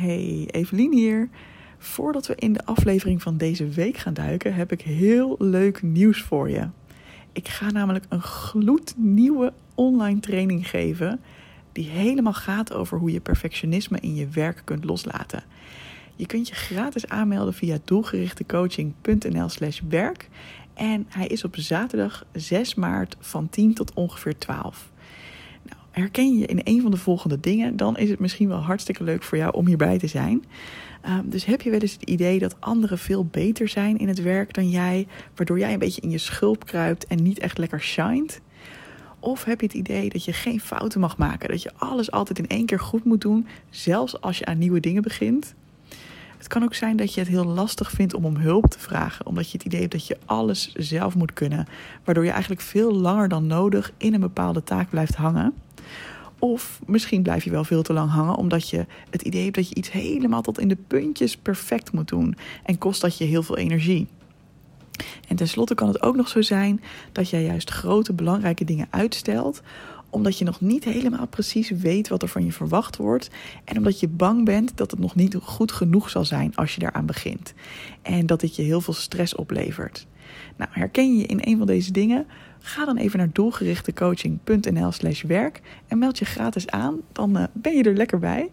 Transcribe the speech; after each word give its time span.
Hey, 0.00 0.48
Evelien 0.50 0.92
hier. 0.92 1.28
Voordat 1.78 2.26
we 2.26 2.34
in 2.34 2.52
de 2.52 2.64
aflevering 2.64 3.22
van 3.22 3.36
deze 3.36 3.68
week 3.68 3.96
gaan 3.96 4.14
duiken, 4.14 4.54
heb 4.54 4.72
ik 4.72 4.80
heel 4.80 5.36
leuk 5.38 5.82
nieuws 5.82 6.22
voor 6.22 6.50
je. 6.50 6.68
Ik 7.32 7.48
ga 7.48 7.70
namelijk 7.70 8.04
een 8.08 8.22
gloednieuwe 8.22 9.52
online 9.74 10.20
training 10.20 10.68
geven 10.68 11.20
die 11.72 11.88
helemaal 11.88 12.32
gaat 12.32 12.72
over 12.72 12.98
hoe 12.98 13.12
je 13.12 13.20
perfectionisme 13.20 13.98
in 14.00 14.14
je 14.14 14.28
werk 14.28 14.62
kunt 14.64 14.84
loslaten. 14.84 15.42
Je 16.16 16.26
kunt 16.26 16.48
je 16.48 16.54
gratis 16.54 17.08
aanmelden 17.08 17.54
via 17.54 17.78
doelgerichtecoaching.nl/slash 17.84 19.80
werk. 19.88 20.28
En 20.74 21.06
hij 21.08 21.26
is 21.26 21.44
op 21.44 21.56
zaterdag 21.56 22.24
6 22.32 22.74
maart 22.74 23.16
van 23.20 23.48
10 23.48 23.74
tot 23.74 23.94
ongeveer 23.94 24.38
12. 24.38 24.89
Herken 25.90 26.38
je 26.38 26.46
in 26.46 26.60
een 26.64 26.82
van 26.82 26.90
de 26.90 26.96
volgende 26.96 27.40
dingen, 27.40 27.76
dan 27.76 27.96
is 27.96 28.10
het 28.10 28.18
misschien 28.18 28.48
wel 28.48 28.58
hartstikke 28.58 29.04
leuk 29.04 29.22
voor 29.22 29.38
jou 29.38 29.52
om 29.52 29.66
hierbij 29.66 29.98
te 29.98 30.06
zijn. 30.06 30.44
Um, 31.08 31.30
dus 31.30 31.44
heb 31.44 31.60
je 31.62 31.70
wel 31.70 31.80
eens 31.80 31.92
het 31.92 32.02
idee 32.02 32.38
dat 32.38 32.56
anderen 32.60 32.98
veel 32.98 33.24
beter 33.24 33.68
zijn 33.68 33.98
in 33.98 34.08
het 34.08 34.22
werk 34.22 34.54
dan 34.54 34.70
jij, 34.70 35.06
waardoor 35.34 35.58
jij 35.58 35.72
een 35.72 35.78
beetje 35.78 36.00
in 36.00 36.10
je 36.10 36.18
schulp 36.18 36.66
kruipt 36.66 37.06
en 37.06 37.22
niet 37.22 37.38
echt 37.38 37.58
lekker 37.58 37.80
shined? 37.80 38.40
Of 39.18 39.44
heb 39.44 39.60
je 39.60 39.66
het 39.66 39.76
idee 39.76 40.08
dat 40.08 40.24
je 40.24 40.32
geen 40.32 40.60
fouten 40.60 41.00
mag 41.00 41.16
maken, 41.16 41.48
dat 41.48 41.62
je 41.62 41.72
alles 41.76 42.10
altijd 42.10 42.38
in 42.38 42.48
één 42.48 42.66
keer 42.66 42.80
goed 42.80 43.04
moet 43.04 43.20
doen, 43.20 43.46
zelfs 43.70 44.20
als 44.20 44.38
je 44.38 44.44
aan 44.44 44.58
nieuwe 44.58 44.80
dingen 44.80 45.02
begint? 45.02 45.54
Het 46.38 46.48
kan 46.48 46.62
ook 46.62 46.74
zijn 46.74 46.96
dat 46.96 47.14
je 47.14 47.20
het 47.20 47.28
heel 47.28 47.44
lastig 47.44 47.90
vindt 47.90 48.14
om 48.14 48.24
om 48.24 48.36
hulp 48.36 48.66
te 48.66 48.78
vragen, 48.78 49.26
omdat 49.26 49.50
je 49.50 49.56
het 49.56 49.66
idee 49.66 49.80
hebt 49.80 49.92
dat 49.92 50.06
je 50.06 50.18
alles 50.24 50.72
zelf 50.74 51.14
moet 51.14 51.32
kunnen, 51.32 51.66
waardoor 52.04 52.24
je 52.24 52.30
eigenlijk 52.30 52.60
veel 52.60 52.94
langer 52.94 53.28
dan 53.28 53.46
nodig 53.46 53.92
in 53.96 54.14
een 54.14 54.20
bepaalde 54.20 54.62
taak 54.62 54.90
blijft 54.90 55.14
hangen. 55.14 55.54
Of 56.40 56.80
misschien 56.86 57.22
blijf 57.22 57.44
je 57.44 57.50
wel 57.50 57.64
veel 57.64 57.82
te 57.82 57.92
lang 57.92 58.10
hangen 58.10 58.34
omdat 58.34 58.68
je 58.68 58.86
het 59.10 59.22
idee 59.22 59.42
hebt 59.42 59.56
dat 59.56 59.68
je 59.68 59.74
iets 59.74 59.92
helemaal 59.92 60.42
tot 60.42 60.58
in 60.58 60.68
de 60.68 60.78
puntjes 60.86 61.36
perfect 61.36 61.92
moet 61.92 62.08
doen 62.08 62.36
en 62.64 62.78
kost 62.78 63.00
dat 63.00 63.18
je 63.18 63.24
heel 63.24 63.42
veel 63.42 63.56
energie. 63.56 64.08
En 65.28 65.36
tenslotte 65.36 65.74
kan 65.74 65.88
het 65.88 66.02
ook 66.02 66.16
nog 66.16 66.28
zo 66.28 66.42
zijn 66.42 66.80
dat 67.12 67.30
jij 67.30 67.44
juist 67.44 67.70
grote 67.70 68.12
belangrijke 68.12 68.64
dingen 68.64 68.86
uitstelt 68.90 69.62
omdat 70.10 70.38
je 70.38 70.44
nog 70.44 70.60
niet 70.60 70.84
helemaal 70.84 71.26
precies 71.26 71.70
weet 71.70 72.08
wat 72.08 72.22
er 72.22 72.28
van 72.28 72.44
je 72.44 72.52
verwacht 72.52 72.96
wordt. 72.96 73.30
En 73.64 73.76
omdat 73.76 74.00
je 74.00 74.08
bang 74.08 74.44
bent 74.44 74.76
dat 74.76 74.90
het 74.90 75.00
nog 75.00 75.14
niet 75.14 75.36
goed 75.42 75.72
genoeg 75.72 76.10
zal 76.10 76.24
zijn 76.24 76.56
als 76.56 76.74
je 76.74 76.80
daaraan 76.80 77.06
begint. 77.06 77.54
En 78.02 78.26
dat 78.26 78.40
dit 78.40 78.56
je 78.56 78.62
heel 78.62 78.80
veel 78.80 78.94
stress 78.94 79.34
oplevert. 79.34 80.06
Nou, 80.56 80.70
herken 80.72 81.12
je 81.12 81.18
je 81.18 81.26
in 81.26 81.40
een 81.40 81.58
van 81.58 81.66
deze 81.66 81.92
dingen? 81.92 82.26
Ga 82.60 82.84
dan 82.84 82.96
even 82.96 83.18
naar 83.18 83.30
doelgerichtecoaching.nl 83.32 84.92
slash 84.92 85.22
werk 85.22 85.60
en 85.88 85.98
meld 85.98 86.18
je 86.18 86.24
gratis 86.24 86.68
aan. 86.68 87.00
Dan 87.12 87.36
uh, 87.36 87.44
ben 87.52 87.76
je 87.76 87.82
er 87.82 87.96
lekker 87.96 88.18
bij. 88.18 88.50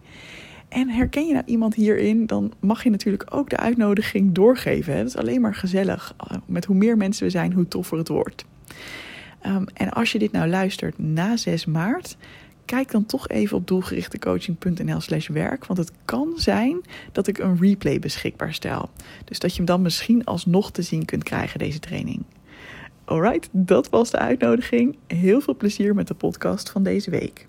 En 0.68 0.88
herken 0.88 1.26
je 1.26 1.32
nou 1.32 1.44
iemand 1.46 1.74
hierin, 1.74 2.26
dan 2.26 2.52
mag 2.60 2.84
je 2.84 2.90
natuurlijk 2.90 3.26
ook 3.30 3.50
de 3.50 3.56
uitnodiging 3.56 4.32
doorgeven. 4.32 4.96
Dat 4.96 5.06
is 5.06 5.16
alleen 5.16 5.40
maar 5.40 5.54
gezellig. 5.54 6.14
Met 6.46 6.64
hoe 6.64 6.76
meer 6.76 6.96
mensen 6.96 7.24
we 7.24 7.30
zijn, 7.30 7.52
hoe 7.52 7.68
toffer 7.68 7.98
het 7.98 8.08
wordt. 8.08 8.44
Um, 9.46 9.64
en 9.74 9.90
als 9.90 10.12
je 10.12 10.18
dit 10.18 10.32
nou 10.32 10.48
luistert 10.48 10.98
na 10.98 11.36
6 11.36 11.66
maart, 11.66 12.16
kijk 12.64 12.90
dan 12.90 13.06
toch 13.06 13.28
even 13.28 13.56
op 13.56 13.66
doelgerichtecoaching.nl 13.66 15.00
slash 15.00 15.28
werk. 15.28 15.66
Want 15.66 15.78
het 15.78 15.92
kan 16.04 16.32
zijn 16.36 16.80
dat 17.12 17.26
ik 17.26 17.38
een 17.38 17.56
replay 17.60 17.98
beschikbaar 17.98 18.54
stel. 18.54 18.90
Dus 19.24 19.38
dat 19.38 19.50
je 19.50 19.56
hem 19.56 19.66
dan 19.66 19.82
misschien 19.82 20.24
alsnog 20.24 20.70
te 20.70 20.82
zien 20.82 21.04
kunt 21.04 21.22
krijgen, 21.22 21.58
deze 21.58 21.78
training. 21.78 22.24
Alright, 23.08 23.48
dat 23.52 23.88
was 23.88 24.10
de 24.10 24.18
uitnodiging. 24.18 24.96
Heel 25.06 25.40
veel 25.40 25.56
plezier 25.56 25.94
met 25.94 26.08
de 26.08 26.14
podcast 26.14 26.70
van 26.70 26.82
deze 26.82 27.10
week. 27.10 27.46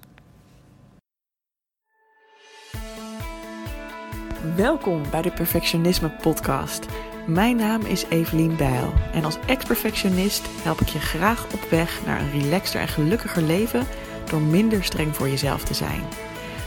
Welkom 4.56 5.02
bij 5.12 5.22
de 5.22 5.32
Perfectionisme 5.32 6.10
Podcast. 6.10 6.86
Mijn 7.28 7.56
naam 7.56 7.82
is 7.82 8.06
Evelien 8.10 8.56
Bijl 8.56 8.94
en 9.14 9.24
als 9.24 9.38
ex-perfectionist 9.48 10.48
help 10.64 10.80
ik 10.80 10.88
je 10.88 11.00
graag 11.00 11.54
op 11.54 11.70
weg 11.70 12.06
naar 12.06 12.22
een 12.22 12.42
relaxter 12.42 12.82
en 12.82 12.88
gelukkiger 12.88 13.44
leven 13.44 13.86
door 14.30 14.42
minder 14.42 14.84
streng 14.84 15.16
voor 15.16 15.30
jezelf 15.30 15.64
te 15.64 15.74
zijn. 15.74 16.02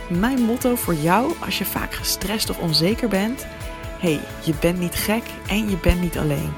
Mijn 0.09 0.41
motto 0.41 0.75
voor 0.75 0.95
jou 0.95 1.33
als 1.45 1.59
je 1.59 1.65
vaak 1.65 1.93
gestrest 1.95 2.51
of 2.51 2.59
onzeker 2.59 3.09
bent: 3.09 3.47
hey, 3.99 4.21
je 4.45 4.55
bent 4.61 4.79
niet 4.79 4.95
gek 4.95 5.25
en 5.49 5.71
je 5.71 5.77
bent 5.77 6.01
niet 6.01 6.19
alleen. 6.19 6.51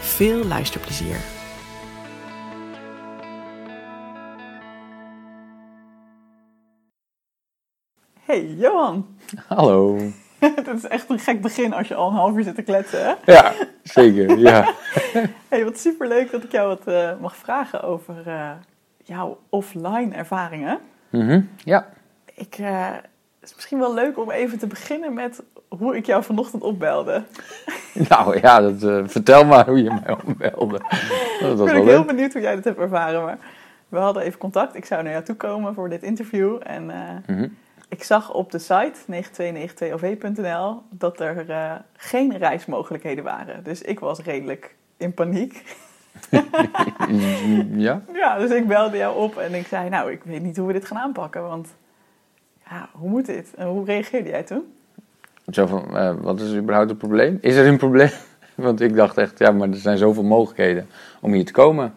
Veel 0.00 0.44
luisterplezier. 0.44 1.31
Hey 8.32 8.46
Johan. 8.46 9.06
Hallo. 9.46 9.98
Het 10.38 10.66
is 10.66 10.86
echt 10.86 11.10
een 11.10 11.18
gek 11.18 11.40
begin 11.40 11.72
als 11.72 11.88
je 11.88 11.94
al 11.94 12.08
een 12.08 12.14
half 12.14 12.36
uur 12.36 12.42
zit 12.42 12.54
te 12.54 12.62
kletsen. 12.62 13.04
Hè? 13.04 13.32
Ja, 13.32 13.52
zeker. 13.82 14.38
Ja. 14.38 14.74
hey, 15.48 15.64
wat 15.64 15.78
superleuk 15.78 16.30
dat 16.30 16.44
ik 16.44 16.52
jou 16.52 16.68
wat 16.68 16.82
uh, 16.88 17.10
mag 17.20 17.36
vragen 17.36 17.82
over 17.82 18.14
uh, 18.26 18.50
jouw 19.02 19.38
offline 19.48 20.14
ervaringen. 20.14 20.78
Mm 21.10 21.28
-hmm. 21.28 21.48
Ja. 21.56 21.88
Ik, 22.34 22.58
uh, 22.58 22.90
het 23.40 23.48
is 23.48 23.54
misschien 23.54 23.78
wel 23.78 23.94
leuk 23.94 24.18
om 24.18 24.30
even 24.30 24.58
te 24.58 24.66
beginnen 24.66 25.14
met 25.14 25.42
hoe 25.68 25.96
ik 25.96 26.06
jou 26.06 26.22
vanochtend 26.22 26.62
opbelde. 26.62 27.22
Nou 28.08 28.40
ja, 28.40 28.60
dat, 28.60 29.10
vertel 29.10 29.44
maar 29.44 29.66
hoe 29.68 29.82
je 29.82 29.90
mij 29.90 30.14
opbelde. 30.54 30.80
Dat 31.40 31.58
was 31.58 31.68
ik 31.68 31.74
ben 31.74 31.86
heel 31.86 32.04
benieuwd 32.04 32.32
hoe 32.32 32.42
jij 32.42 32.54
dit 32.54 32.64
hebt 32.64 32.78
ervaren. 32.78 33.24
Maar 33.24 33.38
we 33.88 33.98
hadden 33.98 34.22
even 34.22 34.38
contact. 34.38 34.74
Ik 34.74 34.84
zou 34.84 35.02
naar 35.02 35.12
jou 35.12 35.24
toe 35.24 35.36
komen 35.36 35.74
voor 35.74 35.88
dit 35.88 36.02
interview. 36.02 36.60
En 36.62 36.84
mm 36.84 37.22
-hmm 37.26 37.56
ik 37.92 38.04
zag 38.04 38.32
op 38.32 38.50
de 38.50 38.58
site 38.58 38.92
9292ov.nl 39.10 40.82
dat 40.90 41.20
er 41.20 41.48
uh, 41.48 41.72
geen 41.96 42.38
reismogelijkheden 42.38 43.24
waren. 43.24 43.64
Dus 43.64 43.82
ik 43.82 44.00
was 44.00 44.20
redelijk 44.20 44.74
in 44.96 45.14
paniek. 45.14 45.76
ja? 47.86 48.02
Ja, 48.12 48.38
dus 48.38 48.50
ik 48.50 48.66
belde 48.66 48.96
jou 48.96 49.16
op 49.16 49.36
en 49.36 49.54
ik 49.54 49.66
zei, 49.66 49.88
nou, 49.88 50.10
ik 50.10 50.20
weet 50.24 50.42
niet 50.42 50.56
hoe 50.56 50.66
we 50.66 50.72
dit 50.72 50.84
gaan 50.84 50.98
aanpakken, 50.98 51.42
want 51.42 51.68
ja, 52.70 52.88
hoe 52.92 53.10
moet 53.10 53.26
dit? 53.26 53.54
En 53.54 53.66
hoe 53.66 53.84
reageerde 53.84 54.28
jij 54.28 54.42
toen? 54.42 54.74
Zo 55.50 55.66
van, 55.66 55.84
uh, 55.92 56.14
wat 56.20 56.40
is 56.40 56.54
überhaupt 56.54 56.90
het 56.90 56.98
probleem? 56.98 57.38
Is 57.40 57.56
er 57.56 57.66
een 57.66 57.78
probleem? 57.78 58.10
Want 58.54 58.80
ik 58.80 58.94
dacht 58.94 59.18
echt, 59.18 59.38
ja, 59.38 59.50
maar 59.50 59.68
er 59.68 59.76
zijn 59.76 59.98
zoveel 59.98 60.22
mogelijkheden 60.22 60.86
om 61.20 61.32
hier 61.32 61.44
te 61.44 61.52
komen. 61.52 61.94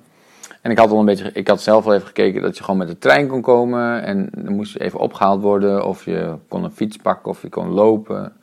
En 0.66 0.72
ik 0.72 0.78
had 0.78 0.92
al 0.92 1.00
een 1.00 1.06
beetje, 1.06 1.32
ik 1.34 1.48
had 1.48 1.62
zelf 1.62 1.86
al 1.86 1.94
even 1.94 2.08
gekeken 2.08 2.42
dat 2.42 2.58
je 2.58 2.64
gewoon 2.64 2.80
met 2.80 2.88
de 2.88 2.98
trein 2.98 3.28
kon 3.28 3.42
komen. 3.42 4.04
En 4.04 4.30
dan 4.32 4.56
moest 4.56 4.74
je 4.74 4.80
even 4.80 5.00
opgehaald 5.00 5.42
worden. 5.42 5.86
Of 5.86 6.06
je 6.06 6.36
kon 6.48 6.64
een 6.64 6.72
fiets 6.72 6.98
pakken 6.98 7.32
of 7.32 7.42
je 7.42 7.50
kon 7.50 7.70
lopen. 7.70 8.34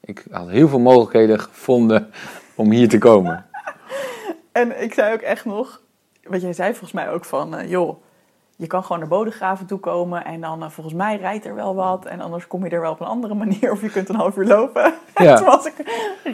Ik 0.00 0.24
had 0.30 0.48
heel 0.48 0.68
veel 0.68 0.78
mogelijkheden 0.78 1.40
gevonden 1.40 2.10
om 2.54 2.70
hier 2.70 2.88
te 2.88 2.98
komen. 2.98 3.46
En 4.52 4.82
ik 4.82 4.94
zei 4.94 5.14
ook 5.14 5.20
echt 5.20 5.44
nog, 5.44 5.82
wat 6.22 6.40
jij 6.40 6.52
zei 6.52 6.70
volgens 6.70 6.92
mij 6.92 7.10
ook 7.10 7.24
van, 7.24 7.54
uh, 7.54 7.70
joh, 7.70 8.02
je 8.56 8.66
kan 8.66 8.82
gewoon 8.82 8.98
naar 8.98 9.08
Bodegraven 9.08 9.66
toe 9.66 9.78
komen 9.78 10.24
en 10.24 10.40
dan 10.40 10.62
uh, 10.62 10.68
volgens 10.68 10.96
mij 10.96 11.16
rijdt 11.16 11.46
er 11.46 11.54
wel 11.54 11.74
wat. 11.74 12.04
En 12.04 12.20
anders 12.20 12.46
kom 12.46 12.64
je 12.64 12.70
er 12.70 12.80
wel 12.80 12.92
op 12.92 13.00
een 13.00 13.06
andere 13.06 13.34
manier 13.44 13.72
of 13.72 13.80
je 13.80 13.90
kunt 13.90 14.08
een 14.08 14.14
half 14.14 14.36
uur 14.36 14.46
lopen. 14.46 14.94
Ja. 15.16 15.36
toen 15.36 15.46
was 15.46 15.66
ik 15.66 15.74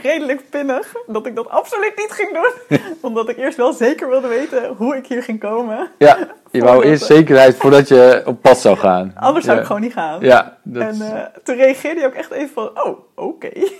redelijk 0.02 0.50
pinnig 0.50 0.94
dat 1.06 1.26
ik 1.26 1.36
dat 1.36 1.48
absoluut 1.48 1.92
niet 1.96 2.10
ging 2.10 2.32
doen. 2.32 2.78
Omdat 3.10 3.28
ik 3.28 3.36
eerst 3.36 3.56
wel 3.56 3.72
zeker 3.72 4.08
wilde 4.08 4.28
weten 4.28 4.74
hoe 4.76 4.96
ik 4.96 5.06
hier 5.06 5.22
ging 5.22 5.40
komen. 5.40 5.90
Ja, 5.98 6.18
je 6.50 6.62
wou 6.62 6.84
eerst 6.84 7.04
zekerheid 7.04 7.56
voordat 7.56 7.88
je 7.88 8.22
op 8.24 8.42
pad 8.42 8.58
zou 8.58 8.76
gaan. 8.76 9.12
Anders 9.16 9.44
zou 9.44 9.58
ik 9.58 9.64
gewoon 9.64 9.80
niet 9.80 9.92
gaan. 9.92 10.20
Ja, 10.20 10.58
dat... 10.62 10.82
En 10.82 10.96
uh, 10.96 11.20
toen 11.42 11.56
reageerde 11.56 12.00
je 12.00 12.06
ook 12.06 12.12
echt 12.12 12.30
even 12.30 12.54
van, 12.54 12.70
oh, 12.74 12.86
oké. 12.86 13.00
Okay. 13.14 13.72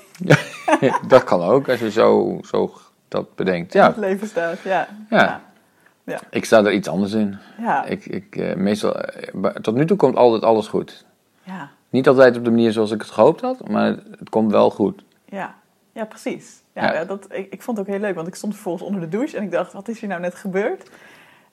Ja, 0.80 0.98
dat 1.08 1.24
kan 1.24 1.42
ook 1.42 1.68
als 1.68 1.80
je 1.80 1.90
zo, 1.90 2.38
zo 2.42 2.72
dat 3.08 3.34
bedenkt. 3.34 3.72
Ja. 3.72 3.86
het 3.86 3.96
leven 3.96 4.26
staat, 4.26 4.60
ja. 4.60 4.88
ja. 5.10 5.40
Ja. 6.04 6.20
Ik 6.30 6.44
sta 6.44 6.64
er 6.64 6.72
iets 6.72 6.88
anders 6.88 7.12
in. 7.12 7.38
Ja. 7.58 7.84
Ik, 7.84 8.06
ik, 8.06 8.36
uh, 8.36 8.54
meestal, 8.54 8.96
uh, 9.34 9.46
tot 9.46 9.74
nu 9.74 9.86
toe 9.86 9.96
komt 9.96 10.16
altijd 10.16 10.42
alles 10.42 10.68
goed. 10.68 11.04
Ja. 11.42 11.70
Niet 11.90 12.08
altijd 12.08 12.36
op 12.36 12.44
de 12.44 12.50
manier 12.50 12.72
zoals 12.72 12.90
ik 12.90 13.00
het 13.00 13.10
gehoopt 13.10 13.40
had, 13.40 13.68
maar 13.68 13.96
het 14.18 14.28
komt 14.30 14.50
wel 14.50 14.70
goed. 14.70 15.04
Ja, 15.24 15.54
ja 15.92 16.04
precies. 16.04 16.62
Ja, 16.74 16.92
ja. 16.92 17.04
dat, 17.04 17.26
ik, 17.30 17.52
ik 17.52 17.62
vond 17.62 17.78
het 17.78 17.86
ook 17.86 17.92
heel 17.92 18.02
leuk, 18.02 18.14
want 18.14 18.26
ik 18.26 18.34
stond 18.34 18.52
vervolgens 18.54 18.84
onder 18.84 19.00
de 19.00 19.08
douche 19.08 19.36
en 19.36 19.42
ik 19.42 19.50
dacht, 19.50 19.72
wat 19.72 19.88
is 19.88 20.00
hier 20.00 20.08
nou 20.08 20.20
net 20.20 20.34
gebeurd? 20.34 20.90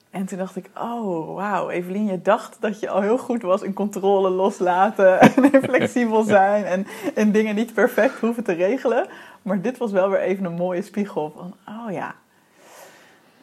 En 0.09 0.25
toen 0.25 0.37
dacht 0.37 0.55
ik, 0.55 0.69
oh 0.77 1.35
wauw, 1.35 1.69
Evelien, 1.69 2.05
je 2.05 2.21
dacht 2.21 2.57
dat 2.59 2.79
je 2.79 2.89
al 2.89 3.01
heel 3.01 3.17
goed 3.17 3.41
was 3.41 3.61
in 3.61 3.73
controle 3.73 4.29
loslaten 4.29 5.19
en 5.21 5.31
flexibel 5.69 6.23
zijn 6.23 6.65
en, 6.65 6.87
en 7.15 7.31
dingen 7.31 7.55
niet 7.55 7.73
perfect 7.73 8.19
hoeven 8.19 8.43
te 8.43 8.53
regelen. 8.53 9.07
Maar 9.41 9.61
dit 9.61 9.77
was 9.77 9.91
wel 9.91 10.09
weer 10.09 10.19
even 10.19 10.45
een 10.45 10.53
mooie 10.53 10.81
spiegel 10.81 11.33
van, 11.35 11.55
oh 11.67 11.91
ja, 11.91 12.15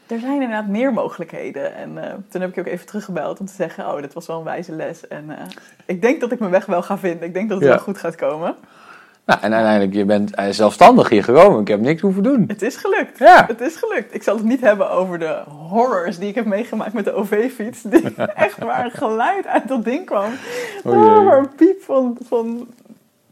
er 0.06 0.20
zijn 0.20 0.32
inderdaad 0.32 0.66
meer 0.66 0.92
mogelijkheden. 0.92 1.74
En 1.74 1.90
uh, 1.96 2.02
toen 2.28 2.40
heb 2.40 2.48
ik 2.50 2.54
je 2.54 2.60
ook 2.60 2.66
even 2.66 2.86
teruggebeld 2.86 3.40
om 3.40 3.46
te 3.46 3.52
zeggen: 3.52 3.86
Oh, 3.86 4.00
dit 4.00 4.12
was 4.12 4.26
wel 4.26 4.38
een 4.38 4.44
wijze 4.44 4.72
les. 4.72 5.08
En 5.08 5.24
uh, 5.28 5.34
ik 5.86 6.02
denk 6.02 6.20
dat 6.20 6.32
ik 6.32 6.38
mijn 6.38 6.50
weg 6.50 6.66
wel 6.66 6.82
ga 6.82 6.98
vinden. 6.98 7.26
Ik 7.26 7.34
denk 7.34 7.48
dat 7.48 7.58
het 7.58 7.68
ja. 7.68 7.74
wel 7.74 7.84
goed 7.84 7.98
gaat 7.98 8.14
komen. 8.14 8.54
Nou, 9.26 9.40
en 9.40 9.52
uiteindelijk, 9.52 9.94
je 9.94 10.04
bent 10.04 10.34
eh, 10.34 10.46
zelfstandig 10.50 11.08
hier 11.08 11.24
gekomen. 11.24 11.60
Ik 11.60 11.68
heb 11.68 11.80
niks 11.80 12.00
hoeven 12.00 12.22
doen. 12.22 12.44
Het 12.48 12.62
is 12.62 12.76
gelukt. 12.76 13.18
Ja. 13.18 13.44
Het 13.46 13.60
is 13.60 13.76
gelukt. 13.76 14.14
Ik 14.14 14.22
zal 14.22 14.36
het 14.36 14.44
niet 14.44 14.60
hebben 14.60 14.90
over 14.90 15.18
de 15.18 15.42
horrors 15.68 16.18
die 16.18 16.28
ik 16.28 16.34
heb 16.34 16.44
meegemaakt 16.44 16.92
met 16.92 17.04
de 17.04 17.12
OV-fiets. 17.12 17.82
Die 17.82 18.14
echt 18.34 18.58
waar 18.58 18.84
een 18.84 18.90
geluid 18.90 19.46
uit 19.46 19.68
dat 19.68 19.84
ding 19.84 20.06
kwam. 20.06 20.30
Oh, 20.84 20.92
oh 20.92 21.36
een 21.36 21.54
piep 21.54 21.82
van, 21.82 22.18
van 22.24 22.66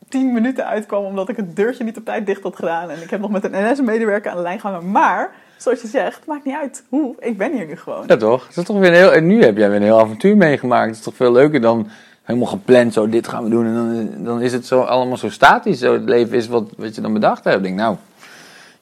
tien 0.08 0.32
minuten 0.32 0.66
uitkwam 0.66 1.04
omdat 1.04 1.28
ik 1.28 1.36
het 1.36 1.56
deurtje 1.56 1.84
niet 1.84 1.96
op 1.96 2.04
tijd 2.04 2.26
dicht 2.26 2.42
had 2.42 2.56
gedaan. 2.56 2.90
En 2.90 3.02
ik 3.02 3.10
heb 3.10 3.20
nog 3.20 3.30
met 3.30 3.44
een 3.44 3.70
NS-medewerker 3.70 4.30
aan 4.30 4.36
de 4.36 4.42
lijn 4.42 4.60
gehangen. 4.60 4.90
Maar, 4.90 5.34
zoals 5.64 5.82
je 5.82 5.88
zegt, 5.88 6.26
maakt 6.26 6.44
niet 6.44 6.54
uit 6.54 6.84
hoe. 6.88 7.14
Ik 7.18 7.38
ben 7.38 7.52
hier 7.52 7.66
nu 7.66 7.76
gewoon. 7.76 8.04
Ja, 8.06 8.16
toch? 8.16 8.48
Is 8.48 8.64
toch 8.64 8.78
weer 8.78 8.88
een 8.88 8.94
heel, 8.94 9.12
en 9.12 9.26
nu 9.26 9.42
heb 9.42 9.56
jij 9.56 9.68
weer 9.68 9.76
een 9.76 9.82
heel 9.82 10.00
avontuur 10.00 10.36
meegemaakt. 10.36 10.86
Het 10.86 10.96
is 10.96 11.02
toch 11.02 11.14
veel 11.14 11.32
leuker 11.32 11.60
dan 11.60 11.88
helemaal 12.22 12.48
gepland, 12.48 12.92
zo 12.92 13.08
dit 13.08 13.28
gaan 13.28 13.44
we 13.44 13.50
doen. 13.50 13.66
En 13.66 13.74
dan, 13.74 14.24
dan 14.24 14.40
is 14.40 14.52
het 14.52 14.66
zo 14.66 14.80
allemaal 14.80 15.16
zo 15.16 15.30
statisch. 15.30 15.78
Zo, 15.78 15.92
het 15.92 16.08
leven 16.08 16.36
is 16.36 16.46
wat, 16.46 16.70
wat 16.76 16.94
je 16.94 17.00
dan 17.00 17.12
bedacht 17.12 17.44
hebt. 17.44 17.56
Ik 17.56 17.62
denk, 17.62 17.76
nou, 17.76 17.96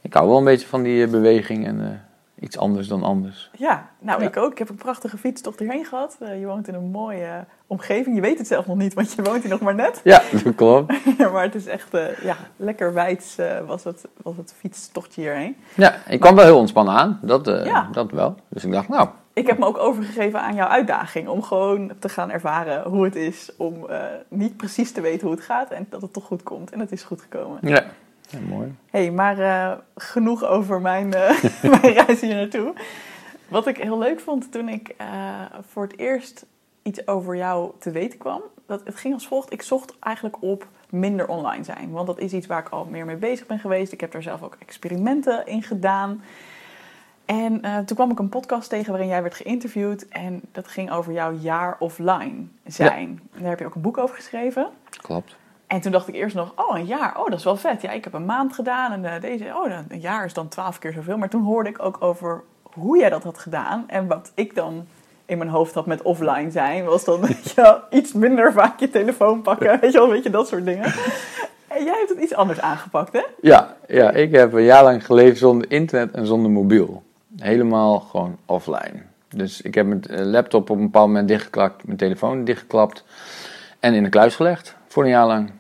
ik 0.01 0.15
hou 0.15 0.29
wel 0.29 0.39
een 0.39 0.45
beetje 0.45 0.67
van 0.67 0.83
die 0.83 1.05
eh, 1.05 1.11
beweging 1.11 1.67
en 1.67 1.81
eh, 1.81 2.12
iets 2.43 2.59
anders 2.59 2.89
dan 2.89 3.03
anders. 3.03 3.51
Ja, 3.59 3.89
nou 3.99 4.21
Ja. 4.21 4.27
ik 4.29 4.37
ook. 4.37 4.53
Ik 4.53 4.59
heb 4.59 4.69
een 4.69 4.75
prachtige 4.75 5.17
fietstocht 5.19 5.59
hierheen 5.59 5.85
gehad. 5.85 6.17
Eh, 6.21 6.41
je 6.41 6.47
woont 6.47 6.69
in 6.69 6.75
een 6.75 6.91
mooie 6.91 7.45
omgeving. 7.67 8.15
Je 8.15 8.21
weet 8.23 8.39
het 8.39 8.47
zelf 8.47 8.67
nog 8.67 8.77
niet, 8.77 8.95
want 8.95 9.13
je 9.13 9.23
woont 9.23 9.43
hier 9.43 9.51
nog 9.51 9.61
maar 9.61 9.75
net. 9.75 10.01
Ja, 10.05 10.23
dat 10.45 10.55
klopt. 10.55 10.93
maar 11.33 11.43
het 11.43 11.55
is 11.55 11.67
echt 11.67 11.95
eh, 11.95 12.19
ja, 12.23 12.37
lekker 12.57 12.93
wijds 12.95 13.39
eh, 13.39 13.61
was, 13.67 13.85
het, 13.85 14.05
was 14.23 14.37
het 14.37 14.55
fietstochtje 14.59 15.21
hierheen. 15.21 15.57
Ja, 15.75 15.95
ik 16.09 16.21
kwam 16.21 16.35
wel 16.35 16.45
heel 16.45 16.59
ontspannen 16.59 16.95
aan. 16.95 17.19
Dat, 17.23 17.49
eh, 17.49 17.65
Ja. 17.67 17.89
dat 17.93 18.11
wel. 18.11 18.35
Dus 18.49 18.65
ik 18.65 18.73
dacht, 18.73 18.89
nou, 18.89 19.09
Ik 19.35 19.47
heb 19.47 19.59
me 19.59 19.67
ook 19.67 19.79
overgegeven 19.79 20.41
aan 20.41 20.55
jouw 20.55 20.69
uitdaging. 20.69 21.29
Om 21.29 21.43
gewoon 21.43 21.93
te 21.99 22.09
gaan 22.09 22.31
ervaren 22.31 22.83
hoe 22.89 23.05
het 23.05 23.17
is. 23.17 23.51
Om 23.57 23.89
eh, 23.89 24.01
niet 24.29 24.57
precies 24.57 24.93
te 24.93 25.01
weten 25.01 25.27
hoe 25.27 25.37
het 25.37 25.45
gaat. 25.45 25.71
En 25.71 25.87
dat 25.91 26.03
het 26.03 26.13
toch 26.13 26.25
goed 26.25 26.43
komt. 26.43 26.71
En 26.71 26.81
het 26.81 26.93
is 26.93 27.03
goed 27.03 27.21
gekomen. 27.21 27.59
ja. 27.63 27.85
Ja 28.33 28.39
mooi. 28.49 28.75
hey, 28.91 29.11
maar 29.11 29.39
eh, 29.39 29.79
genoeg 29.97 30.45
over 30.45 30.81
mijn, 30.81 31.15
eh, 31.15 31.43
mijn 31.81 31.93
reis 31.93 32.21
hier 32.21 32.35
naartoe. 32.35 32.75
Wat 33.49 33.67
ik 33.67 33.77
heel 33.77 33.99
leuk 33.99 34.21
vond 34.21 34.53
toen 34.53 34.69
ik 34.69 34.95
eh, 34.97 35.07
voor 35.69 35.83
het 35.83 35.99
eerst 35.99 36.47
iets 36.83 37.07
over 37.07 37.37
jou 37.37 37.73
te 37.79 37.91
weten 37.91 38.19
kwam. 38.19 38.43
Dat, 38.67 38.81
het 38.85 38.97
ging 38.97 39.15
als 39.15 39.27
volgt. 39.27 39.53
Ik 39.53 39.63
zocht 39.63 39.95
eigenlijk 40.01 40.43
op 40.43 40.67
minder 40.91 41.29
online 41.29 41.65
zijn. 41.65 41.91
Want 41.91 42.07
dat 42.07 42.19
is 42.19 42.33
iets 42.33 42.47
waar 42.47 42.61
ik 42.61 42.69
al 42.69 42.85
meer 42.85 43.05
mee 43.05 43.17
bezig 43.17 43.47
ben 43.47 43.59
geweest. 43.59 43.93
Ik 43.93 44.01
heb 44.01 44.13
daar 44.13 44.23
zelf 44.23 44.43
ook 44.43 44.57
experimenten 44.59 45.47
in 45.47 45.63
gedaan. 45.63 46.23
En 47.25 47.61
toen 47.61 47.97
kwam 47.97 48.11
ik 48.11 48.19
een 48.19 48.29
podcast 48.29 48.69
tegen 48.69 48.91
waarin 48.91 49.09
jij 49.09 49.23
werd 49.23 49.35
geïnterviewd. 49.35 50.09
En 50.09 50.41
dat 50.53 50.69
ging 50.69 50.91
over 50.91 51.13
jouw 51.13 51.33
jaar 51.33 51.77
offline 51.79 52.47
zijn. 52.67 53.21
En 53.33 53.41
daar 53.41 53.51
heb 53.51 53.59
je 53.59 53.67
ook 53.67 53.75
een 53.75 53.81
boek 53.81 53.99
over 53.99 54.15
geschreven. 54.15 54.69
Klopt. 54.91 55.37
En 55.73 55.81
toen 55.81 55.93
dacht 55.93 56.09
ik 56.09 56.15
eerst 56.15 56.35
nog, 56.37 56.53
oh, 56.57 56.79
een 56.79 56.85
jaar, 56.87 57.19
oh, 57.19 57.29
dat 57.29 57.39
is 57.39 57.45
wel 57.45 57.57
vet. 57.57 57.83
Ja, 57.83 57.91
ik 57.91 58.05
heb 58.05 58.13
een 58.13 58.25
maand 58.25 58.55
gedaan 58.55 58.93
en 58.93 59.05
eh, 59.05 59.21
deze, 59.21 59.45
oh, 59.45 59.69
dan- 59.69 59.85
een 59.89 60.01
jaar 60.01 60.25
is 60.25 60.35
dan 60.35 60.49
twaalf 60.49 60.79
keer 60.79 60.93
zoveel. 60.93 61.17
Maar 61.17 61.29
toen 61.29 61.43
hoorde 61.43 61.69
ik 61.69 61.83
ook 61.83 61.97
over 62.01 62.43
hoe 62.63 62.99
jij 62.99 63.11
dat 63.11 63.23
had 63.23 63.39
gedaan. 63.39 63.85
En 63.87 64.07
wat 64.07 64.33
ik 64.35 64.55
dan 64.55 64.87
in 65.27 65.39
mijn 65.39 65.51
hoofd 65.51 65.75
had 65.75 65.87
met 65.87 66.03
offline 66.03 66.51
zijn, 66.51 66.85
was 66.85 67.05
dan 67.05 67.21
weet 67.27 67.51
je, 67.51 67.61
wel, 67.61 67.81
iets 67.91 68.13
minder 68.13 68.53
vaak 68.53 68.81
je 68.81 68.91
telefoon 68.91 69.43
pakken. 69.43 69.69
Weet 69.81 69.93
je 69.93 69.99
wel, 69.99 70.09
weet 70.09 70.23
je, 70.23 70.31
dat 70.31 70.49
soort 70.49 70.65
dingen. 70.65 70.85
En 71.69 71.85
jij 71.85 71.97
hebt 71.99 72.09
het 72.09 72.19
iets 72.19 72.35
anders 72.35 72.61
aangepakt, 72.61 73.13
hè? 73.13 73.23
Ja, 73.41 73.77
ja, 73.89 74.11
ik 74.11 74.35
heb 74.35 74.53
een 74.53 74.63
jaar 74.63 74.85
lang 74.85 75.07
geleefd 75.07 75.39
zonder 75.39 75.71
internet 75.71 76.15
en 76.15 76.27
zonder 76.27 76.51
mobiel. 76.51 77.03
Helemaal 77.39 78.01
gewoon 78.01 78.37
offline. 78.47 79.03
Dus 79.29 79.61
ik 79.61 79.75
heb 79.75 79.87
mijn 79.87 80.03
eh, 80.03 80.25
laptop 80.25 80.71
op 80.71 80.77
een 80.77 80.83
bepaald 80.83 81.07
moment 81.07 81.29
dichtgeklapt, 81.29 81.87
mijn 81.87 81.99
telefoon 81.99 82.45
dichtgeklapt 82.45 83.05
en 83.81 83.95
in 83.95 84.03
de 84.03 84.09
kluis 84.09 84.37
gelegd 84.37 84.77
voor 84.89 85.03
een 85.03 85.09
jaar 85.11 85.27
lang. 85.27 85.51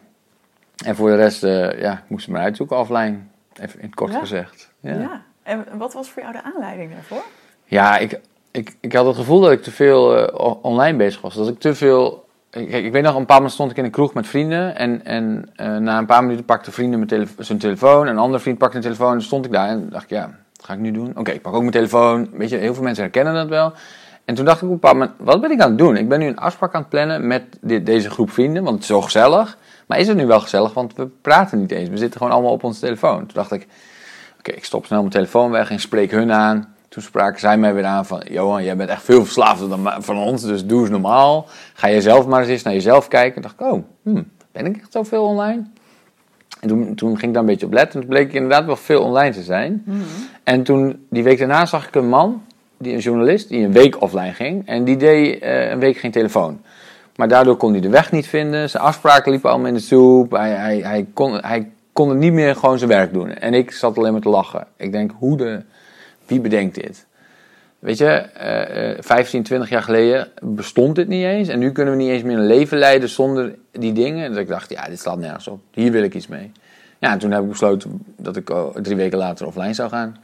En 0.84 0.96
voor 0.96 1.08
de 1.08 1.16
rest, 1.16 1.44
eh, 1.44 1.80
ja, 1.80 1.92
ik 1.92 2.08
moest 2.08 2.24
het 2.26 2.34
maar 2.34 2.42
uitzoeken 2.44 2.78
offline. 2.78 3.16
Even 3.60 3.80
in 3.80 3.86
het 3.86 3.94
kort 3.94 4.12
Ja. 4.12 4.18
gezegd. 4.18 4.70
Ja. 4.80 4.94
Ja, 4.94 5.22
En 5.42 5.64
wat 5.78 5.92
was 5.92 6.08
voor 6.10 6.22
jou 6.22 6.34
de 6.34 6.42
aanleiding 6.42 6.92
daarvoor? 6.92 7.22
ja 7.64 7.98
ik, 7.98 8.20
ik, 8.50 8.76
ik 8.80 8.92
had 8.92 9.06
het 9.06 9.16
gevoel 9.16 9.40
dat 9.40 9.50
ik 9.52 9.62
te 9.62 9.70
veel 9.70 10.16
eh, 10.28 10.54
online 10.62 10.96
bezig 10.96 11.20
was. 11.20 11.34
Dat 11.34 11.48
ik 11.48 11.58
te 11.60 11.74
veel. 11.74 12.24
Kijk, 12.50 12.70
ik 12.84 12.92
weet 12.92 13.02
nog, 13.02 13.14
een 13.16 13.26
paar 13.26 13.36
maanden 13.36 13.52
stond 13.54 13.70
ik 13.70 13.76
in 13.76 13.84
een 13.84 13.90
kroeg 13.90 14.14
met 14.14 14.26
vrienden. 14.26 14.76
En, 14.76 15.04
en 15.04 15.50
eh, 15.56 15.76
na 15.76 15.98
een 15.98 16.06
paar 16.06 16.22
minuten 16.22 16.44
pakte 16.44 16.72
vrienden 16.72 16.96
mijn 16.98 17.08
tele- 17.10 17.44
zijn 17.44 17.58
telefoon. 17.58 18.06
En 18.06 18.12
een 18.12 18.18
andere 18.18 18.42
vriend 18.42 18.58
pakte 18.58 18.76
een 18.76 18.82
telefoon. 18.82 19.12
En 19.14 19.22
stond 19.22 19.44
ik 19.44 19.52
daar 19.52 19.68
en 19.68 19.88
dacht 19.90 20.04
ik, 20.04 20.10
ja, 20.10 20.30
wat 20.56 20.66
ga 20.66 20.72
ik 20.72 20.78
nu 20.78 20.90
doen? 20.90 21.12
Oké, 21.16 21.30
ik 21.30 21.42
pak 21.42 21.52
ook 21.54 21.60
mijn 21.60 21.72
telefoon. 21.72 22.28
Weet 22.32 22.48
je, 22.50 22.56
heel 22.56 22.74
veel 22.74 22.82
mensen 22.82 23.02
herkennen 23.02 23.34
dat 23.34 23.48
wel. 23.48 23.72
En 24.24 24.34
toen 24.34 24.44
dacht 24.44 24.56
ik 24.56 24.62
op 24.62 24.68
een 24.68 24.74
bepaald 24.80 24.94
moment, 24.98 25.14
wat 25.18 25.40
ben 25.40 25.50
ik 25.50 25.60
aan 25.60 25.68
het 25.68 25.78
doen? 25.78 25.96
Ik 25.96 26.08
ben 26.08 26.18
nu 26.18 26.26
een 26.26 26.38
afspraak 26.38 26.74
aan 26.74 26.80
het 26.80 26.90
plannen 26.90 27.26
met 27.26 27.42
dit, 27.60 27.86
deze 27.86 28.10
groep 28.10 28.30
vrienden, 28.30 28.62
want 28.62 28.74
het 28.74 28.82
is 28.82 28.88
zo 28.90 29.00
gezellig. 29.00 29.58
Maar 29.92 30.00
is 30.00 30.08
het 30.08 30.16
nu 30.16 30.26
wel 30.26 30.40
gezellig? 30.40 30.74
Want 30.74 30.94
we 30.94 31.06
praten 31.06 31.60
niet 31.60 31.70
eens. 31.70 31.88
We 31.88 31.96
zitten 31.96 32.18
gewoon 32.20 32.32
allemaal 32.32 32.52
op 32.52 32.64
onze 32.64 32.80
telefoon. 32.80 33.18
Toen 33.18 33.28
dacht 33.32 33.52
ik, 33.52 33.66
oké, 34.38 34.50
ik 34.50 34.64
stop 34.64 34.86
snel 34.86 34.98
mijn 34.98 35.12
telefoon 35.12 35.50
weg 35.50 35.70
en 35.70 35.80
spreek 35.80 36.10
hun 36.10 36.32
aan. 36.32 36.74
Toen 36.88 37.02
spraken 37.02 37.40
zij 37.40 37.58
mij 37.58 37.74
weer 37.74 37.84
aan 37.84 38.06
van, 38.06 38.22
Johan, 38.30 38.64
jij 38.64 38.76
bent 38.76 38.90
echt 38.90 39.02
veel 39.02 39.24
verslaafder 39.24 39.68
dan 39.68 40.02
van 40.02 40.16
ons, 40.16 40.42
dus 40.42 40.66
doe 40.66 40.80
eens 40.80 40.90
normaal. 40.90 41.46
Ga 41.74 41.86
je 41.86 42.00
zelf 42.00 42.26
maar 42.26 42.40
eens 42.40 42.48
eens 42.48 42.62
naar 42.62 42.72
jezelf 42.72 43.08
kijken. 43.08 43.42
Dacht 43.42 43.54
ik, 43.54 43.66
oh, 43.66 43.84
hmm, 44.02 44.30
ben 44.52 44.66
ik 44.66 44.76
echt 44.76 44.92
zoveel 44.92 45.24
online? 45.24 45.62
En 46.60 46.68
toen, 46.68 46.94
toen 46.94 47.10
ging 47.10 47.22
ik 47.22 47.32
daar 47.32 47.42
een 47.42 47.48
beetje 47.48 47.66
op 47.66 47.72
letten. 47.72 47.94
En 47.94 48.00
toen 48.00 48.16
bleek 48.16 48.28
ik 48.28 48.34
inderdaad 48.34 48.64
wel 48.64 48.76
veel 48.76 49.02
online 49.02 49.34
te 49.34 49.42
zijn. 49.42 49.84
En 50.44 50.62
toen, 50.62 51.06
die 51.10 51.22
week 51.22 51.38
daarna, 51.38 51.66
zag 51.66 51.86
ik 51.86 51.94
een 51.94 52.08
man, 52.08 52.42
die, 52.78 52.92
een 52.92 52.98
journalist, 52.98 53.48
die 53.48 53.64
een 53.64 53.72
week 53.72 54.00
offline 54.00 54.32
ging. 54.32 54.66
En 54.66 54.84
die 54.84 54.96
deed 54.96 55.40
eh, 55.40 55.70
een 55.70 55.78
week 55.78 55.96
geen 55.96 56.10
telefoon. 56.10 56.60
Maar 57.16 57.28
daardoor 57.28 57.56
kon 57.56 57.72
hij 57.72 57.80
de 57.80 57.88
weg 57.88 58.12
niet 58.12 58.26
vinden. 58.26 58.70
Zijn 58.70 58.82
afspraken 58.82 59.30
liepen 59.30 59.50
allemaal 59.50 59.68
in 59.68 59.74
de 59.74 59.80
soep. 59.80 60.30
Hij, 60.30 60.80
hij, 60.80 61.06
kon, 61.14 61.38
hij 61.40 61.70
kon 61.92 62.08
het 62.08 62.18
niet 62.18 62.32
meer 62.32 62.56
gewoon 62.56 62.78
zijn 62.78 62.90
werk 62.90 63.12
doen. 63.12 63.34
En 63.34 63.54
ik 63.54 63.70
zat 63.70 63.98
alleen 63.98 64.12
maar 64.12 64.20
te 64.20 64.28
lachen. 64.28 64.66
Ik 64.76 64.92
denk, 64.92 65.10
hoe 65.18 65.36
de... 65.36 65.62
Wie 66.26 66.40
bedenkt 66.40 66.74
dit? 66.74 67.06
Weet 67.78 67.98
je, 67.98 68.06
eh, 68.06 68.90
eh, 68.90 68.98
15, 69.00 69.42
20 69.42 69.68
jaar 69.68 69.82
geleden 69.82 70.28
bestond 70.42 70.96
dit 70.96 71.08
niet 71.08 71.24
eens. 71.24 71.48
En 71.48 71.58
nu 71.58 71.72
kunnen 71.72 71.96
we 71.96 72.02
niet 72.02 72.10
eens 72.10 72.22
meer 72.22 72.36
een 72.36 72.46
leven 72.46 72.78
leiden 72.78 73.08
zonder 73.08 73.54
die 73.70 73.92
dingen. 73.92 74.30
Dus 74.30 74.40
ik 74.40 74.48
dacht, 74.48 74.70
ja, 74.70 74.88
dit 74.88 75.00
slaat 75.00 75.18
nergens 75.18 75.48
op. 75.48 75.60
Hier 75.70 75.92
wil 75.92 76.02
ik 76.02 76.14
iets 76.14 76.26
mee. 76.26 76.52
Ja, 76.98 77.12
en 77.12 77.18
toen 77.18 77.30
heb 77.30 77.42
ik 77.42 77.48
besloten 77.48 78.02
dat 78.16 78.36
ik 78.36 78.50
oh, 78.50 78.76
drie 78.76 78.96
weken 78.96 79.18
later 79.18 79.46
offline 79.46 79.74
zou 79.74 79.88
gaan. 79.88 80.16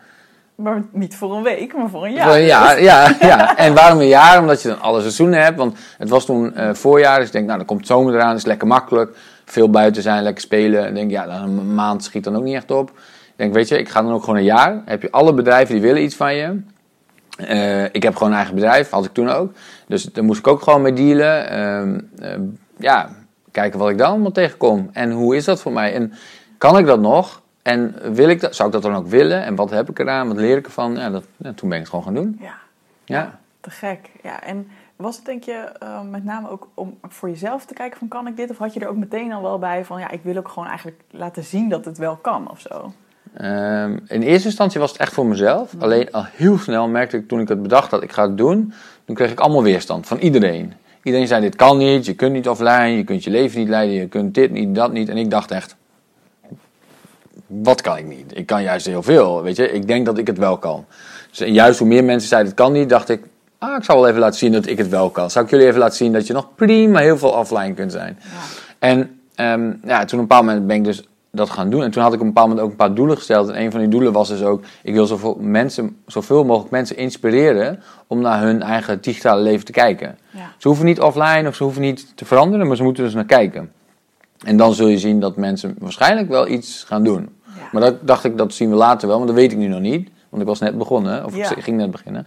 Maar 0.62 0.82
niet 0.92 1.16
voor 1.16 1.36
een 1.36 1.42
week, 1.42 1.74
maar 1.76 1.88
voor 1.88 2.04
een 2.04 2.12
Ja, 2.12 2.38
jaar. 2.38 2.40
ja, 2.40 2.76
ja, 2.76 3.16
ja. 3.20 3.56
En 3.66 3.74
waarom 3.74 4.00
een 4.00 4.06
jaar? 4.06 4.40
Omdat 4.40 4.62
je 4.62 4.68
dan 4.68 4.80
alle 4.80 5.00
seizoenen 5.00 5.42
hebt. 5.42 5.56
Want 5.56 5.78
het 5.98 6.08
was 6.08 6.24
toen 6.24 6.54
eh, 6.54 6.74
voorjaar. 6.74 7.16
Dus 7.18 7.26
ik 7.26 7.32
denk, 7.32 7.46
nou, 7.46 7.58
dan 7.58 7.66
komt 7.66 7.86
zomer 7.86 8.14
eraan. 8.14 8.36
is 8.36 8.44
lekker 8.44 8.66
makkelijk. 8.66 9.16
Veel 9.44 9.70
buiten 9.70 10.02
zijn, 10.02 10.22
lekker 10.22 10.42
spelen. 10.42 10.86
En 10.86 10.94
denk, 10.94 11.10
ja, 11.10 11.26
dan 11.26 11.58
een 11.58 11.74
maand 11.74 12.04
schiet 12.04 12.24
dan 12.24 12.36
ook 12.36 12.42
niet 12.42 12.54
echt 12.54 12.70
op. 12.70 12.88
Ik 12.90 13.32
denk, 13.36 13.54
weet 13.54 13.68
je, 13.68 13.78
ik 13.78 13.88
ga 13.88 14.02
dan 14.02 14.12
ook 14.12 14.20
gewoon 14.24 14.38
een 14.38 14.44
jaar. 14.44 14.72
Dan 14.72 14.82
heb 14.84 15.02
je 15.02 15.10
alle 15.10 15.34
bedrijven 15.34 15.74
die 15.74 15.82
willen 15.82 16.02
iets 16.02 16.16
van 16.16 16.34
je. 16.34 16.60
Eh, 17.36 17.84
ik 17.84 18.02
heb 18.02 18.14
gewoon 18.16 18.30
een 18.30 18.36
eigen 18.36 18.54
bedrijf, 18.54 18.90
had 18.90 19.04
ik 19.04 19.12
toen 19.12 19.30
ook. 19.30 19.52
Dus 19.86 20.02
daar 20.04 20.24
moest 20.24 20.38
ik 20.38 20.46
ook 20.46 20.62
gewoon 20.62 20.82
mee 20.82 20.92
dealen. 20.92 21.50
Ehm, 21.50 22.00
ehm, 22.20 22.42
ja, 22.78 23.08
kijken 23.50 23.78
wat 23.78 23.90
ik 23.90 23.98
dan 23.98 24.10
allemaal 24.10 24.32
tegenkom. 24.32 24.90
En 24.92 25.10
hoe 25.10 25.36
is 25.36 25.44
dat 25.44 25.60
voor 25.60 25.72
mij? 25.72 25.94
En 25.94 26.12
kan 26.58 26.78
ik 26.78 26.86
dat 26.86 27.00
nog? 27.00 27.42
En 27.68 27.94
wil 28.14 28.28
ik 28.28 28.40
dat, 28.40 28.54
zou 28.54 28.68
ik 28.68 28.74
dat 28.74 28.82
dan 28.82 28.94
ook 28.94 29.06
willen? 29.06 29.44
En 29.44 29.54
wat 29.54 29.70
heb 29.70 29.90
ik 29.90 29.98
eraan? 29.98 30.28
Wat 30.28 30.36
leer 30.36 30.56
ik 30.56 30.66
ervan? 30.66 30.96
Ja, 30.96 31.10
dat, 31.10 31.24
ja, 31.36 31.52
toen 31.52 31.68
ben 31.68 31.78
ik 31.78 31.84
het 31.84 31.88
gewoon 31.88 32.04
gaan 32.04 32.14
doen. 32.14 32.38
Ja. 32.40 32.54
Ja. 33.04 33.38
Te 33.60 33.70
gek. 33.70 34.10
Ja, 34.22 34.42
en 34.42 34.68
was 34.96 35.16
het 35.16 35.24
denk 35.24 35.44
je 35.44 35.72
eh, 35.78 36.02
met 36.02 36.24
name 36.24 36.50
ook 36.50 36.68
om 36.74 36.98
voor 37.08 37.28
jezelf 37.28 37.64
te 37.64 37.74
kijken 37.74 37.98
van 37.98 38.08
kan 38.08 38.26
ik 38.26 38.36
dit? 38.36 38.50
Of 38.50 38.58
had 38.58 38.74
je 38.74 38.80
er 38.80 38.88
ook 38.88 38.96
meteen 38.96 39.32
al 39.32 39.42
wel 39.42 39.58
bij 39.58 39.84
van 39.84 40.00
ja, 40.00 40.10
ik 40.10 40.20
wil 40.22 40.36
ook 40.36 40.48
gewoon 40.48 40.68
eigenlijk 40.68 41.00
laten 41.10 41.44
zien 41.44 41.68
dat 41.68 41.84
het 41.84 41.98
wel 41.98 42.16
kan 42.16 42.50
of 42.50 42.60
zo? 42.60 42.92
Ehm, 43.34 43.98
in 44.06 44.22
eerste 44.22 44.48
instantie 44.48 44.80
was 44.80 44.90
het 44.90 45.00
echt 45.00 45.12
voor 45.12 45.26
mezelf. 45.26 45.74
Alleen 45.78 46.12
al 46.12 46.24
heel 46.24 46.58
snel 46.58 46.88
merkte 46.88 47.16
ik 47.16 47.28
toen 47.28 47.40
ik 47.40 47.48
het 47.48 47.62
bedacht 47.62 47.90
dat 47.90 48.02
ik 48.02 48.12
ga 48.12 48.22
het 48.22 48.38
doen, 48.38 48.72
toen 49.04 49.14
kreeg 49.14 49.30
ik 49.30 49.40
allemaal 49.40 49.62
weerstand 49.62 50.06
van 50.06 50.18
iedereen. 50.18 50.72
Iedereen 51.02 51.26
zei 51.26 51.40
dit 51.40 51.56
kan 51.56 51.78
niet, 51.78 52.06
je 52.06 52.14
kunt 52.14 52.32
niet 52.32 52.48
offline, 52.48 52.96
je 52.96 53.04
kunt 53.04 53.24
je 53.24 53.30
leven 53.30 53.58
niet 53.58 53.68
leiden, 53.68 53.94
je 53.94 54.08
kunt 54.08 54.34
dit 54.34 54.50
niet, 54.50 54.74
dat 54.74 54.92
niet. 54.92 55.08
En 55.08 55.16
ik 55.16 55.30
dacht 55.30 55.50
echt, 55.50 55.76
wat 57.48 57.80
kan 57.80 57.96
ik 57.96 58.06
niet? 58.06 58.36
Ik 58.36 58.46
kan 58.46 58.62
juist 58.62 58.86
heel 58.86 59.02
veel, 59.02 59.42
weet 59.42 59.56
je. 59.56 59.72
Ik 59.72 59.86
denk 59.86 60.06
dat 60.06 60.18
ik 60.18 60.26
het 60.26 60.38
wel 60.38 60.58
kan. 60.58 60.84
Dus 61.30 61.40
en 61.40 61.52
juist 61.52 61.78
hoe 61.78 61.88
meer 61.88 62.04
mensen 62.04 62.28
zeiden 62.28 62.50
het 62.50 62.60
kan 62.60 62.72
niet, 62.72 62.88
dacht 62.88 63.08
ik, 63.08 63.22
ah, 63.58 63.76
ik 63.76 63.84
zal 63.84 63.96
wel 63.96 64.08
even 64.08 64.20
laten 64.20 64.38
zien 64.38 64.52
dat 64.52 64.66
ik 64.66 64.78
het 64.78 64.88
wel 64.88 65.10
kan. 65.10 65.30
Zou 65.30 65.44
ik 65.44 65.50
jullie 65.50 65.66
even 65.66 65.78
laten 65.78 65.96
zien 65.96 66.12
dat 66.12 66.26
je 66.26 66.32
nog 66.32 66.54
prima 66.54 66.98
heel 66.98 67.18
veel 67.18 67.30
offline 67.30 67.74
kunt 67.74 67.92
zijn. 67.92 68.18
Ja. 68.20 68.28
En 68.78 69.20
ehm, 69.34 69.72
ja, 69.84 70.04
toen 70.04 70.04
op 70.04 70.12
een 70.12 70.18
bepaald 70.18 70.44
moment 70.44 70.66
ben 70.66 70.76
ik 70.76 70.84
dus 70.84 71.08
dat 71.30 71.50
gaan 71.50 71.70
doen. 71.70 71.82
En 71.82 71.90
toen 71.90 72.02
had 72.02 72.12
ik 72.12 72.20
op 72.20 72.26
een 72.26 72.32
bepaald 72.32 72.48
moment 72.48 72.66
ook 72.66 72.72
een 72.72 72.86
paar 72.86 72.94
doelen 72.94 73.16
gesteld. 73.16 73.48
En 73.48 73.62
een 73.62 73.70
van 73.70 73.80
die 73.80 73.88
doelen 73.88 74.12
was 74.12 74.28
dus 74.28 74.42
ook, 74.42 74.62
ik 74.82 74.94
wil 74.94 75.06
zoveel, 75.06 75.36
mensen, 75.40 75.96
zoveel 76.06 76.44
mogelijk 76.44 76.70
mensen 76.70 76.96
inspireren 76.96 77.82
om 78.06 78.20
naar 78.20 78.42
hun 78.42 78.62
eigen 78.62 79.00
digitale 79.00 79.42
leven 79.42 79.64
te 79.64 79.72
kijken. 79.72 80.18
Ja. 80.30 80.52
Ze 80.58 80.68
hoeven 80.68 80.86
niet 80.86 81.00
offline 81.00 81.48
of 81.48 81.54
ze 81.54 81.62
hoeven 81.62 81.82
niet 81.82 82.16
te 82.16 82.24
veranderen, 82.24 82.66
maar 82.66 82.76
ze 82.76 82.82
moeten 82.82 83.04
dus 83.04 83.14
naar 83.14 83.24
kijken. 83.24 83.72
En 84.44 84.56
dan 84.56 84.74
zul 84.74 84.86
je 84.86 84.98
zien 84.98 85.20
dat 85.20 85.36
mensen 85.36 85.74
waarschijnlijk 85.78 86.28
wel 86.28 86.48
iets 86.48 86.84
gaan 86.86 87.04
doen. 87.04 87.28
Maar 87.72 87.82
dat 87.82 88.06
dacht 88.06 88.24
ik, 88.24 88.38
dat 88.38 88.52
zien 88.54 88.70
we 88.70 88.76
later 88.76 89.08
wel, 89.08 89.16
want 89.16 89.28
dat 89.28 89.38
weet 89.38 89.52
ik 89.52 89.58
nu 89.58 89.66
nog 89.66 89.80
niet. 89.80 90.10
Want 90.28 90.42
ik 90.42 90.48
was 90.48 90.58
net 90.60 90.78
begonnen, 90.78 91.24
of 91.24 91.36
Ja. 91.36 91.56
ik 91.56 91.62
ging 91.62 91.76
net 91.76 91.90
beginnen. 91.90 92.26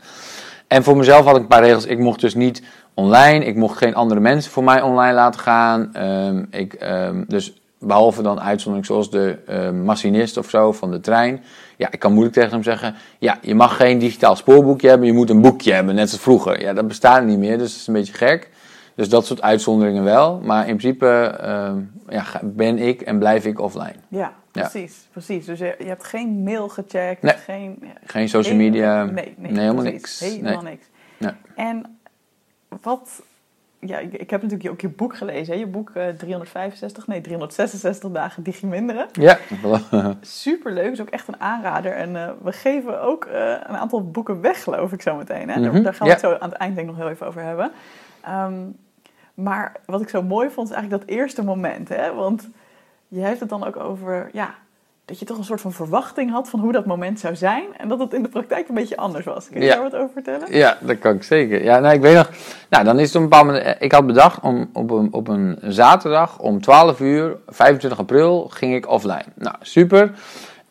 En 0.68 0.84
voor 0.84 0.98
mezelf 0.98 1.26
had 1.26 1.36
ik 1.36 1.42
een 1.42 1.48
paar 1.48 1.64
regels. 1.64 1.86
Ik 1.86 2.00
mocht 2.00 2.20
dus 2.22 2.36
niet 2.36 2.64
online, 2.94 3.46
ik 3.46 3.56
mocht 3.56 3.78
geen 3.78 3.96
andere 3.96 4.20
mensen 4.20 4.52
voor 4.52 4.64
mij 4.64 4.82
online 4.82 5.14
laten 5.14 5.40
gaan. 5.40 5.90
Ehm, 5.94 6.44
ik, 6.50 6.74
ehm, 6.74 7.24
dus 7.28 7.62
behalve 7.80 8.22
dan 8.22 8.42
uitzondering 8.42 8.86
zoals 8.88 9.10
de 9.10 9.38
ehm, 9.48 9.84
machinist 9.84 10.38
of 10.38 10.50
zo 10.50 10.72
van 10.72 10.92
de 10.92 11.00
trein. 11.00 11.44
Ja, 11.78 11.88
ik 11.92 12.00
kan 12.00 12.12
moeilijk 12.12 12.36
tegen 12.36 12.52
hem 12.52 12.64
zeggen, 12.64 12.96
ja, 13.20 13.38
je 13.42 13.56
mag 13.56 13.76
geen 13.76 14.00
digitaal 14.00 14.36
spoorboekje 14.36 14.90
hebben, 14.90 15.08
je 15.08 15.14
moet 15.14 15.30
een 15.30 15.42
boekje 15.42 15.74
hebben, 15.74 15.96
net 15.96 16.12
als 16.12 16.22
vroeger. 16.22 16.62
Ja, 16.62 16.74
dat 16.74 16.88
bestaat 16.88 17.24
niet 17.24 17.38
meer, 17.38 17.58
dus 17.58 17.72
dat 17.72 17.80
is 17.80 17.88
een 17.88 17.94
beetje 17.94 18.14
gek. 18.14 18.50
Dus 18.96 19.10
dat 19.10 19.26
soort 19.26 19.42
uitzonderingen 19.42 20.04
wel. 20.04 20.40
Maar 20.44 20.68
in 20.68 20.78
principe 20.78 21.36
ja, 22.10 22.24
ben 22.42 22.78
ik 22.78 23.02
en 23.02 23.20
blijf 23.20 23.46
ik 23.46 23.60
offline. 23.60 23.96
Ja. 24.08 24.32
Precies. 24.52 25.08
precies. 25.12 25.46
Dus 25.46 25.60
je, 25.60 25.76
je 25.80 25.86
hebt 25.86 26.04
geen 26.04 26.44
mail 26.44 26.70
gecheckt, 26.70 27.22
Nee. 27.22 27.34
geen... 27.34 27.84
Geen 28.06 28.30
social 28.30 28.56
geen- 28.56 28.64
media. 28.64 29.04
Nee, 29.04 29.34
nee, 29.38 29.52
helemaal 29.60 29.84
niks. 29.84 30.20
Helemaal 30.20 30.62
niks. 30.62 30.86
En 31.56 31.98
wat... 32.82 33.22
Ja, 33.86 33.98
ik, 33.98 34.14
ik 34.14 34.30
heb 34.30 34.42
natuurlijk 34.42 34.70
ook 34.70 34.82
je 34.82 34.90
boek 34.90 35.16
gelezen. 35.18 35.54
Hè? 35.54 35.60
Je 35.60 35.68
boek 35.68 35.90
eh 35.94 36.08
365, 36.08 37.08
nee 37.08 37.22
366 37.22 38.12
dagen 38.12 38.44
digiminderen. 38.44 39.08
Ja, 39.12 39.38
Superleuk, 40.22 40.92
is 40.92 41.02
ook 41.02 41.10
echt 41.10 41.28
een 41.28 41.40
aanrader. 41.42 41.92
En 41.94 42.16
eh, 42.16 42.30
we 42.42 42.52
geven 42.52 43.02
ook 43.02 43.26
eh, 43.26 43.50
een 43.50 43.78
aantal 43.78 44.12
boeken 44.12 44.42
weg, 44.42 44.64
geloof 44.64 44.92
ik, 44.92 45.02
zo 45.02 45.16
meteen. 45.16 45.50
Hè? 45.50 45.62
Daar, 45.62 45.72
Mhm, 45.74 45.84
daar 45.84 45.94
gaan 45.94 46.08
we 46.08 46.14
het 46.14 46.22
zo 46.22 46.34
aan 46.40 46.50
het 46.50 46.58
eind 46.58 46.76
denk 46.76 46.88
ik 46.90 46.94
nog 46.96 47.04
heel 47.04 47.14
even 47.14 47.28
over 47.28 47.42
hebben. 47.42 47.72
Ehm, 48.22 48.54
maar 49.34 49.76
wat 49.86 50.02
ik 50.02 50.10
zo 50.10 50.24
mooi 50.24 50.50
vond, 50.50 50.70
is 50.70 50.74
eigenlijk 50.76 51.06
dat 51.08 51.16
eerste 51.18 51.44
moment. 51.44 51.90
Hè? 51.90 52.14
Want 52.14 52.50
je 53.20 53.26
heeft 53.26 53.40
het 53.40 53.50
dan 53.50 53.66
ook 53.66 53.78
over, 53.78 54.30
ja, 54.34 54.56
dat 55.06 55.20
je 55.20 55.26
toch 55.26 55.38
een 55.38 55.44
soort 55.44 55.62
van 55.62 55.74
verwachting 55.74 56.32
had 56.32 56.50
van 56.50 56.60
hoe 56.60 56.72
dat 56.72 56.86
moment 56.86 57.20
zou 57.20 57.36
zijn. 57.36 57.64
En 57.78 57.88
dat 57.88 58.00
het 58.00 58.14
in 58.14 58.24
de 58.24 58.30
praktijk 58.30 58.70
een 58.70 58.76
beetje 58.76 58.98
anders 58.98 59.26
was. 59.26 59.50
Kun 59.50 59.60
je 59.62 59.66
Ja. 59.68 59.74
daar 59.74 59.84
wat 59.84 59.96
over 59.96 60.10
vertellen? 60.14 60.56
Ja, 60.58 60.78
dat 60.82 61.00
kan 61.00 61.16
ik 61.16 61.24
zeker. 61.24 61.64
Ja, 61.64 61.80
nou, 61.80 61.94
ik 61.96 62.02
weet 62.02 62.16
nog. 62.16 62.30
Nou, 62.70 62.84
dan 62.84 63.00
is 63.00 63.06
het 63.06 63.16
een 63.16 63.22
bepaald 63.22 63.46
moment. 63.46 63.64
eh, 63.66 63.74
Ik 63.80 63.92
had 63.92 64.06
bedacht 64.06 64.42
om 64.44 64.70
op 64.74 64.92
een, 64.92 65.14
op 65.14 65.28
een 65.28 65.58
zaterdag 65.62 66.40
om 66.40 66.62
12 66.62 67.00
uur, 67.00 67.38
25 67.48 68.00
april, 68.00 68.48
ging 68.50 68.76
ik 68.76 68.88
offline. 68.90 69.24
Nou, 69.36 69.56
super. 69.62 70.12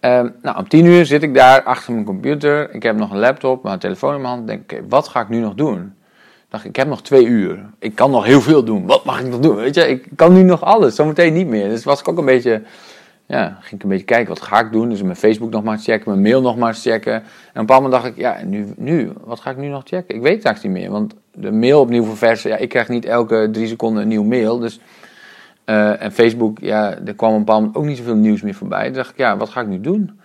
Ehm, 0.00 0.28
nou, 0.42 0.56
om 0.59 0.68
10 0.68 0.85
uur 0.85 1.06
zit 1.06 1.23
ik 1.23 1.35
daar 1.35 1.62
achter 1.62 1.92
mijn 1.92 2.04
computer. 2.04 2.75
Ik 2.75 2.82
heb 2.82 2.97
nog 2.97 3.11
een 3.11 3.18
laptop, 3.18 3.62
mijn 3.62 3.78
telefoon 3.78 4.14
in 4.14 4.20
mijn 4.20 4.35
hand. 4.35 4.47
Denk, 4.47 4.62
oké, 4.73 4.82
wat 4.88 5.09
ga 5.09 5.20
ik 5.20 5.28
nu 5.28 5.38
nog 5.38 5.54
doen? 5.54 5.94
Ik 6.50 6.57
dacht, 6.57 6.69
ik 6.69 6.76
heb 6.76 6.88
nog 6.88 7.02
twee 7.02 7.25
uur. 7.25 7.64
Ik 7.78 7.95
kan 7.95 8.11
nog 8.11 8.25
heel 8.25 8.40
veel 8.40 8.64
doen. 8.64 8.87
Wat 8.87 9.04
mag 9.04 9.21
ik 9.21 9.26
nog 9.26 9.40
doen? 9.40 9.57
Weet 9.57 9.75
je, 9.75 9.88
ik 9.88 10.09
kan 10.16 10.33
nu 10.33 10.42
nog 10.42 10.62
alles. 10.62 10.95
Zometeen 10.95 11.33
niet 11.33 11.47
meer. 11.47 11.69
Dus 11.69 11.85
was 11.85 12.00
ik 12.00 12.09
ook 12.09 12.19
een 12.19 12.25
beetje 12.25 12.62
ja, 13.30 13.57
ging 13.61 13.73
ik 13.75 13.83
een 13.83 13.88
beetje 13.88 14.04
kijken, 14.04 14.28
wat 14.28 14.42
ga 14.42 14.61
ik 14.61 14.73
doen? 14.73 14.88
Dus 14.88 15.02
mijn 15.02 15.16
Facebook 15.16 15.50
nog 15.50 15.62
maar 15.62 15.78
checken, 15.78 16.11
mijn 16.11 16.23
mail 16.23 16.40
nog 16.40 16.57
maar 16.57 16.75
checken. 16.75 17.12
En 17.12 17.21
op 17.21 17.25
een 17.52 17.66
bepaald 17.66 17.83
moment 17.83 18.02
dacht 18.02 18.14
ik, 18.14 18.21
ja, 18.21 18.38
nu, 18.45 18.73
nu, 18.76 19.12
wat 19.25 19.40
ga 19.40 19.50
ik 19.50 19.57
nu 19.57 19.69
nog 19.69 19.83
checken? 19.85 20.14
Ik 20.14 20.23
weet 20.23 20.37
het 20.37 20.45
eigenlijk 20.45 20.75
niet 20.75 20.85
meer, 20.85 20.92
want 20.92 21.14
de 21.33 21.52
mail 21.52 21.80
opnieuw 21.80 22.04
verversen, 22.04 22.50
ja, 22.50 22.57
ik 22.57 22.69
krijg 22.69 22.88
niet 22.88 23.04
elke 23.04 23.49
drie 23.52 23.66
seconden 23.66 24.02
een 24.02 24.09
nieuw 24.09 24.23
mail. 24.23 24.59
Dus, 24.59 24.80
eh, 25.64 26.02
en 26.02 26.12
Facebook, 26.12 26.59
ja, 26.59 26.99
er 27.04 27.14
kwam 27.14 27.30
op 27.30 27.37
een 27.37 27.45
bepaald 27.45 27.61
moment 27.61 27.76
ook 27.76 27.85
niet 27.85 27.97
zoveel 27.97 28.14
nieuws 28.14 28.42
meer 28.42 28.54
voorbij. 28.54 28.85
Toen 28.85 28.95
dacht 28.95 29.11
ik, 29.11 29.16
ja, 29.16 29.37
wat 29.37 29.49
ga 29.49 29.61
ik 29.61 29.66
nu 29.66 29.80
doen? 29.80 30.21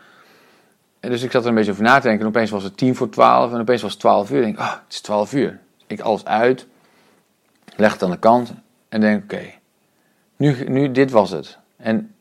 En 0.99 1.09
dus 1.09 1.23
ik 1.23 1.31
zat 1.31 1.43
er 1.43 1.49
een 1.49 1.55
beetje 1.55 1.71
over 1.71 1.83
na 1.83 1.95
te 1.95 2.07
denken 2.07 2.21
en 2.21 2.27
opeens 2.27 2.49
was 2.49 2.63
het 2.63 2.77
tien 2.77 2.95
voor 2.95 3.09
twaalf 3.09 3.53
en 3.53 3.59
opeens 3.59 3.81
was 3.81 3.91
het 3.91 3.99
twaalf 3.99 4.31
uur. 4.31 4.37
Ik 4.37 4.43
denk, 4.43 4.57
ah, 4.57 4.71
het 4.71 4.93
is 4.93 5.01
twaalf 5.01 5.33
uur. 5.33 5.59
Ik 5.87 5.99
alles 5.99 6.25
uit, 6.25 6.67
leg 7.75 7.93
het 7.93 8.03
aan 8.03 8.11
de 8.11 8.19
kant 8.19 8.53
en 8.89 9.01
denk, 9.01 9.23
oké, 9.23 9.41
nu, 10.35 10.55
nu, 10.67 10.91
dit 10.91 11.11
was 11.11 11.29
het. 11.29 11.57
En 11.77 12.15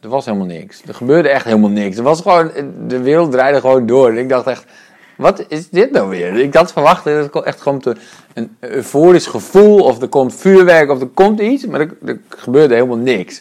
er 0.00 0.08
was 0.08 0.24
helemaal 0.24 0.46
niks. 0.46 0.82
Er 0.82 0.94
gebeurde 0.94 1.28
echt 1.28 1.44
helemaal 1.44 1.70
niks. 1.70 1.96
Er 1.96 2.02
was 2.02 2.20
gewoon, 2.20 2.50
de 2.86 3.00
wereld 3.00 3.32
draaide 3.32 3.60
gewoon 3.60 3.86
door. 3.86 4.08
En 4.08 4.18
ik 4.18 4.28
dacht 4.28 4.46
echt, 4.46 4.64
wat 5.16 5.44
is 5.48 5.68
dit 5.68 5.90
nou 5.90 6.08
weer? 6.08 6.36
Ik 6.36 6.54
had 6.54 6.72
verwacht 6.72 7.04
dat 7.04 7.34
er 7.34 7.42
echt 7.42 7.62
komt 7.62 7.86
een, 8.34 8.56
euforisch 8.60 9.26
gevoel, 9.26 9.84
of 9.84 10.02
er 10.02 10.08
komt 10.08 10.34
vuurwerk, 10.34 10.90
of 10.90 11.00
er 11.00 11.06
komt 11.06 11.40
iets, 11.40 11.66
maar 11.66 11.80
er, 11.80 11.96
er 12.04 12.20
gebeurde 12.28 12.74
helemaal 12.74 12.96
niks. 12.96 13.40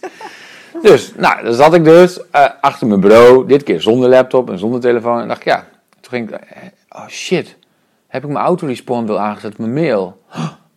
Dus, 0.81 1.13
nou, 1.15 1.43
dan 1.43 1.53
zat 1.53 1.73
ik 1.73 1.83
dus 1.83 2.19
eh, 2.31 2.45
achter 2.61 2.87
mijn 2.87 2.99
bureau, 2.99 3.47
dit 3.47 3.63
keer 3.63 3.81
zonder 3.81 4.09
laptop 4.09 4.49
en 4.49 4.59
zonder 4.59 4.79
telefoon. 4.79 5.21
En 5.21 5.27
dacht 5.27 5.39
ik, 5.39 5.45
ja, 5.45 5.67
toen 5.99 6.11
ging 6.11 6.29
ik, 6.29 6.35
eh, 6.35 6.61
oh 6.89 7.07
shit, 7.07 7.55
heb 8.09 8.23
ik 8.23 8.29
mijn 8.29 8.45
autorespond 8.45 9.07
wel 9.07 9.19
aangezet, 9.19 9.57
mijn 9.57 9.73
mail? 9.73 10.21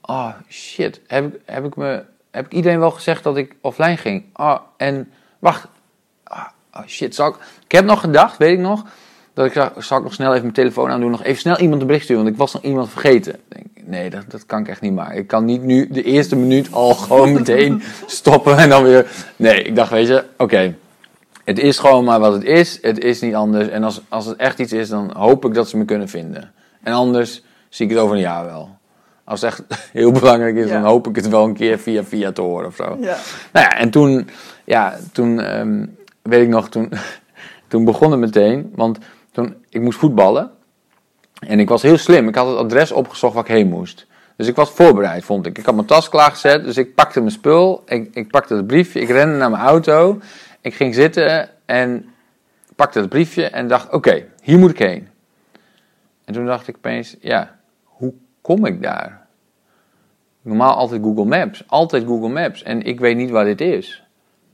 Oh 0.03 0.29
shit, 0.49 1.01
heb 1.07 1.35
ik, 1.35 1.41
heb 1.45 1.65
ik, 1.65 1.77
me, 1.77 2.05
heb 2.31 2.47
ik 2.47 2.53
iedereen 2.53 2.79
wel 2.79 2.91
gezegd 2.91 3.23
dat 3.23 3.37
ik 3.37 3.57
offline 3.61 3.97
ging? 3.97 4.25
Oh, 4.35 4.59
en 4.77 5.11
wacht, 5.39 5.67
oh 6.73 6.87
shit, 6.87 7.15
zal 7.15 7.29
ik, 7.29 7.35
ik 7.65 7.73
heb 7.73 7.85
nog 7.85 8.01
gedacht, 8.01 8.37
weet 8.37 8.53
ik 8.53 8.59
nog, 8.59 8.85
dat 9.35 9.47
ik 9.47 9.53
zag, 9.53 9.73
zal 9.79 9.99
ik 9.99 10.05
nog 10.05 10.15
snel 10.15 10.31
even 10.31 10.43
mijn 10.43 10.55
telefoon 10.55 10.91
aandoen, 10.91 11.11
nog 11.11 11.25
even 11.25 11.41
snel 11.41 11.59
iemand 11.59 11.81
een 11.81 11.87
bericht 11.87 12.05
sturen, 12.05 12.23
want 12.23 12.35
ik 12.35 12.41
was 12.41 12.53
nog 12.53 12.63
iemand 12.63 12.91
vergeten. 12.91 13.37
Denk, 13.49 13.67
nee, 13.85 14.11
dat, 14.11 14.25
dat 14.29 14.47
kan 14.47 14.61
ik 14.61 14.69
echt 14.69 14.81
niet 14.81 14.95
maken. 14.95 15.17
Ik 15.17 15.27
kan 15.27 15.45
niet 15.45 15.63
nu 15.63 15.89
de 15.91 16.03
eerste 16.03 16.37
minuut 16.37 16.73
al 16.73 16.95
gewoon 17.05 17.33
meteen 17.33 17.83
stoppen 18.07 18.57
en 18.57 18.69
dan 18.69 18.83
weer. 18.83 19.11
Nee, 19.37 19.63
ik 19.63 19.77
dacht, 19.77 19.91
weet 19.91 20.07
je, 20.07 20.25
oké. 20.37 20.75
Het 21.45 21.59
is 21.59 21.79
gewoon 21.79 22.05
maar 22.05 22.21
wat 22.21 22.33
het 22.33 22.45
is. 22.45 22.79
Het 22.83 22.99
is 23.05 23.21
niet 23.21 23.35
anders. 23.35 23.69
En 23.69 23.85
als, 23.85 24.01
als 24.09 24.27
het 24.27 24.37
echt 24.37 24.59
iets 24.59 24.73
is, 24.73 24.89
dan 24.89 25.11
hoop 25.17 25.45
ik 25.45 25.55
dat 25.55 25.69
ze 25.69 25.77
me 25.77 25.85
kunnen 25.85 26.09
vinden. 26.09 26.53
En 26.83 26.93
anders 26.93 27.43
zie 27.69 27.87
ik 27.87 27.93
het 27.93 28.01
over 28.01 28.15
een 28.15 28.21
jaar 28.23 28.45
wel. 28.45 28.77
Als 29.25 29.41
het 29.41 29.51
echt 29.51 29.63
heel 29.93 30.13
belangrijk 30.13 30.57
is, 30.57 30.67
Ja. 30.67 30.73
dan 30.73 30.83
hoop 30.91 31.07
ik 31.09 31.17
het 31.17 31.29
wel 31.29 31.45
een 31.45 31.55
keer 31.55 31.79
via 31.79 32.05
via 32.05 32.33
te 32.33 32.41
horen 32.41 32.67
of 32.67 32.75
zo. 32.77 32.97
Ja. 33.01 33.17
Nou 33.53 33.67
ja, 33.67 33.77
en 33.79 33.91
toen, 33.91 34.29
ja, 34.65 34.97
toen 35.13 35.41
ehm, 35.41 35.87
weet 36.23 36.43
ik 36.43 36.49
nog, 36.49 36.69
toen, 36.69 36.93
toen 37.69 37.85
begon 37.85 38.11
het 38.11 38.21
meteen. 38.21 38.73
Want 38.75 38.99
toen, 39.33 39.55
ik 39.69 39.81
moest 39.81 39.99
voetballen. 39.99 40.51
En 41.47 41.61
ik 41.61 41.69
was 41.69 41.83
heel 41.83 41.99
slim. 41.99 42.29
Ik 42.29 42.35
had 42.35 42.47
het 42.49 42.57
adres 42.57 42.93
opgezocht 42.93 43.35
waar 43.35 43.43
ik 43.45 43.51
heen 43.51 43.69
moest. 43.69 44.07
Dus 44.37 44.47
ik 44.47 44.57
was 44.57 44.71
voorbereid, 44.71 45.25
vond 45.25 45.47
ik. 45.47 45.59
Ik 45.59 45.65
had 45.67 45.75
mijn 45.75 45.87
tas 45.87 46.09
klaargezet, 46.09 46.65
dus 46.65 46.77
ik 46.77 46.95
pakte 46.95 47.21
mijn 47.21 47.33
spul. 47.33 47.83
Ik, 47.87 48.09
ik 48.13 48.31
pakte 48.31 48.55
het 48.55 48.67
briefje, 48.67 49.01
ik 49.01 49.09
rende 49.09 49.37
naar 49.37 49.51
mijn 49.51 49.63
auto. 49.63 50.21
Ik 50.61 50.75
ging 50.75 50.95
zitten 50.95 51.49
en 51.67 52.07
pakte 52.77 52.99
het 52.99 53.09
briefje 53.09 53.47
en 53.47 53.69
dacht, 53.69 53.93
oké, 53.93 54.25
hier 54.43 54.59
moet 54.59 54.71
ik 54.71 54.79
heen. 54.79 55.09
En 56.33 56.39
toen 56.39 56.47
dacht 56.47 56.69
ik 56.69 56.77
opeens, 56.77 57.17
ja, 57.21 57.59
hoe 57.83 58.13
kom 58.41 58.67
ik 58.67 58.83
daar? 58.83 59.27
Normaal 60.43 60.75
altijd 60.75 61.03
Google 61.03 61.25
Maps. 61.25 61.65
Altijd 61.67 62.05
Google 62.05 62.29
Maps. 62.29 62.63
En 62.63 62.83
ik 62.83 63.01
weet 63.01 63.17
niet 63.17 63.31
waar 63.31 63.45
dit 63.45 63.61
is. 63.61 64.03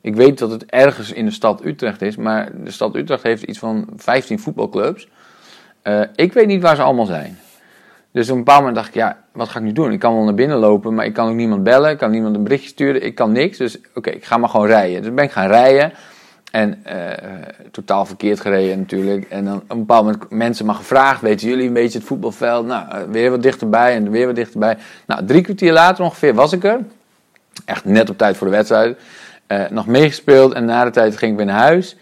Ik 0.00 0.14
weet 0.14 0.38
dat 0.38 0.50
het 0.50 0.66
ergens 0.66 1.12
in 1.12 1.24
de 1.24 1.30
stad 1.30 1.64
Utrecht 1.64 2.02
is, 2.02 2.16
maar 2.16 2.50
de 2.64 2.70
stad 2.70 2.96
Utrecht 2.96 3.22
heeft 3.22 3.42
iets 3.42 3.58
van 3.58 3.88
15 3.96 4.38
voetbalclubs. 4.38 5.08
Eh, 5.82 6.00
ik 6.14 6.32
weet 6.32 6.46
niet 6.46 6.62
waar 6.62 6.76
ze 6.76 6.82
allemaal 6.82 7.06
zijn. 7.06 7.38
Dus 8.12 8.30
op 8.30 8.36
een 8.36 8.44
bepaald 8.44 8.58
moment 8.58 8.76
dacht 8.76 8.88
ik, 8.88 8.94
ja, 8.94 9.24
wat 9.32 9.48
ga 9.48 9.58
ik 9.58 9.64
nu 9.64 9.72
doen? 9.72 9.92
Ik 9.92 9.98
kan 9.98 10.14
wel 10.14 10.24
naar 10.24 10.34
binnen 10.34 10.58
lopen, 10.58 10.94
maar 10.94 11.04
ik 11.04 11.14
kan 11.14 11.28
ook 11.28 11.34
niemand 11.34 11.62
bellen, 11.62 11.90
ik 11.90 11.98
kan 11.98 12.10
niemand 12.10 12.36
een 12.36 12.42
berichtje 12.42 12.68
sturen, 12.68 13.04
ik 13.04 13.14
kan 13.14 13.32
niks. 13.32 13.58
Dus 13.58 13.78
oké, 13.94 14.10
ik 14.10 14.24
ga 14.24 14.36
maar 14.36 14.48
gewoon 14.48 14.66
rijden. 14.66 15.02
Dus 15.02 15.14
ben 15.14 15.24
ik 15.24 15.30
gaan 15.30 15.48
rijden. 15.48 15.92
En 16.50 16.84
eh, 16.84 17.28
totaal 17.70 18.06
verkeerd 18.06 18.40
gereden 18.40 18.78
natuurlijk. 18.78 19.30
En 19.30 19.44
dan 19.44 19.56
op 19.56 19.70
een 19.70 19.78
bepaald 19.78 20.04
moment 20.04 20.30
mensen 20.30 20.66
maar 20.66 20.74
gevraagd, 20.74 21.20
weten 21.20 21.48
jullie 21.48 21.66
een 21.66 21.72
beetje 21.72 21.98
het 21.98 22.06
voetbalveld? 22.06 22.66
Nou, 22.66 22.88
eh, 22.88 23.02
weer 23.10 23.30
wat 23.30 23.42
dichterbij 23.42 23.94
en 23.94 24.10
weer 24.10 24.26
wat 24.26 24.34
dichterbij. 24.34 24.76
Nou, 25.06 25.24
drie 25.24 25.42
kwartier 25.42 25.72
later 25.72 26.04
ongeveer 26.04 26.34
was 26.34 26.52
ik 26.52 26.64
er. 26.64 26.80
Echt 27.64 27.84
net 27.84 28.10
op 28.10 28.18
tijd 28.18 28.36
voor 28.36 28.46
de 28.46 28.52
wedstrijd. 28.52 28.98
Eh, 29.46 29.64
nog 29.70 29.86
meegespeeld 29.86 30.52
en 30.52 30.64
na 30.64 30.84
de 30.84 30.90
tijd 30.90 31.16
ging 31.16 31.30
ik 31.30 31.36
weer 31.36 31.46
naar 31.46 31.58
huis. 31.58 31.96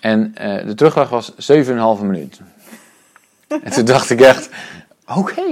En 0.00 0.34
de 0.66 0.74
terugweg 0.74 1.08
was 1.08 1.32
7,5 1.36 2.02
minuut. 2.02 2.40
en 3.62 3.72
toen 3.72 3.84
dacht 3.84 4.10
ik 4.10 4.20
echt, 4.20 4.48
oké. 5.14 5.42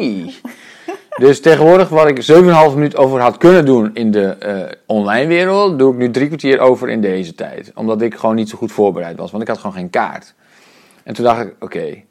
Dus 1.16 1.40
tegenwoordig 1.40 1.88
wat 1.88 2.09
ik 2.09 2.33
7,5 2.33 2.75
minuut 2.75 2.97
over 2.97 3.21
had 3.21 3.37
kunnen 3.37 3.64
doen 3.64 3.90
in 3.94 4.11
de 4.11 4.26
eh, 4.26 4.73
online 4.87 5.26
wereld, 5.26 5.78
doe 5.78 5.92
ik 5.92 5.99
nu 5.99 6.11
drie 6.11 6.26
kwartier 6.26 6.61
over 6.61 6.88
in 6.88 7.00
deze 7.00 7.35
tijd. 7.35 7.73
Omdat 7.75 8.02
ik 8.02 8.14
gewoon 8.14 8.35
niet 8.35 8.49
zo 8.49 8.59
goed 8.59 8.73
voorbereid 8.73 9.16
was, 9.16 9.30
want 9.30 9.42
ik 9.42 9.49
had 9.49 9.59
gewoon 9.59 9.76
geen 9.76 9.90
kaart. 9.90 10.35
En 11.04 11.14
toen 11.14 11.25
dacht 11.25 11.40
ik, 11.40 11.54
oké, 11.61 12.02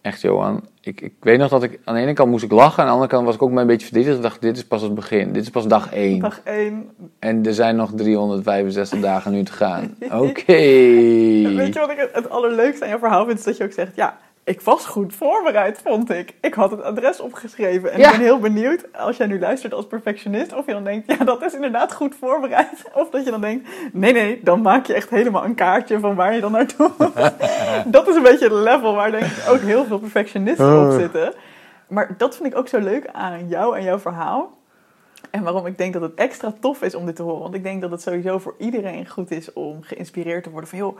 echt 0.00 0.20
Johan, 0.20 0.68
ik, 0.80 1.00
ik 1.00 1.12
weet 1.20 1.38
nog 1.38 1.48
dat 1.48 1.62
ik 1.62 1.78
aan 1.84 1.94
de 1.94 2.00
ene 2.00 2.12
kant 2.12 2.30
moest 2.30 2.44
ik 2.44 2.50
lachen, 2.50 2.78
aan 2.78 2.86
de 2.86 2.92
andere 2.92 3.10
kant 3.10 3.24
was 3.26 3.34
ik 3.34 3.42
ook 3.42 3.50
maar 3.50 3.60
een 3.60 3.66
beetje 3.66 3.86
verdrietig. 3.86 4.16
Ik 4.16 4.22
dacht, 4.22 4.40
dit 4.40 4.56
is 4.56 4.66
pas 4.66 4.82
het 4.82 4.94
begin, 4.94 5.32
dit 5.32 5.42
is 5.42 5.50
pas 5.50 5.66
dag 5.66 5.92
1. 5.92 6.18
Dag 6.18 6.40
1. 6.44 6.90
En 7.18 7.46
er 7.46 7.54
zijn 7.54 7.76
nog 7.76 7.90
365 7.94 9.00
dagen 9.00 9.32
nu 9.32 9.42
te 9.42 9.52
gaan. 9.52 9.96
Oké. 10.28 10.52
Weet 11.54 11.74
je 11.74 11.80
wat 11.80 11.90
ik 11.90 11.98
het, 11.98 12.10
het 12.12 12.30
allerleukste 12.30 12.84
aan 12.84 12.90
jouw 12.90 12.98
verhaal 12.98 13.26
vind? 13.26 13.38
Is 13.38 13.44
dat 13.44 13.56
je 13.56 13.64
ook 13.64 13.72
zegt, 13.72 13.96
ja, 13.96 14.18
ik 14.46 14.60
was 14.60 14.86
goed 14.86 15.14
voorbereid, 15.14 15.80
vond 15.84 16.10
ik. 16.10 16.34
Ik 16.40 16.54
had 16.54 16.70
het 16.70 16.82
adres 16.82 17.20
opgeschreven. 17.20 17.92
En 17.92 17.98
Ja. 17.98 18.06
ik 18.06 18.16
ben 18.16 18.24
heel 18.24 18.38
benieuwd, 18.38 18.86
als 18.92 19.16
jij 19.16 19.26
nu 19.26 19.38
luistert 19.38 19.74
als 19.74 19.86
perfectionist, 19.86 20.52
of 20.54 20.66
je 20.66 20.72
dan 20.72 20.84
denkt, 20.84 21.12
ja, 21.18 21.24
dat 21.24 21.42
is 21.42 21.54
inderdaad 21.54 21.92
goed 21.94 22.14
voorbereid. 22.20 22.84
Of 22.94 23.10
dat 23.10 23.24
je 23.24 23.30
dan 23.30 23.40
denkt, 23.40 23.68
nee, 23.92 24.12
nee, 24.12 24.40
dan 24.44 24.60
maak 24.62 24.86
je 24.86 24.94
echt 24.94 25.10
helemaal 25.10 25.44
een 25.44 25.54
kaartje 25.54 26.00
van 26.00 26.14
waar 26.14 26.34
je 26.34 26.40
dan 26.40 26.52
naartoe 26.52 26.90
moet. 26.98 27.12
dat 27.86 28.08
is 28.08 28.14
een 28.14 28.22
beetje 28.22 28.44
het 28.44 28.52
level 28.52 28.94
waar 28.94 29.10
denk 29.10 29.24
ik 29.24 29.48
ook 29.48 29.60
heel 29.60 29.84
veel 29.84 29.98
perfectionisten 29.98 30.66
op 30.82 30.88
Oh. 30.90 30.94
zitten. 30.96 31.32
Maar 31.88 32.14
dat 32.18 32.36
vind 32.36 32.52
ik 32.52 32.58
ook 32.58 32.68
zo 32.68 32.78
leuk 32.78 33.08
aan 33.12 33.48
jou 33.48 33.76
en 33.76 33.82
jouw 33.82 33.98
verhaal. 33.98 34.54
En 35.30 35.42
waarom 35.42 35.66
ik 35.66 35.78
denk 35.78 35.92
dat 35.92 36.02
het 36.02 36.14
extra 36.14 36.52
tof 36.60 36.82
is 36.82 36.94
om 36.94 37.06
dit 37.06 37.16
te 37.16 37.22
horen. 37.22 37.40
Want 37.42 37.54
ik 37.54 37.62
denk 37.62 37.80
dat 37.80 37.90
het 37.90 38.02
sowieso 38.02 38.38
voor 38.38 38.54
iedereen 38.58 39.08
goed 39.08 39.30
is 39.30 39.52
om 39.52 39.82
geïnspireerd 39.82 40.42
te 40.42 40.50
worden. 40.50 40.68
Van 40.70 40.78
joh, 40.78 40.98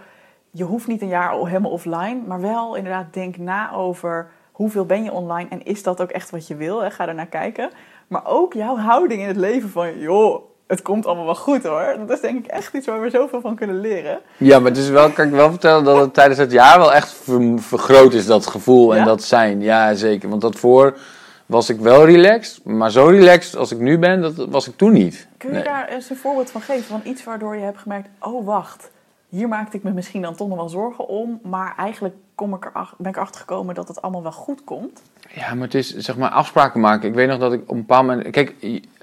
je 0.50 0.64
hoeft 0.64 0.86
niet 0.86 1.02
een 1.02 1.08
jaar 1.08 1.30
al 1.30 1.46
helemaal 1.46 1.70
offline. 1.70 2.20
Maar 2.26 2.40
wel 2.40 2.74
inderdaad 2.74 3.12
denk 3.14 3.36
na 3.36 3.72
over 3.72 4.28
hoeveel 4.52 4.86
ben 4.86 5.04
je 5.04 5.12
online. 5.12 5.48
En 5.50 5.64
is 5.64 5.82
dat 5.82 6.00
ook 6.00 6.10
echt 6.10 6.30
wat 6.30 6.46
je 6.46 6.56
wil? 6.56 6.82
Hè? 6.82 6.90
Ga 6.90 7.08
er 7.08 7.14
naar 7.14 7.26
kijken. 7.26 7.70
Maar 8.06 8.26
ook 8.26 8.52
jouw 8.52 8.76
houding 8.76 9.20
in 9.20 9.28
het 9.28 9.36
leven 9.36 9.68
van 9.70 9.98
joh, 9.98 10.42
het 10.66 10.82
komt 10.82 11.06
allemaal 11.06 11.24
wel 11.24 11.34
goed 11.34 11.62
hoor. 11.62 11.94
Dat 11.98 12.10
is 12.10 12.20
denk 12.20 12.44
ik 12.44 12.50
echt 12.50 12.74
iets 12.74 12.86
waar 12.86 13.00
we 13.00 13.10
zoveel 13.10 13.40
van 13.40 13.54
kunnen 13.56 13.80
leren. 13.80 14.20
Ja, 14.36 14.58
maar 14.58 14.68
het 14.70 14.78
is 14.80 14.88
wel, 14.88 15.10
kan 15.10 15.26
ik 15.26 15.32
wel 15.32 15.50
vertellen 15.50 15.84
dat 15.84 15.96
het 16.00 16.14
tijdens 16.14 16.38
het 16.38 16.52
jaar 16.52 16.78
wel 16.78 16.92
echt 16.92 17.12
ver- 17.12 17.58
vergroot 17.58 18.12
is, 18.12 18.26
dat 18.26 18.46
gevoel 18.46 18.94
Ja? 18.94 19.00
en 19.00 19.06
dat 19.06 19.22
zijn. 19.22 19.60
Ja, 19.60 19.94
zeker. 19.94 20.28
Want 20.28 20.40
dat 20.40 20.56
voor 20.56 20.98
was 21.46 21.68
ik 21.70 21.80
wel 21.80 22.04
relaxed. 22.04 22.64
Maar 22.64 22.90
zo 22.90 23.06
relaxed 23.06 23.56
als 23.56 23.72
ik 23.72 23.78
nu 23.78 23.98
ben, 23.98 24.20
dat 24.20 24.34
was 24.50 24.68
ik 24.68 24.76
toen 24.76 24.92
niet. 24.92 25.28
Kun 25.38 25.48
je 25.48 25.54
Nee. 25.54 25.64
daar 25.64 25.88
eens 25.88 26.10
een 26.10 26.16
voorbeeld 26.16 26.50
van 26.50 26.60
geven? 26.60 26.84
Van 26.84 27.00
iets 27.04 27.24
waardoor 27.24 27.56
je 27.56 27.62
hebt 27.62 27.78
gemerkt, 27.78 28.08
oh 28.20 28.46
wacht, 28.46 28.90
hier 29.36 29.48
maakte 29.48 29.76
ik 29.76 29.82
me 29.82 29.90
misschien 29.90 30.22
dan 30.22 30.34
toch 30.34 30.48
nog 30.48 30.56
wel 30.56 30.68
zorgen 30.68 31.08
om. 31.08 31.40
Maar 31.42 31.74
eigenlijk 31.76 32.14
kom 32.34 32.54
ik 32.54 32.64
er 32.64 32.90
ben 32.98 33.10
ik 33.10 33.16
achter 33.16 33.40
gekomen 33.40 33.74
dat 33.74 33.88
het 33.88 34.02
allemaal 34.02 34.22
wel 34.22 34.32
goed 34.32 34.64
komt. 34.64 35.02
Ja, 35.34 35.54
maar 35.54 35.64
het 35.64 35.74
is 35.74 35.96
zeg 35.96 36.16
maar 36.16 36.30
afspraken 36.30 36.80
maken. 36.80 37.08
Ik 37.08 37.14
weet 37.14 37.28
nog 37.28 37.38
dat 37.38 37.52
ik 37.52 37.60
op 37.62 37.70
een 37.70 37.76
bepaald 37.76 38.06
moment. 38.06 38.30
Kijk, 38.30 38.54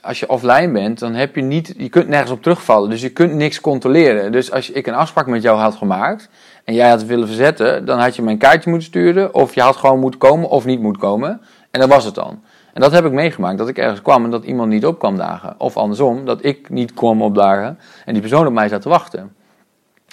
als 0.02 0.20
je 0.20 0.30
offline 0.30 0.72
bent, 0.72 1.00
dan 1.00 1.14
heb 1.14 1.36
je 1.36 1.42
niet. 1.42 1.74
Je 1.78 1.90
kunt 1.90 2.08
nergens 2.08 2.32
op 2.32 2.42
terugvallen. 2.42 2.90
Dus 2.90 3.02
je 3.02 3.10
kunt 3.10 3.34
niks 3.34 3.62
controleren. 3.62 4.32
Dus 4.32 4.52
als 4.52 4.72
ik 4.72 4.88
een 4.88 4.94
afspraak 4.94 5.28
met 5.28 5.42
jou 5.42 5.60
had 5.60 5.76
gemaakt. 5.76 6.30
en 6.64 6.74
jij 6.74 6.90
had 6.90 7.04
willen 7.04 7.28
verzetten. 7.28 7.86
dan 7.86 8.00
had 8.00 8.16
je 8.16 8.22
mijn 8.22 8.38
kaartje 8.38 8.70
moeten 8.70 8.88
sturen. 8.88 9.34
of 9.34 9.56
je 9.56 9.62
had 9.62 9.76
gewoon 9.76 10.00
moeten 10.00 10.20
komen 10.20 10.50
of 10.50 10.66
niet 10.66 10.80
moeten 10.80 11.02
komen. 11.02 11.42
En 11.72 11.80
dat 11.80 11.90
was 11.90 12.06
het 12.06 12.16
dan. 12.16 12.42
En 12.74 12.82
dat 12.82 12.92
heb 12.92 13.06
ik 13.06 13.12
meegemaakt. 13.12 13.58
Dat 13.58 13.68
ik 13.68 13.78
ergens 13.78 14.02
kwam 14.02 14.24
en 14.24 14.32
dat 14.32 14.44
iemand 14.44 14.70
niet 14.70 14.86
op 14.86 15.00
kwam 15.00 15.18
dagen. 15.18 15.56
Of 15.58 15.78
andersom, 15.78 16.26
dat 16.26 16.46
ik 16.46 16.70
niet 16.70 16.94
kwam 16.94 17.22
opdagen. 17.22 17.80
en 18.06 18.14
die 18.14 18.22
persoon 18.22 18.48
op 18.48 18.54
mij 18.54 18.68
zat 18.68 18.82
te 18.82 18.90
wachten. 18.90 19.42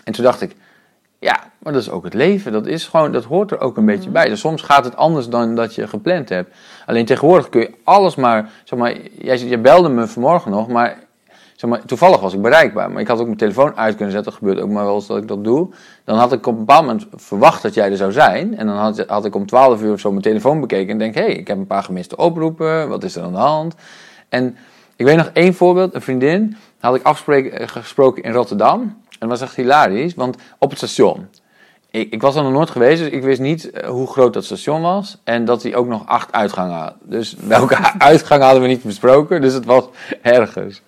En 0.05 0.13
toen 0.13 0.25
dacht 0.25 0.41
ik. 0.41 0.57
Ja, 1.21 1.51
maar 1.59 1.73
dat 1.73 1.83
is 1.83 1.91
ook 1.91 2.05
het 2.05 2.15
leven. 2.15 2.53
Dat, 2.53 2.67
is 2.67 2.87
gewoon, 2.87 3.13
dat 3.13 3.25
hoort 3.25 3.51
er 3.51 3.61
ook 3.61 3.77
een 3.77 3.85
beetje 3.85 4.11
bij. 4.11 4.29
Dus 4.29 4.41
soms 4.41 4.63
gaat 4.63 4.85
het 4.85 4.97
anders 4.97 5.29
dan 5.29 5.55
dat 5.55 5.75
je 5.75 5.89
gepland 5.89 6.29
hebt. 6.29 6.57
Alleen 6.87 7.05
tegenwoordig 7.05 7.49
kun 7.49 7.61
je 7.61 7.75
alles 7.85 8.15
maar... 8.15 8.51
Zeg 8.65 8.79
maar 8.79 8.97
jij, 9.19 9.39
je 9.39 9.59
belde 9.59 9.89
me 9.89 10.07
vanmorgen 10.07 10.51
nog, 10.51 10.69
maar, 10.69 10.99
zeg 11.57 11.71
maar 11.71 11.85
toevallig 11.85 12.21
was 12.21 12.35
ik 12.35 12.43
bereikbaar. 12.43 12.91
Maar 12.91 13.01
ik 13.01 13.09
had 13.09 13.19
ook 13.19 13.27
mijn 13.27 13.39
telefoon 13.39 13.77
uit 13.77 13.97
kunnen 13.97 14.13
zetten. 14.13 14.31
Dat 14.31 14.41
gebeurt 14.41 14.61
ook 14.61 14.71
maar 14.71 14.85
wel 14.85 14.95
eens 14.95 15.07
dat 15.07 15.17
ik 15.17 15.29
dat 15.29 15.45
doe. 15.45 15.69
Dan 16.05 16.19
had 16.19 16.33
ik 16.33 16.47
op 16.47 16.53
een 16.53 16.59
bepaald 16.59 16.87
moment 16.87 17.07
verwacht 17.15 17.63
dat 17.63 17.75
jij 17.75 17.91
er 17.91 17.97
zou 17.97 18.13
zijn. 18.13 18.57
En 18.57 18.67
dan 18.67 18.77
had, 18.77 19.05
had 19.07 19.25
ik 19.25 19.35
om 19.35 19.47
12 19.47 19.83
uur 19.83 19.93
of 19.93 20.01
zo 20.01 20.11
mijn 20.11 20.23
telefoon 20.23 20.61
bekeken. 20.61 20.93
En 20.93 20.99
denk, 20.99 21.15
hé, 21.15 21.23
hey, 21.23 21.33
ik 21.33 21.49
heb 21.49 21.57
een 21.57 21.67
paar 21.67 21.83
gemiste 21.83 22.17
oproepen. 22.17 22.89
Wat 22.89 23.05
is 23.05 23.17
er 23.17 23.23
aan 23.23 23.33
de 23.33 23.39
hand? 23.39 23.75
En 24.29 24.57
ik 24.97 25.07
weet 25.07 25.17
nog 25.17 25.31
één 25.33 25.55
voorbeeld. 25.55 25.95
Een 25.95 26.03
vriendin 26.03 26.57
had 26.79 26.95
ik 26.95 27.03
afspreken, 27.03 27.69
gesproken 27.69 28.23
in 28.23 28.33
Rotterdam. 28.33 28.97
En 29.21 29.29
dat 29.29 29.39
was 29.39 29.49
echt 29.49 29.57
hilarisch, 29.57 30.15
want 30.15 30.37
op 30.59 30.71
het 30.71 30.79
station. 30.79 31.29
Ik, 31.91 32.13
ik 32.13 32.23
was 32.23 32.37
er 32.37 32.43
nog 32.43 32.53
nooit 32.53 32.71
geweest, 32.71 33.03
dus 33.03 33.11
ik 33.11 33.23
wist 33.23 33.41
niet 33.41 33.71
eh, 33.71 33.89
hoe 33.89 34.07
groot 34.07 34.33
dat 34.33 34.45
station 34.45 34.83
was. 34.83 35.19
En 35.25 35.45
dat 35.45 35.63
hij 35.63 35.75
ook 35.75 35.87
nog 35.87 36.07
acht 36.07 36.33
uitgangen 36.33 36.77
had. 36.77 36.95
Dus 37.03 37.37
welke 37.57 37.77
uitgang 37.99 38.43
hadden 38.43 38.63
we 38.63 38.69
niet 38.69 38.83
besproken, 38.83 39.41
dus 39.41 39.53
het 39.53 39.65
was 39.65 39.85
ergens. 40.23 40.83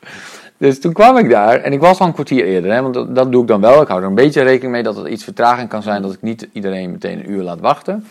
Dus 0.57 0.81
toen 0.81 0.93
kwam 0.93 1.17
ik 1.17 1.31
daar 1.31 1.61
en 1.61 1.73
ik 1.73 1.81
was 1.81 1.99
al 1.99 2.07
een 2.07 2.13
kwartier 2.13 2.45
eerder, 2.45 2.73
hè, 2.73 2.83
want 2.83 2.95
dat, 2.95 3.15
dat 3.15 3.33
doe 3.33 3.43
ik 3.43 3.49
dan 3.49 3.61
wel. 3.61 3.83
Ik 3.83 3.89
hou 3.89 4.01
er 4.01 4.07
een 4.07 4.15
beetje 4.15 4.43
rekening 4.43 4.73
mee 4.73 4.83
dat 4.83 4.97
er 4.97 5.09
iets 5.09 5.25
vertraging 5.25 5.69
kan 5.69 5.83
zijn, 5.83 6.03
dat 6.03 6.13
ik 6.13 6.23
niet 6.23 6.49
iedereen 6.53 6.91
meteen 6.91 7.19
een 7.19 7.31
uur 7.31 7.43
laat 7.43 7.61
wachten. 7.61 8.07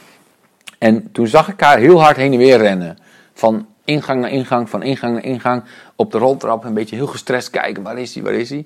En 0.78 1.12
toen 1.12 1.28
zag 1.28 1.48
ik 1.48 1.60
haar 1.60 1.78
heel 1.78 2.01
hard 2.01 2.18
heen 2.18 2.32
en 2.32 2.38
weer 2.38 2.58
rennen. 2.58 2.98
Van 3.34 3.66
ingang 3.86 4.22
naar 4.22 4.30
ingang, 4.30 4.70
van 4.70 4.84
ingang 4.84 5.13
naar 5.13 5.24
ingang. 5.24 5.63
Op 5.96 6.12
de 6.12 6.18
roltrap 6.18 6.63
een 6.63 6.74
beetje 6.74 6.96
heel 6.96 7.08
gestrest 7.08 7.50
kijken, 7.50 7.84
waar 7.84 7.98
is 7.98 8.13
hij, 8.13 8.24
waar 8.24 8.34
is 8.34 8.50
hij? 8.50 8.66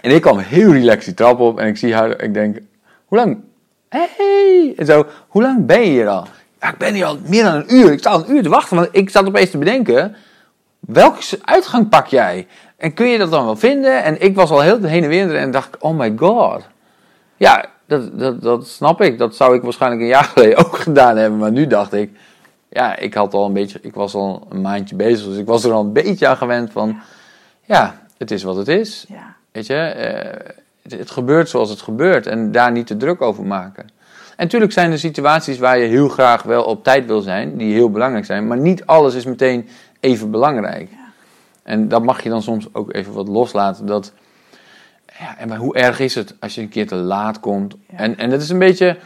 En 0.00 0.10
ik 0.10 0.20
kwam 0.20 0.38
heel 0.38 0.72
relaxed 0.72 1.04
die 1.04 1.14
trap 1.14 1.40
op 1.40 1.58
en 1.58 1.66
ik 1.66 1.76
zie 1.76 1.94
haar, 1.94 2.22
ik 2.22 2.34
denk, 2.34 2.58
hoe 3.04 3.18
lang? 3.18 3.38
Hey! 3.88 4.74
En 4.76 4.86
zo, 4.86 5.06
hoe 5.28 5.42
lang 5.42 5.66
ben 5.66 5.80
je 5.80 5.90
hier 5.90 6.08
al? 6.08 6.26
Ja, 6.60 6.68
ik 6.70 6.78
ben 6.78 6.94
hier 6.94 7.04
al 7.04 7.18
meer 7.26 7.44
dan 7.44 7.54
een 7.54 7.74
uur. 7.74 7.92
Ik 7.92 7.98
sta 7.98 8.10
al 8.10 8.24
een 8.24 8.34
uur 8.34 8.42
te 8.42 8.48
wachten, 8.48 8.76
want 8.76 8.88
ik 8.92 9.10
zat 9.10 9.26
opeens 9.26 9.50
te 9.50 9.58
bedenken, 9.58 10.16
welke 10.80 11.38
uitgang 11.44 11.88
pak 11.88 12.06
jij? 12.06 12.46
En 12.76 12.94
kun 12.94 13.06
je 13.06 13.18
dat 13.18 13.30
dan 13.30 13.44
wel 13.44 13.56
vinden? 13.56 14.04
En 14.04 14.20
ik 14.22 14.34
was 14.34 14.50
al 14.50 14.60
heel 14.60 14.82
heen 14.82 15.02
en 15.02 15.08
weer 15.08 15.36
en 15.36 15.50
dacht, 15.50 15.78
oh 15.78 15.98
my 15.98 16.12
god. 16.16 16.62
Ja, 17.36 17.64
dat, 17.86 18.18
dat, 18.18 18.42
dat 18.42 18.68
snap 18.68 19.00
ik. 19.00 19.18
Dat 19.18 19.36
zou 19.36 19.54
ik 19.54 19.62
waarschijnlijk 19.62 20.02
een 20.02 20.08
jaar 20.08 20.24
geleden 20.34 20.58
ook 20.58 20.76
gedaan 20.76 21.16
hebben. 21.16 21.38
Maar 21.38 21.52
nu 21.52 21.66
dacht 21.66 21.92
ik, 21.92 22.10
ja, 22.68 22.96
ik 22.96 23.14
had 23.14 23.34
al 23.34 23.46
een 23.46 23.52
beetje, 23.52 23.78
ik 23.82 23.94
was 23.94 24.14
al 24.14 24.46
een 24.50 24.60
maandje 24.60 24.96
bezig, 24.96 25.26
dus 25.26 25.36
ik 25.36 25.46
was 25.46 25.64
er 25.64 25.72
al 25.72 25.84
een 25.84 25.92
beetje 25.92 26.26
aan 26.26 26.36
gewend 26.36 26.72
van, 26.72 27.00
ja, 27.64 28.02
het 28.18 28.30
is 28.30 28.42
wat 28.42 28.56
het 28.56 28.68
is. 28.68 29.04
Ja. 29.08 29.36
Weet 29.52 29.66
je, 29.66 29.74
eh, 29.74 30.54
het, 30.82 30.92
het 30.92 31.10
gebeurt 31.10 31.48
zoals 31.48 31.70
het 31.70 31.80
gebeurt 31.80 32.26
en 32.26 32.52
daar 32.52 32.72
niet 32.72 32.86
te 32.86 32.96
druk 32.96 33.22
over 33.22 33.44
maken. 33.44 33.82
En 34.36 34.46
natuurlijk 34.46 34.72
zijn 34.72 34.92
er 34.92 34.98
situaties 34.98 35.58
waar 35.58 35.78
je 35.78 35.86
heel 35.86 36.08
graag 36.08 36.42
wel 36.42 36.64
op 36.64 36.84
tijd 36.84 37.06
wil 37.06 37.20
zijn, 37.20 37.56
die 37.56 37.72
heel 37.72 37.90
belangrijk 37.90 38.24
zijn, 38.24 38.46
maar 38.46 38.58
niet 38.58 38.86
alles 38.86 39.14
is 39.14 39.24
meteen 39.24 39.68
even 40.00 40.30
belangrijk. 40.30 40.90
En 41.62 41.88
dat 41.88 42.02
mag 42.02 42.22
je 42.22 42.28
dan 42.28 42.42
soms 42.42 42.66
ook 42.72 42.92
even 42.92 43.12
wat 43.12 43.28
loslaten. 43.28 43.86
Dat, 43.86 44.12
ja, 45.18 45.38
en 45.38 45.48
maar 45.48 45.58
hoe 45.58 45.74
erg 45.74 46.00
is 46.00 46.14
het 46.14 46.34
als 46.40 46.54
je 46.54 46.60
een 46.60 46.68
keer 46.68 46.86
te 46.86 46.94
laat 46.94 47.40
komt? 47.40 47.76
Ja. 47.90 47.96
En, 47.96 48.18
en 48.18 48.30
dat 48.30 48.40
is 48.40 48.48
een 48.48 48.58
beetje. 48.58 48.96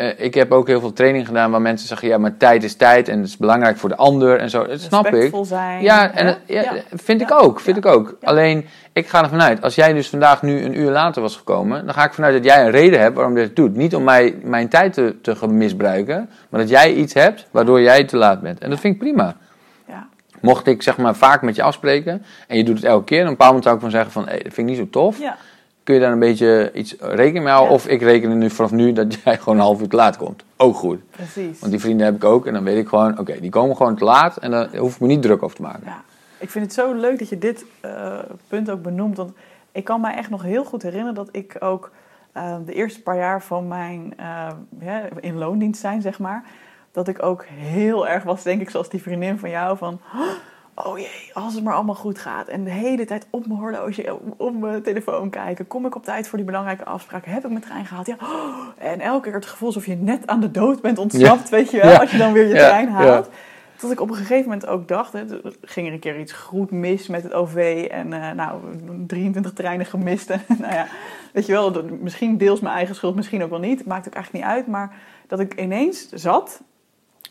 Eh, 0.00 0.24
ik 0.24 0.34
heb 0.34 0.52
ook 0.52 0.66
heel 0.66 0.80
veel 0.80 0.92
training 0.92 1.26
gedaan 1.26 1.50
waar 1.50 1.60
mensen 1.60 1.88
zeggen: 1.88 2.08
ja, 2.08 2.18
maar 2.18 2.36
tijd 2.36 2.64
is 2.64 2.74
tijd 2.74 3.08
en 3.08 3.18
het 3.18 3.26
is 3.28 3.36
belangrijk 3.36 3.76
voor 3.76 3.88
de 3.88 3.96
ander 3.96 4.38
en 4.38 4.50
zo. 4.50 4.66
Dat 4.66 4.80
snap 4.80 5.06
ik. 5.06 5.34
Zijn. 5.42 5.82
Ja, 5.82 6.12
en 6.12 6.26
het- 6.26 6.38
ja, 6.46 6.60
Ja. 6.62 6.72
vind 6.92 7.20
ik 7.20 7.32
ook. 7.32 7.60
Vind 7.60 7.76
ik 7.76 7.86
ook. 7.86 8.16
Alleen, 8.22 8.66
ik 8.92 9.06
ga 9.08 9.22
ervan 9.22 9.42
uit, 9.42 9.62
als 9.62 9.74
jij 9.74 9.92
dus 9.92 10.08
vandaag 10.08 10.42
nu 10.42 10.62
een 10.64 10.78
uur 10.78 10.90
later 10.90 11.22
was 11.22 11.36
gekomen, 11.36 11.84
dan 11.84 11.94
ga 11.94 12.04
ik 12.04 12.12
vanuit 12.14 12.34
dat 12.34 12.44
jij 12.44 12.64
een 12.64 12.70
reden 12.70 13.00
hebt 13.00 13.14
waarom 13.14 13.36
je 13.36 13.42
dit 13.46 13.56
doet. 13.56 13.76
Niet 13.76 13.94
om 13.94 14.04
mij, 14.04 14.36
mijn 14.42 14.68
tijd 14.68 14.92
te, 14.92 15.16
te 15.22 15.46
misbruiken, 15.48 16.30
maar 16.48 16.60
dat 16.60 16.68
jij 16.68 16.92
iets 16.94 17.14
hebt 17.14 17.46
waardoor 17.50 17.80
jij 17.80 18.04
te 18.04 18.16
laat 18.16 18.40
bent. 18.40 18.58
En 18.58 18.70
dat 18.70 18.80
vind 18.80 18.94
ik 18.94 19.00
prima. 19.00 19.36
Mocht 20.40 20.66
ik 20.66 20.82
zeg 20.82 20.96
maar 20.96 21.14
vaak 21.14 21.42
met 21.42 21.56
je 21.56 21.62
afspreken 21.62 22.24
en 22.46 22.56
je 22.56 22.64
doet 22.64 22.76
het 22.76 22.84
elke 22.84 23.04
keer, 23.04 23.18
dan 23.18 23.26
een 23.26 23.32
bepaald 23.36 23.50
moment 23.50 23.64
zou 23.64 23.74
ik 23.76 23.80
van 23.82 23.90
zeggen 23.90 24.12
van, 24.12 24.22
hé, 24.28 24.32
dat 24.32 24.42
vind 24.42 24.56
ik 24.58 24.64
niet 24.64 24.76
zo 24.76 24.88
tof. 24.90 25.18
Kun 25.82 25.94
je 25.94 26.00
daar 26.00 26.12
een 26.12 26.18
beetje 26.18 26.70
iets 26.74 26.96
rekening 26.98 27.44
mee 27.44 27.52
houden? 27.52 27.68
Ja. 27.68 27.74
Of 27.74 27.86
ik 27.86 28.02
reken 28.02 28.30
er 28.30 28.36
nu 28.36 28.50
vanaf 28.50 28.70
nu 28.70 28.92
dat 28.92 29.14
jij 29.14 29.38
gewoon 29.42 29.54
een 29.54 29.64
half 29.64 29.80
uur 29.80 29.88
te 29.88 29.96
laat 29.96 30.16
komt. 30.16 30.44
Ook 30.56 30.76
goed. 30.76 31.10
precies. 31.10 31.58
Want 31.60 31.72
die 31.72 31.80
vrienden 31.80 32.06
heb 32.06 32.14
ik 32.14 32.24
ook 32.24 32.46
en 32.46 32.52
dan 32.52 32.64
weet 32.64 32.78
ik 32.78 32.88
gewoon, 32.88 33.18
oké, 33.18 33.40
die 33.40 33.50
komen 33.50 33.76
gewoon 33.76 33.96
te 33.96 34.04
laat 34.04 34.36
en 34.36 34.50
daar 34.50 34.76
hoef 34.76 34.94
ik 34.94 35.00
me 35.00 35.06
niet 35.06 35.22
druk 35.22 35.42
over 35.42 35.56
te 35.56 35.62
maken. 35.62 35.82
Ja, 35.84 36.02
ik 36.38 36.50
vind 36.50 36.64
het 36.64 36.74
zo 36.74 36.94
leuk 36.94 37.18
dat 37.18 37.28
je 37.28 37.38
dit 37.38 37.64
eh, 37.80 38.18
punt 38.48 38.70
ook 38.70 38.82
benoemt. 38.82 39.16
Want 39.16 39.32
ik 39.72 39.84
kan 39.84 40.00
mij 40.00 40.14
echt 40.14 40.30
nog 40.30 40.42
heel 40.42 40.64
goed 40.64 40.82
herinneren 40.82 41.14
dat 41.14 41.28
ik 41.32 41.56
ook 41.58 41.90
eh, 42.32 42.56
de 42.66 42.72
eerste 42.72 43.02
paar 43.02 43.16
jaar 43.16 43.42
van 43.42 43.68
mijn 43.68 44.14
ja, 44.80 45.08
in 45.20 45.38
loondienst 45.38 45.80
zijn, 45.80 46.02
zeg 46.02 46.18
maar. 46.18 46.44
Dat 46.92 47.08
ik 47.08 47.22
ook 47.22 47.44
heel 47.48 48.08
erg 48.08 48.22
was, 48.22 48.42
denk 48.42 48.60
ik, 48.60 48.70
zoals 48.70 48.88
die 48.88 49.02
vriendin 49.02 49.38
van 49.38 49.50
jou. 49.50 49.76
Van, 49.76 50.00
oh 50.14 50.20
jee, 50.74 51.30
als 51.32 51.54
het 51.54 51.64
maar 51.64 51.74
allemaal 51.74 51.94
goed 51.94 52.18
gaat. 52.18 52.48
En 52.48 52.64
de 52.64 52.70
hele 52.70 53.04
tijd 53.04 53.26
op 53.30 53.46
mijn 53.46 53.60
horloge, 53.60 54.18
op 54.36 54.60
mijn 54.60 54.82
telefoon 54.82 55.30
kijken. 55.30 55.66
Kom 55.66 55.86
ik 55.86 55.94
op 55.94 56.04
tijd 56.04 56.28
voor 56.28 56.38
die 56.38 56.46
belangrijke 56.46 56.84
afspraak? 56.84 57.24
Heb 57.24 57.44
ik 57.44 57.50
mijn 57.50 57.62
trein 57.62 57.86
gehaald? 57.86 58.06
Ja. 58.06 58.16
En 58.78 59.00
elke 59.00 59.24
keer 59.24 59.34
het 59.34 59.46
gevoel 59.46 59.68
alsof 59.68 59.86
je 59.86 59.96
net 59.96 60.26
aan 60.26 60.40
de 60.40 60.50
dood 60.50 60.80
bent 60.80 60.98
ontsnapt, 60.98 61.48
weet 61.48 61.70
je 61.70 61.80
wel. 61.80 61.90
Ja. 61.90 61.96
Als 61.96 62.10
je 62.10 62.18
dan 62.18 62.32
weer 62.32 62.46
je 62.46 62.54
Ja, 62.54 62.68
trein 62.68 62.88
haalt. 62.88 63.28
Tot 63.76 63.90
ik 63.90 64.00
op 64.00 64.08
een 64.10 64.16
gegeven 64.16 64.44
moment 64.44 64.66
ook 64.66 64.88
dacht, 64.88 65.12
hè, 65.12 65.20
er 65.20 65.54
ging 65.62 65.86
er 65.86 65.92
een 65.92 65.98
keer 65.98 66.20
iets 66.20 66.32
goed 66.32 66.70
mis 66.70 67.06
met 67.06 67.22
het 67.22 67.32
OV 67.32 67.86
en 67.90 68.12
eh, 68.12 68.30
nou, 68.30 68.60
23 69.06 69.52
treinen 69.52 69.86
gemist. 69.86 70.30
En, 70.30 70.42
nou 70.58 70.72
ja, 70.72 70.86
weet 71.32 71.46
je 71.46 71.52
wel, 71.52 71.84
misschien 72.00 72.36
deels 72.36 72.60
mijn 72.60 72.74
eigen 72.74 72.94
schuld, 72.94 73.14
misschien 73.14 73.42
ook 73.42 73.50
wel 73.50 73.58
niet. 73.58 73.86
Maakt 73.86 74.06
ook 74.06 74.14
eigenlijk 74.14 74.44
niet 74.44 74.54
uit. 74.54 74.66
Maar 74.66 74.96
dat 75.26 75.40
ik 75.40 75.60
ineens 75.60 76.08
zat 76.08 76.60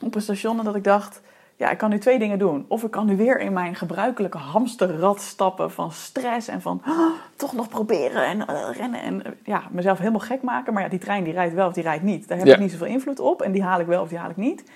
op 0.01 0.15
een 0.15 0.21
station 0.21 0.59
en 0.59 0.65
dat 0.65 0.75
ik 0.75 0.83
dacht, 0.83 1.21
ja, 1.59 1.69
ik 1.69 1.77
kan 1.77 1.89
nu 1.89 1.97
twee 1.99 2.19
dingen 2.19 2.39
doen. 2.39 2.65
Of 2.67 2.83
ik 2.83 2.91
kan 2.91 3.05
nu 3.05 3.15
weer 3.17 3.39
in 3.39 3.53
mijn 3.53 3.75
gebruikelijke 3.75 4.37
hamsterrad 4.37 5.21
stappen 5.21 5.71
van 5.71 5.91
stress 5.91 6.47
en 6.47 6.61
van 6.61 6.81
"Ah, 6.85 7.11
toch 7.35 7.53
nog 7.53 7.67
proberen 7.69 8.25
en 8.25 8.47
eh, 8.47 8.69
rennen 8.77 9.01
en 9.01 9.25
eh, 9.25 9.31
ja, 9.43 9.61
mezelf 9.71 9.97
helemaal 9.97 10.19
gek 10.19 10.41
maken. 10.41 10.73
Maar 10.73 10.83
ja, 10.83 10.89
die 10.89 10.99
trein 10.99 11.23
die 11.23 11.33
rijdt 11.33 11.53
wel 11.53 11.67
of 11.67 11.73
die 11.73 11.83
rijdt 11.83 12.03
niet. 12.03 12.27
Daar 12.27 12.37
heb 12.37 12.47
Ja. 12.47 12.53
ik 12.53 12.59
niet 12.59 12.71
zoveel 12.71 12.87
invloed 12.87 13.19
op 13.19 13.41
en 13.41 13.51
die 13.51 13.63
haal 13.63 13.79
ik 13.79 13.85
wel 13.87 14.01
of 14.01 14.09
die 14.09 14.17
haal 14.17 14.29
ik 14.29 14.37
niet. 14.37 14.71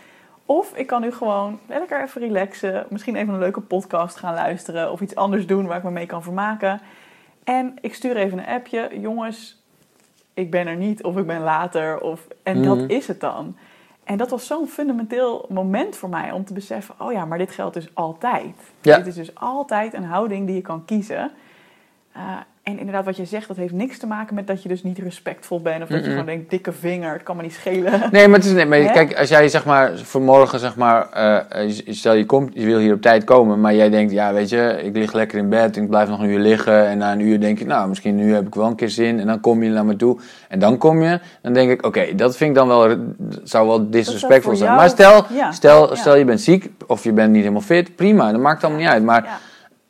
Of 0.46 0.76
ik 0.76 0.88
kan 0.88 1.02
nu 1.02 1.12
gewoon 1.12 1.60
lekker 1.68 2.04
even 2.04 2.22
relaxen. 2.22 2.86
Misschien 2.90 3.16
even 3.16 3.34
een 3.34 3.40
leuke 3.40 3.62
podcast 3.62 4.16
gaan 4.18 4.34
luisteren. 4.34 4.92
Of 4.92 5.02
iets 5.02 5.16
anders 5.16 5.48
doen 5.48 5.66
waar 5.66 5.78
ik 5.78 5.84
me 5.84 5.92
mee 5.92 6.06
kan 6.06 6.24
vermaken. 6.24 6.82
En 7.44 7.74
ik 7.82 7.94
stuur 7.94 8.16
even 8.16 8.38
een 8.38 8.46
appje. 8.56 8.90
Jongens, 9.00 9.64
ik 10.34 10.52
ben 10.52 10.68
er 10.68 10.76
niet 10.76 11.04
of 11.04 11.18
ik 11.18 11.26
ben 11.28 11.42
later. 11.42 12.00
Of, 12.02 12.28
en 12.44 12.64
dat 12.64 12.78
is 12.88 13.08
het 13.08 13.20
dan. 13.20 13.56
En 14.04 14.18
dat 14.18 14.30
was 14.30 14.48
zo'n 14.48 14.68
fundamenteel 14.68 15.46
moment 15.50 15.96
voor 15.96 16.10
mij 16.10 16.32
om 16.32 16.46
te 16.46 16.54
beseffen: 16.54 16.96
oh 16.98 17.12
ja, 17.12 17.26
maar 17.26 17.38
dit 17.38 17.52
geldt 17.52 17.74
dus 17.74 17.90
altijd. 17.94 18.56
Ja. 18.82 18.98
Dit 18.98 19.08
is 19.08 19.16
dus 19.16 19.36
altijd 19.36 19.94
een 19.94 20.04
houding 20.04 20.46
die 20.46 20.56
je 20.56 20.62
kan 20.62 20.86
kiezen. 20.86 21.32
Eh, 22.12 22.38
en 22.64 22.78
inderdaad, 22.80 23.06
wat 23.06 23.18
je 23.18 23.26
zegt, 23.26 23.48
dat 23.48 23.58
heeft 23.58 23.74
niks 23.74 23.98
te 24.00 24.08
maken 24.08 24.36
met 24.36 24.48
dat 24.48 24.64
je 24.64 24.70
dus 24.70 24.84
niet 24.84 24.98
respectvol 25.00 25.62
bent. 25.62 25.84
Of 25.84 25.90
dat 25.90 26.04
je 26.04 26.10
gewoon 26.10 26.26
denkt: 26.26 26.50
dikke 26.50 26.72
vinger, 26.72 27.14
het 27.14 27.24
kan 27.24 27.36
me 27.36 27.42
niet 27.42 27.54
schelen. 27.54 28.02
Nee, 28.12 28.28
maar, 28.28 28.38
het 28.38 28.48
is, 28.48 28.54
nee, 28.54 28.66
maar 28.66 28.80
kijk, 29.00 29.18
als 29.20 29.30
jij 29.30 29.48
zeg 29.50 29.66
maar 29.66 29.92
vanmorgen 29.98 30.60
zeg 30.60 30.76
maar, 30.76 31.10
eh, 31.10 31.68
je- 31.86 31.94
stel 31.94 32.14
je 32.14 32.26
komt, 32.26 32.52
je 32.54 32.66
wil 32.66 32.80
hier 32.80 32.94
op 32.94 33.02
tijd 33.02 33.24
komen, 33.24 33.62
maar 33.62 33.76
jij 33.76 33.90
denkt, 33.90 34.12
ja 34.12 34.34
weet 34.34 34.50
je, 34.50 34.80
ik 34.84 34.96
lig 34.96 35.14
lekker 35.14 35.38
in 35.38 35.50
bed 35.50 35.78
en 35.78 35.84
ik 35.84 35.90
blijf 35.90 36.10
nog 36.10 36.20
een 36.20 36.30
uur 36.30 36.40
liggen 36.40 36.88
en 36.88 36.98
na 36.98 37.12
een 37.12 37.20
uur 37.20 37.40
denk 37.40 37.60
ik, 37.60 37.68
nou 37.68 37.88
misschien 37.88 38.16
nu 38.16 38.34
heb 38.34 38.48
ik 38.48 38.56
wel 38.56 38.68
een 38.68 38.76
keer 38.76 38.90
zin 38.90 39.20
en 39.20 39.28
dan 39.28 39.40
kom 39.40 39.64
je 39.64 39.70
naar 39.70 39.86
me 39.86 39.96
toe 39.96 40.20
en 40.50 40.60
dan 40.60 40.78
kom 40.78 41.02
je, 41.04 41.20
dan 41.42 41.54
denk 41.54 41.72
ik, 41.72 41.86
oké, 41.86 42.16
dat 42.16 42.38
vind 42.38 42.50
ik 42.50 42.56
dan 42.56 42.68
wel, 42.68 42.96
zou 43.44 43.68
wel 43.68 43.90
disrespectvol 43.90 44.56
zijn. 44.56 44.70
jou- 44.70 44.80
Maar 44.82 44.90
stel, 44.90 45.26
Ja. 45.34 45.52
stel, 45.52 45.90
Ja. 45.90 45.96
stel 45.96 46.16
je 46.16 46.26
bent 46.26 46.42
ziek 46.42 46.70
of 46.88 47.04
je 47.04 47.12
bent 47.14 47.32
niet 47.32 47.42
helemaal 47.42 47.62
fit, 47.62 47.96
prima, 47.96 48.32
dat 48.32 48.42
maakt 48.42 48.64
allemaal 48.64 48.82
niet 48.82 48.92
uit. 48.92 49.04
Maar 49.04 49.24
Ja. 49.24 49.38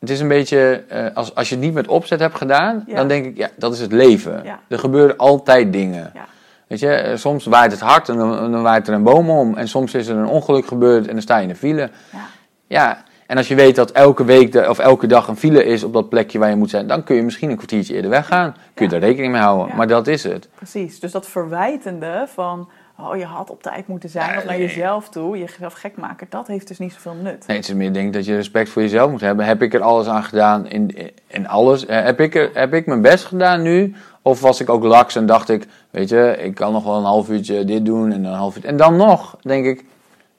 Het 0.04 0.12
is 0.12 0.20
een 0.20 0.28
beetje, 0.28 0.84
eh, 0.88 1.06
als, 1.14 1.34
als 1.34 1.48
je 1.48 1.54
het 1.54 1.64
niet 1.64 1.74
met 1.74 1.88
opzet 1.88 2.20
hebt 2.20 2.34
gedaan, 2.36 2.84
Ja. 2.86 2.94
dan 2.94 3.08
denk 3.08 3.24
ik, 3.24 3.36
ja, 3.36 3.48
dat 3.56 3.72
is 3.72 3.80
het 3.80 3.92
leven. 3.92 4.40
Ja. 4.44 4.58
Er 4.68 4.78
gebeuren 4.78 5.16
altijd 5.16 5.72
dingen. 5.72 6.10
Ja. 6.14 6.26
Weet 6.66 6.80
je, 6.80 6.90
eh, 6.90 7.16
soms 7.16 7.44
waait 7.46 7.72
het 7.72 7.80
hard 7.80 8.08
en 8.08 8.16
dan, 8.16 8.52
dan 8.52 8.62
waait 8.62 8.88
er 8.88 8.94
een 8.94 9.02
boom 9.02 9.30
om. 9.30 9.56
En 9.56 9.68
soms 9.68 9.94
is 9.94 10.06
er 10.08 10.16
een 10.16 10.26
ongeluk 10.26 10.66
gebeurd 10.66 11.06
en 11.06 11.12
dan 11.12 11.22
sta 11.22 11.36
je 11.36 11.42
in 11.42 11.48
de 11.48 11.54
file. 11.54 11.90
Ja. 12.12 12.18
Ja, 12.66 13.02
en 13.26 13.36
als 13.36 13.48
je 13.48 13.54
weet 13.54 13.76
dat 13.76 13.90
elke 13.90 14.24
week 14.24 14.52
de, 14.52 14.68
of 14.68 14.78
elke 14.78 15.06
dag 15.06 15.28
een 15.28 15.36
file 15.36 15.64
is 15.64 15.84
op 15.84 15.92
dat 15.92 16.08
plekje 16.08 16.38
waar 16.38 16.48
je 16.48 16.56
moet 16.56 16.70
zijn, 16.70 16.86
dan 16.86 17.04
kun 17.04 17.16
je 17.16 17.22
misschien 17.22 17.50
een 17.50 17.56
kwartiertje 17.56 17.94
eerder 17.94 18.10
weggaan. 18.10 18.56
Kun 18.74 18.84
je 18.84 18.90
daar 18.90 19.00
rekening 19.00 19.32
mee 19.32 19.42
houden. 19.42 19.76
Maar 19.76 19.86
dat 19.86 20.06
is 20.06 20.22
het. 20.22 20.48
Precies. 20.54 21.00
Dus 21.00 21.12
dat 21.12 21.26
verwijtende 21.28 22.26
van, 22.28 22.68
oh 22.98 23.16
je 23.16 23.24
had 23.24 23.50
op 23.50 23.62
tijd 23.62 23.86
moeten 23.86 24.08
zijn, 24.08 24.30
Ja, 24.30 24.36
of 24.36 24.44
naar 24.44 24.56
nee. 24.58 24.66
jezelf 24.66 25.08
toe, 25.08 25.38
jezelf 25.38 25.72
gek 25.72 25.96
maken, 25.96 26.26
dat 26.30 26.46
heeft 26.46 26.68
dus 26.68 26.78
niet 26.78 26.92
zoveel 26.92 27.14
nut. 27.22 27.46
Nee, 27.46 27.56
het 27.56 27.68
is 27.68 27.74
meer 27.74 27.92
denk 27.92 28.12
dat 28.12 28.24
je 28.24 28.34
respect 28.36 28.68
voor 28.68 28.82
jezelf 28.82 29.10
moet 29.10 29.20
hebben. 29.20 29.46
Heb 29.46 29.62
ik 29.62 29.74
er 29.74 29.80
alles 29.82 30.06
aan 30.06 30.24
gedaan 30.24 30.66
in, 30.66 31.12
in 31.26 31.48
alles? 31.48 31.86
Eh, 31.86 32.02
Heb 32.02 32.20
ik, 32.20 32.34
er, 32.34 32.50
heb 32.54 32.74
ik 32.74 32.86
mijn 32.86 33.00
best 33.02 33.24
gedaan 33.24 33.62
nu? 33.62 33.94
Of 34.22 34.40
was 34.40 34.60
ik 34.60 34.68
ook 34.70 34.84
laks 34.84 35.16
en 35.16 35.26
dacht 35.26 35.48
ik, 35.48 35.66
weet 35.90 36.08
je, 36.08 36.36
ik 36.38 36.54
kan 36.54 36.72
nog 36.72 36.84
wel 36.84 36.96
een 36.96 37.04
half 37.04 37.28
uurtje 37.30 37.64
dit 37.64 37.84
doen 37.84 38.12
en 38.12 38.24
een 38.24 38.32
half 38.32 38.54
uurtje. 38.54 38.68
En 38.70 38.76
dan 38.76 38.96
nog, 38.96 39.36
denk 39.42 39.66
ik, 39.66 39.84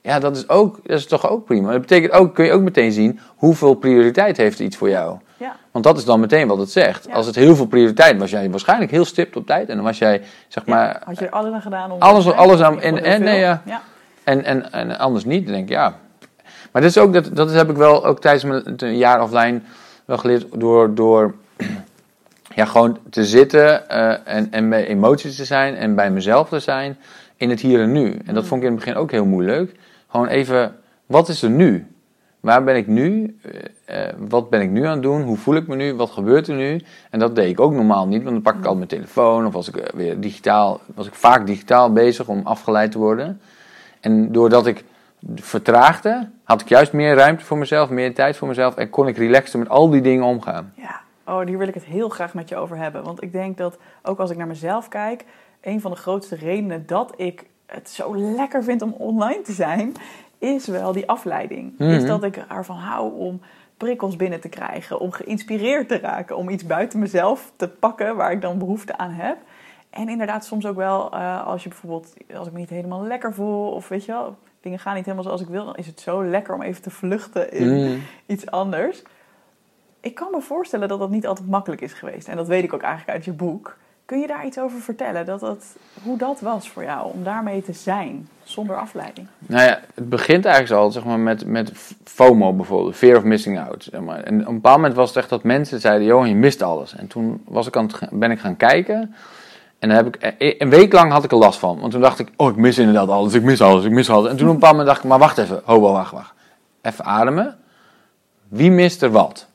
ja, 0.01 0.19
dat 0.19 0.37
is, 0.37 0.49
ook, 0.49 0.79
dat 0.83 0.97
is 0.97 1.05
toch 1.05 1.29
ook 1.29 1.45
prima. 1.45 1.71
Dat 1.71 1.81
betekent 1.81 2.11
ook, 2.11 2.35
kun 2.35 2.45
je 2.45 2.51
ook 2.51 2.61
meteen 2.61 2.91
zien, 2.91 3.19
hoeveel 3.35 3.73
prioriteit 3.73 4.37
heeft 4.37 4.59
iets 4.59 4.77
voor 4.77 4.89
jou? 4.89 5.17
Ja, 5.37 5.55
Want 5.71 5.83
dat 5.85 5.97
is 5.97 6.05
dan 6.05 6.19
meteen 6.19 6.47
wat 6.47 6.57
het 6.57 6.71
zegt. 6.71 7.05
Ja. 7.07 7.13
Als 7.13 7.25
het 7.25 7.35
heel 7.35 7.55
veel 7.55 7.65
prioriteit 7.67 8.17
was, 8.19 8.29
jij 8.29 8.49
waarschijnlijk 8.49 8.91
heel 8.91 9.05
stipt 9.05 9.35
op 9.35 9.45
tijd. 9.45 9.69
En 9.69 9.75
dan 9.75 9.85
was 9.85 9.97
jij, 9.97 10.21
zeg 10.47 10.65
maar, 10.65 10.87
ja. 10.87 11.01
had 11.05 11.19
je 11.19 11.25
er 11.25 11.31
alles 11.31 11.53
aan 11.53 11.61
gedaan 11.61 11.91
om... 11.91 11.99
Alles- 11.99 12.31
alles 12.31 12.61
aan- 12.61 12.81
en- 12.81 13.03
en- 13.03 13.23
nee, 13.23 13.39
ja. 13.39 13.61
En, 14.23 14.43
en, 14.43 14.71
en 14.71 14.97
anders 14.97 15.25
niet, 15.25 15.47
denk 15.47 15.63
ik, 15.63 15.69
ja. 15.69 15.95
Maar 16.71 16.81
dat 16.81 16.91
is 16.91 16.97
ook, 16.97 17.13
dat, 17.13 17.35
dat 17.35 17.51
heb 17.51 17.69
ik 17.69 17.75
wel 17.75 18.05
ook 18.05 18.21
tijdens 18.21 18.43
mijn 18.43 18.97
jaar 18.97 19.21
offline 19.23 19.61
wel 20.05 20.17
geleerd 20.17 20.45
door, 20.53 20.95
door 20.95 21.35
ja, 22.55 22.65
gewoon 22.65 22.97
te 23.09 23.25
zitten 23.25 23.89
eh, 23.89 24.35
en, 24.35 24.51
en 24.51 24.69
bij 24.69 24.87
emoties 24.87 25.35
te 25.35 25.45
zijn 25.45 25.75
en 25.75 25.95
bij 25.95 26.11
mezelf 26.11 26.49
te 26.49 26.59
zijn 26.59 26.97
in 27.37 27.49
het 27.49 27.59
hier 27.59 27.81
en 27.81 27.91
nu. 27.91 28.19
En 28.25 28.33
dat 28.33 28.45
vond 28.45 28.61
ik 28.61 28.67
in 28.67 28.73
het 28.75 28.83
begin 28.85 28.99
ook 28.99 29.11
heel 29.11 29.25
moeilijk. 29.25 29.75
Gewoon 30.07 30.27
even, 30.27 30.75
wat 31.05 31.29
is 31.29 31.41
er 31.41 31.49
nu? 31.49 31.87
Waar 32.45 32.63
ben 32.63 32.75
ik 32.75 32.87
nu? 32.87 33.37
Eh, 33.85 34.07
eh, 34.07 34.13
wat 34.17 34.49
ben 34.49 34.61
ik 34.61 34.69
nu 34.69 34.85
aan 34.85 34.91
het 34.91 35.01
doen? 35.01 35.21
Hoe 35.21 35.37
voel 35.37 35.55
ik 35.55 35.67
me 35.67 35.75
nu? 35.75 35.93
Wat 35.93 36.09
gebeurt 36.09 36.47
er 36.47 36.55
nu? 36.55 36.81
En 37.09 37.19
dat 37.19 37.35
deed 37.35 37.49
ik 37.49 37.59
ook 37.59 37.73
normaal 37.73 38.07
niet, 38.07 38.23
want 38.23 38.33
dan 38.33 38.41
pak 38.41 38.53
ik 38.53 38.65
altijd 38.65 38.77
mijn 38.77 38.87
telefoon 38.87 39.45
of 39.45 39.53
was 39.53 39.67
ik 39.67 39.75
eh, 39.75 39.93
weer 39.93 40.19
digitaal, 40.19 40.79
was 40.95 41.07
ik 41.07 41.13
vaak 41.13 41.45
digitaal 41.45 41.93
bezig 41.93 42.27
om 42.27 42.41
afgeleid 42.43 42.91
te 42.91 42.97
worden. 42.97 43.41
En 43.99 44.31
doordat 44.31 44.67
ik 44.67 44.83
vertraagde, 45.35 46.29
had 46.43 46.61
ik 46.61 46.69
juist 46.69 46.93
meer 46.93 47.15
ruimte 47.15 47.45
voor 47.45 47.57
mezelf, 47.57 47.89
meer 47.89 48.13
tijd 48.13 48.37
voor 48.37 48.47
mezelf 48.47 48.75
en 48.75 48.89
kon 48.89 49.07
ik 49.07 49.17
relaxter 49.17 49.59
met 49.59 49.69
al 49.69 49.89
die 49.89 50.01
dingen 50.01 50.23
omgaan. 50.23 50.73
Ja, 50.75 51.01
oh, 51.25 51.45
hier 51.45 51.57
wil 51.57 51.67
ik 51.67 51.73
het 51.73 51.85
heel 51.85 52.09
graag 52.09 52.33
met 52.33 52.49
je 52.49 52.55
over 52.55 52.77
hebben. 52.77 53.03
Want 53.03 53.23
ik 53.23 53.31
denk 53.31 53.57
dat, 53.57 53.77
ook 54.03 54.19
als 54.19 54.31
ik 54.31 54.37
naar 54.37 54.47
mezelf 54.47 54.87
kijk, 54.87 55.25
een 55.61 55.81
van 55.81 55.91
de 55.91 55.97
grootste 55.97 56.35
redenen 56.35 56.83
dat 56.85 57.13
ik 57.15 57.45
het 57.65 57.89
zo 57.89 58.17
lekker 58.17 58.63
vind 58.63 58.81
om 58.81 58.95
online 58.97 59.41
te 59.41 59.51
zijn, 59.51 59.93
is 60.39 60.67
wel 60.67 60.91
die 60.91 61.09
afleiding. 61.09 61.79
Is 61.79 61.97
Mhm. 61.97 62.05
dat 62.07 62.23
ik 62.23 62.37
ervan 62.49 62.77
hou 62.77 63.13
om 63.19 63.41
prikkels 63.77 64.15
binnen 64.15 64.39
te 64.41 64.49
krijgen, 64.49 64.99
om 64.99 65.11
geïnspireerd 65.11 65.87
te 65.87 65.97
raken, 65.99 66.37
om 66.37 66.49
iets 66.49 66.65
buiten 66.65 66.99
mezelf 66.99 67.51
te 67.55 67.67
pakken 67.69 68.15
waar 68.15 68.31
ik 68.31 68.41
dan 68.41 68.57
behoefte 68.57 68.97
aan 68.97 69.11
heb. 69.11 69.37
En 69.89 70.09
inderdaad, 70.09 70.45
soms 70.45 70.65
ook 70.65 70.75
wel 70.75 71.11
eh, 71.11 71.47
als 71.47 71.63
je 71.63 71.69
bijvoorbeeld, 71.69 72.13
als 72.37 72.47
ik 72.47 72.53
me 72.53 72.59
niet 72.59 72.69
helemaal 72.69 73.03
lekker 73.03 73.33
voel, 73.33 73.71
of 73.71 73.87
weet 73.87 74.05
je 74.05 74.11
wel, 74.11 74.35
dingen 74.61 74.79
gaan 74.79 74.95
niet 74.95 75.03
helemaal 75.05 75.23
zoals 75.25 75.41
ik 75.41 75.47
wil, 75.47 75.65
dan 75.65 75.75
is 75.75 75.87
het 75.87 75.99
zo 75.99 76.25
lekker 76.25 76.53
om 76.53 76.61
even 76.61 76.81
te 76.81 76.89
vluchten 76.89 77.51
in 77.51 77.73
Mm. 77.73 78.01
iets 78.25 78.51
anders. 78.51 79.03
Ik 79.99 80.15
kan 80.15 80.27
me 80.31 80.41
voorstellen 80.41 80.87
dat 80.87 80.99
dat 80.99 81.09
niet 81.09 81.27
altijd 81.27 81.49
makkelijk 81.49 81.81
is 81.81 81.93
geweest. 81.93 82.27
En 82.27 82.35
dat 82.35 82.47
weet 82.47 82.63
ik 82.63 82.73
ook 82.73 82.81
eigenlijk 82.81 83.11
uit 83.17 83.25
je 83.25 83.33
boek. 83.33 83.77
Kun 84.05 84.19
je 84.19 84.27
daar 84.27 84.45
iets 84.45 84.59
over 84.59 84.79
vertellen? 84.79 85.25
Dat 85.25 85.39
dat, 85.39 85.65
hoe 86.03 86.17
dat 86.17 86.39
was 86.39 86.69
voor 86.69 86.83
jou 86.83 87.13
om 87.13 87.23
daarmee 87.23 87.63
te 87.63 87.73
zijn, 87.73 88.27
zonder 88.43 88.77
afleiding? 88.77 89.27
Nou 89.39 89.63
ja, 89.63 89.79
het 89.93 90.09
begint 90.09 90.45
eigenlijk 90.45 90.83
al 90.83 90.91
zeg 90.91 91.03
maar, 91.03 91.19
met, 91.19 91.45
met 91.45 91.71
FOMO 92.03 92.53
bijvoorbeeld, 92.53 92.95
fear 92.95 93.17
of 93.17 93.23
missing 93.23 93.59
out. 93.59 93.87
Zeg 93.91 94.01
maar. 94.01 94.23
En 94.23 94.41
op 94.41 94.47
een 94.47 94.53
bepaald 94.53 94.75
moment 94.75 94.95
was 94.95 95.07
het 95.07 95.17
echt 95.17 95.29
dat 95.29 95.43
mensen 95.43 95.79
zeiden, 95.79 96.07
Johan, 96.07 96.29
je 96.29 96.35
mist 96.35 96.61
alles. 96.61 96.95
En 96.95 97.07
toen 97.07 97.41
was 97.47 97.67
ik 97.67 97.77
aan 97.77 97.85
het, 97.85 98.09
ben 98.11 98.31
ik 98.31 98.39
gaan 98.39 98.57
kijken 98.57 99.15
en 99.79 99.89
heb 99.89 100.07
ik, 100.07 100.15
eh, 100.15 100.55
een 100.57 100.69
week 100.69 100.93
lang 100.93 101.11
had 101.11 101.23
ik 101.23 101.31
er 101.31 101.37
last 101.37 101.59
van. 101.59 101.79
Want 101.79 101.91
toen 101.91 102.01
dacht 102.01 102.19
ik, 102.19 102.31
oh, 102.35 102.49
ik 102.49 102.55
mis 102.55 102.77
inderdaad 102.77 103.09
alles, 103.09 103.33
ik 103.33 103.43
mis 103.43 103.61
alles, 103.61 103.85
ik 103.85 103.91
mis 103.91 104.09
alles. 104.09 104.29
En 104.29 104.37
toen 104.37 104.47
op 104.47 104.53
een 104.53 104.59
bepaald 104.59 104.77
moment 104.77 104.89
dacht 104.89 105.03
ik, 105.03 105.09
maar 105.09 105.19
wacht 105.19 105.37
even, 105.37 105.61
ho, 105.63 105.79
ho, 105.79 105.91
wacht, 105.91 106.11
wacht. 106.11 106.33
Even 106.81 107.05
ademen. 107.05 107.57
Wie 108.47 108.71
mist 108.71 109.01
er 109.01 109.11
wat? 109.11 109.47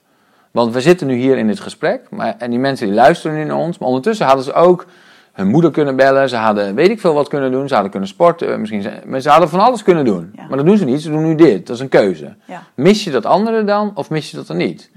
Want 0.50 0.72
we 0.72 0.80
zitten 0.80 1.06
nu 1.06 1.14
hier 1.14 1.38
in 1.38 1.46
dit 1.46 1.60
gesprek 1.60 2.00
maar, 2.10 2.34
en 2.38 2.50
die 2.50 2.58
mensen 2.58 2.86
die 2.86 2.94
luisteren 2.94 3.36
nu 3.36 3.44
naar 3.44 3.56
ons. 3.56 3.78
Maar 3.78 3.88
ondertussen 3.88 4.26
hadden 4.26 4.44
ze 4.44 4.52
ook 4.52 4.86
hun 5.32 5.48
moeder 5.48 5.70
kunnen 5.70 5.96
bellen. 5.96 6.28
Ze 6.28 6.36
hadden 6.36 6.74
weet 6.74 6.88
ik 6.90 7.00
veel 7.00 7.14
wat 7.14 7.28
kunnen 7.28 7.50
doen. 7.52 7.68
Ze 7.68 7.72
hadden 7.72 7.90
kunnen 7.90 8.08
sporten. 8.08 8.60
Misschien, 8.60 8.82
ze- 8.82 9.00
maar 9.06 9.20
ze 9.20 9.28
hadden 9.30 9.48
van 9.48 9.60
alles 9.60 9.82
kunnen 9.82 10.04
doen. 10.04 10.32
Ja. 10.36 10.46
Maar 10.48 10.56
dat 10.56 10.66
doen 10.66 10.76
ze 10.76 10.84
niet. 10.84 11.02
Ze 11.02 11.10
doen 11.10 11.22
nu 11.22 11.34
dit. 11.34 11.66
Dat 11.66 11.76
is 11.76 11.82
een 11.82 11.88
keuze. 11.88 12.34
Ja. 12.44 12.62
Mis 12.74 13.04
je 13.04 13.10
dat 13.10 13.26
andere 13.26 13.64
dan 13.64 13.90
of 13.94 14.10
mis 14.10 14.30
je 14.30 14.36
dat 14.36 14.48
er 14.48 14.54
niet? 14.54 14.90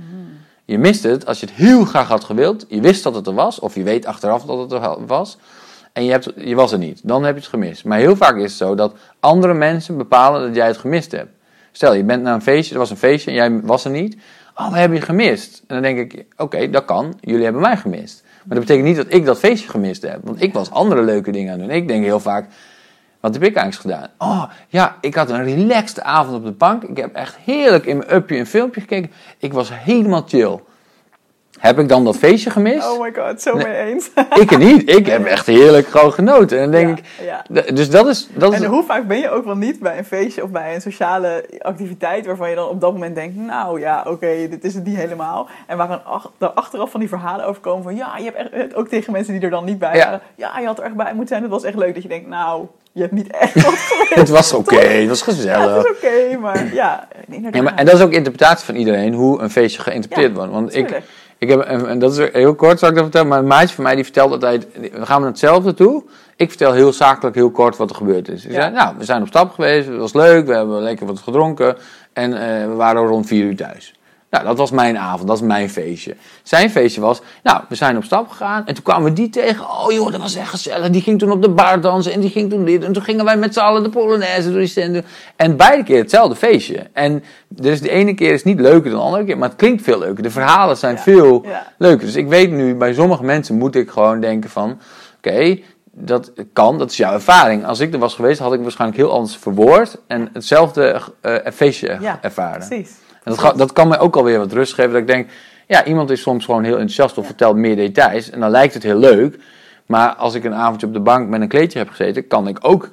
Je 0.66 0.78
mist 0.78 1.04
het 1.04 1.26
als 1.26 1.39
je 1.39 1.46
het 1.46 1.56
heel 1.56 1.86
graag 1.86 2.08
had 2.08 2.24
gewild. 2.24 2.66
Je 2.70 2.82
wist 2.82 3.04
dat 3.04 3.16
het 3.16 3.28
er 3.28 3.34
was. 3.34 3.60
Of 3.60 3.76
je 3.76 3.84
weet 3.84 4.06
achteraf 4.06 4.44
dat 4.46 4.60
het 4.60 4.72
er 4.72 5.06
was. 5.06 5.38
En 5.94 6.04
je, 6.06 6.12
hebt, 6.12 6.34
je 6.38 6.56
was 6.56 6.72
er 6.72 6.78
niet. 6.78 7.02
Dan 7.04 7.24
heb 7.24 7.34
je 7.36 7.39
het 7.42 7.50
gemist. 7.50 7.86
Maar 7.86 7.98
heel 7.98 8.16
vaak 8.16 8.36
is 8.36 8.44
het 8.44 8.52
zo 8.52 8.76
dat 8.76 8.96
andere 9.20 9.54
mensen 9.54 9.98
bepalen 9.98 10.42
dat 10.42 10.56
jij 10.56 10.68
het 10.68 10.78
gemist 10.78 11.12
hebt. 11.12 11.30
Stel, 11.72 11.94
je 11.94 12.04
bent 12.04 12.24
naar 12.24 12.34
een 12.34 12.42
feestje. 12.42 12.74
Er 12.74 12.80
was 12.80 12.89
een 12.89 12.98
feestje 12.98 13.30
en 13.30 13.36
jij 13.36 13.62
was 13.63 13.86
er 13.86 13.92
niet. 13.92 14.18
Oh, 14.56 14.72
we 14.72 14.78
hebben 14.78 14.98
je 14.98 15.04
gemist. 15.04 15.63
En 15.68 15.82
dan 15.82 15.82
denk 15.82 16.13
ik, 16.13 16.26
oké, 16.38 16.70
dat 16.70 16.86
kan. 16.86 17.18
Jullie 17.20 17.44
hebben 17.44 17.62
mij 17.62 17.78
gemist. 17.78 18.24
Maar 18.24 18.58
dat 18.58 18.68
betekent 18.68 18.88
niet 18.88 18.96
dat 18.96 19.13
ik 19.13 19.26
dat 19.26 19.39
feestje 19.39 19.70
gemist 19.70 20.02
heb. 20.02 20.20
Want 20.24 20.42
ik 20.42 20.54
was 20.54 20.72
andere 20.72 21.02
leuke 21.02 21.32
dingen 21.32 21.54
aan 21.54 21.60
het 21.60 21.68
doen. 21.68 21.78
Ik 21.78 21.88
denk 21.88 22.04
heel 22.04 22.20
vaak, 22.20 22.46
wat 23.20 23.34
heb 23.34 23.44
ik 23.44 23.56
eigenlijk 23.56 23.96
gedaan? 23.96 24.10
Oh, 24.18 24.44
ja, 24.68 24.98
ik 25.02 25.16
had 25.16 25.30
een 25.30 25.44
relaxed 25.44 26.02
avond 26.02 26.38
op 26.38 26.44
de 26.44 26.52
bank. 26.52 26.84
Ik 26.84 26.98
heb 26.98 27.16
echt 27.16 27.36
heerlijk 27.36 27.86
in 27.86 27.98
mijn 27.98 28.16
upje 28.16 28.38
een 28.38 28.46
filmpje 28.46 28.82
gekeken. 28.82 29.12
Ik 29.38 29.54
was 29.54 29.70
helemaal 29.74 30.24
chill. 30.28 30.60
Heb 31.63 31.80
ik 31.80 31.89
dan 31.89 32.04
dat 32.04 32.17
feestje 32.17 32.49
gemist? 32.49 32.91
Oh 32.91 33.02
my 33.02 33.12
god, 33.15 33.41
zo 33.41 33.56
Nee. 33.56 33.65
mee 33.67 33.76
eens. 33.78 34.10
Ik 34.41 34.58
niet. 34.58 34.89
Ik 34.95 35.06
heb 35.08 35.26
echt 35.26 35.45
heerlijk 35.45 35.88
gewoon 35.88 36.13
genoten. 36.13 36.58
En 36.58 36.63
dan 36.63 36.71
denk 36.71 36.97
ik, 36.97 37.06
Ja. 37.26 37.63
dus 37.73 37.89
dat 37.89 38.08
is, 38.08 38.28
dat 38.34 38.54
is 38.54 38.60
En 38.62 38.65
hoe 38.65 38.84
vaak 38.84 39.08
ben 39.08 39.17
je 39.19 39.30
ook 39.30 39.45
wel 39.45 39.56
niet 39.56 39.80
bij 39.80 39.97
een 39.97 40.06
feestje 40.06 40.43
of 40.43 40.49
bij 40.49 40.76
een 40.76 40.82
sociale 40.82 41.45
activiteit 41.62 42.26
waarvan 42.26 42.49
je 42.49 42.56
dan 42.56 42.67
op 42.69 42.82
dat 42.82 42.93
moment 42.93 43.15
denkt, 43.15 43.36
nou 43.36 43.80
ja, 43.80 44.04
oké, 44.08 44.47
dit 44.49 44.63
is 44.63 44.73
het 44.73 44.84
niet 44.86 44.95
helemaal. 44.95 45.47
En 45.67 45.78
waar 45.78 46.02
ach- 46.04 46.32
er 46.39 46.47
achteraf 46.52 46.91
van 46.91 46.99
die 46.99 47.10
verhalen 47.10 47.45
over 47.45 47.62
komen 47.62 47.84
van, 47.84 47.95
ja, 47.95 48.17
je 48.17 48.23
hebt 48.34 48.52
echt, 48.54 48.76
ook 48.76 48.88
tegen 48.88 49.12
mensen 49.13 49.34
die 49.34 49.41
er 49.41 49.49
dan 49.49 49.65
niet 49.65 49.80
bij 49.80 49.95
Ja. 49.95 50.04
waren, 50.04 50.21
ja, 50.36 50.60
je 50.60 50.65
had 50.65 50.78
er 50.78 50.84
echt 50.86 50.95
bij 50.95 51.10
moeten 51.13 51.28
zijn, 51.28 51.41
het 51.41 51.52
was 51.52 51.63
echt 51.63 51.78
leuk. 51.78 51.93
Dat 51.93 52.04
je 52.04 52.10
denkt, 52.10 52.28
nou, 52.30 52.65
je 52.91 53.02
hebt 53.02 53.13
niet 53.13 53.32
echt 53.32 53.54
wat 53.63 53.73
geweest. 53.89 54.15
het 54.15 54.30
was 54.30 54.54
oké, 54.54 54.76
het 54.76 55.08
was 55.10 55.19
Ja, 55.19 55.26
gezellig. 55.26 55.76
het 55.76 55.86
is 55.86 55.91
oké, 55.91 56.38
maar 56.38 56.73
ja, 56.73 57.08
inderdaad. 57.28 57.56
Ja, 57.56 57.62
maar, 57.62 57.76
en 57.76 57.86
dat 57.86 57.95
is 57.95 58.02
ook 58.02 58.12
interpretatie 58.12 58.65
van 58.65 58.76
iedereen, 58.76 59.13
hoe 59.13 59.41
een 59.41 59.49
feestje 59.49 59.82
geïnterpreteerd 59.82 60.32
Ja, 60.32 60.38
wordt. 60.38 60.52
Want 60.54 60.71
tuurlijk. 60.71 60.95
ik 60.97 61.04
heb, 61.49 61.60
en 61.62 61.99
dat 61.99 62.17
is 62.17 62.29
heel 62.32 62.56
kort, 62.56 62.79
zal 62.79 62.89
ik 62.89 62.95
dat 62.95 63.03
vertellen, 63.03 63.27
maar 63.27 63.39
een 63.39 63.47
maatje 63.47 63.75
van 63.75 63.84
mij 63.84 63.95
die 63.95 64.03
vertelt 64.03 64.32
altijd, 64.32 64.67
we 64.73 65.06
gaan 65.06 65.21
naar 65.21 65.29
hetzelfde 65.29 65.73
toe. 65.73 66.03
Ik 66.36 66.49
vertel 66.49 66.73
heel 66.73 66.93
zakelijk, 66.93 67.36
heel 67.36 67.51
kort 67.51 67.77
wat 67.77 67.89
er 67.89 67.95
gebeurd 67.95 68.29
is. 68.29 68.45
Ik 68.45 68.51
Ja. 68.51 68.62
zei, 68.62 68.73
nou, 68.73 68.95
we 68.97 69.03
zijn 69.03 69.21
op 69.21 69.27
stap 69.27 69.51
geweest, 69.51 69.88
het 69.88 69.97
was 69.97 70.13
leuk, 70.13 70.45
we 70.45 70.56
hebben 70.56 70.82
lekker 70.82 71.06
wat 71.06 71.19
gedronken 71.19 71.77
en 72.13 72.34
eh, 72.34 72.67
we 72.67 72.73
waren 72.73 73.06
rond 73.06 73.27
vier 73.27 73.45
uur 73.45 73.56
thuis. 73.56 73.93
Nou, 74.34 74.46
dat 74.46 74.58
was 74.58 74.72
mijn 74.72 74.98
avond, 74.98 75.28
dat 75.28 75.38
is 75.38 75.43
mijn 75.43 75.69
feestje. 75.69 76.15
Zijn 76.43 76.69
feestje 76.69 77.02
was, 77.02 77.22
nou, 77.43 77.62
we 77.69 77.76
zijn 77.76 77.98
op 77.98 78.04
stap 78.04 78.30
gegaan 78.30 78.65
en 78.65 78.74
toen 78.74 78.84
kwamen 78.84 79.04
we 79.04 79.13
die 79.13 79.30
tegen. 79.30 79.69
Oh 79.69 79.91
joh, 79.91 80.12
dat 80.12 80.22
was 80.22 80.36
echt 80.36 80.50
gezellig. 80.50 80.89
Die 80.89 81.02
ging 81.02 81.19
toen 81.19 81.32
op 81.32 81.41
de 81.41 81.50
bar 81.50 81.82
dansen 81.82 82.12
en 82.13 82.19
die 82.19 82.30
ging 82.30 82.50
toen 82.50 82.65
dit. 82.65 82.84
En 82.84 82.93
toen 82.93 83.04
gingen 83.04 83.26
wij 83.26 83.38
met 83.38 83.54
z'n 83.54 83.60
allen 83.60 83.84
de 83.84 83.89
Polonaise 83.89 84.50
door 84.50 84.60
die 84.60 84.67
stand. 84.67 85.02
En 85.36 85.58
beide 85.58 85.84
keer 85.84 85.98
hetzelfde 85.98 86.36
feestje. 86.36 86.88
En 86.93 87.24
dus 87.48 87.82
de 87.82 87.89
ene 87.89 88.13
keer 88.13 88.34
is 88.34 88.43
niet 88.43 88.60
leuker 88.60 88.89
dan 88.89 89.00
de 89.00 89.06
andere 89.06 89.24
keer, 89.26 89.38
maar 89.38 89.50
het 89.50 89.58
klinkt 89.58 89.84
veel 89.84 90.00
leuker. 90.00 90.24
De 90.24 90.32
verhalen 90.32 90.78
zijn 90.78 90.96
Ja, 90.96 91.02
veel 91.02 91.43
ja. 91.46 91.67
leuker. 91.78 92.06
Dus 92.06 92.15
ik 92.15 92.28
weet 92.28 92.52
nu, 92.52 92.76
bij 92.76 92.93
sommige 92.93 93.24
mensen 93.24 93.58
moet 93.58 93.76
ik 93.76 93.89
gewoon 93.89 94.19
denken 94.19 94.50
van, 94.50 94.80
oké, 95.17 95.60
dat 95.91 96.32
kan, 96.54 96.78
dat 96.78 96.91
is 96.91 96.98
jouw 96.98 97.13
ervaring. 97.13 97.65
Als 97.65 97.80
ik 97.80 97.93
er 97.93 98.00
was 98.00 98.15
geweest, 98.15 98.39
had 98.39 98.54
ik 98.54 98.62
waarschijnlijk 98.62 99.00
heel 99.00 99.12
anders 99.12 99.38
verwoord 99.38 99.98
en 100.08 100.30
hetzelfde 100.34 101.02
eh, 101.22 101.36
feestje 101.54 101.98
Ja, 102.02 102.17
ervaren. 102.22 102.67
Precies. 102.67 102.91
En 103.24 103.36
dat, 103.36 103.58
dat 103.58 103.72
kan 103.72 103.88
mij 103.88 104.00
ook 104.00 104.16
alweer 104.16 104.38
wat 104.40 104.52
rust 104.52 104.74
geven. 104.74 104.92
Dat 104.92 105.02
ik 105.02 105.08
denk, 105.08 105.30
ja, 105.68 105.86
iemand 105.86 106.10
is 106.10 106.22
soms 106.22 106.46
gewoon 106.46 106.64
heel 106.64 106.74
enthousiast 106.74 107.18
of 107.18 107.26
vertelt 107.26 107.56
meer 107.56 107.76
details. 107.76 108.30
En 108.30 108.40
dan 108.40 108.50
lijkt 108.50 108.74
het 108.74 108.84
heel 108.84 108.98
leuk. 108.98 109.40
Maar 109.86 110.16
als 110.16 110.34
ik 110.34 110.44
een 110.44 110.54
avondje 110.56 110.88
op 110.88 110.94
de 110.94 111.00
bank 111.00 111.30
met 111.30 111.42
een 111.42 111.48
kleedje 111.48 111.80
heb 111.80 111.90
gezeten, 111.90 112.28
kan 112.28 112.48
ik 112.48 112.58
ook, 112.62 112.90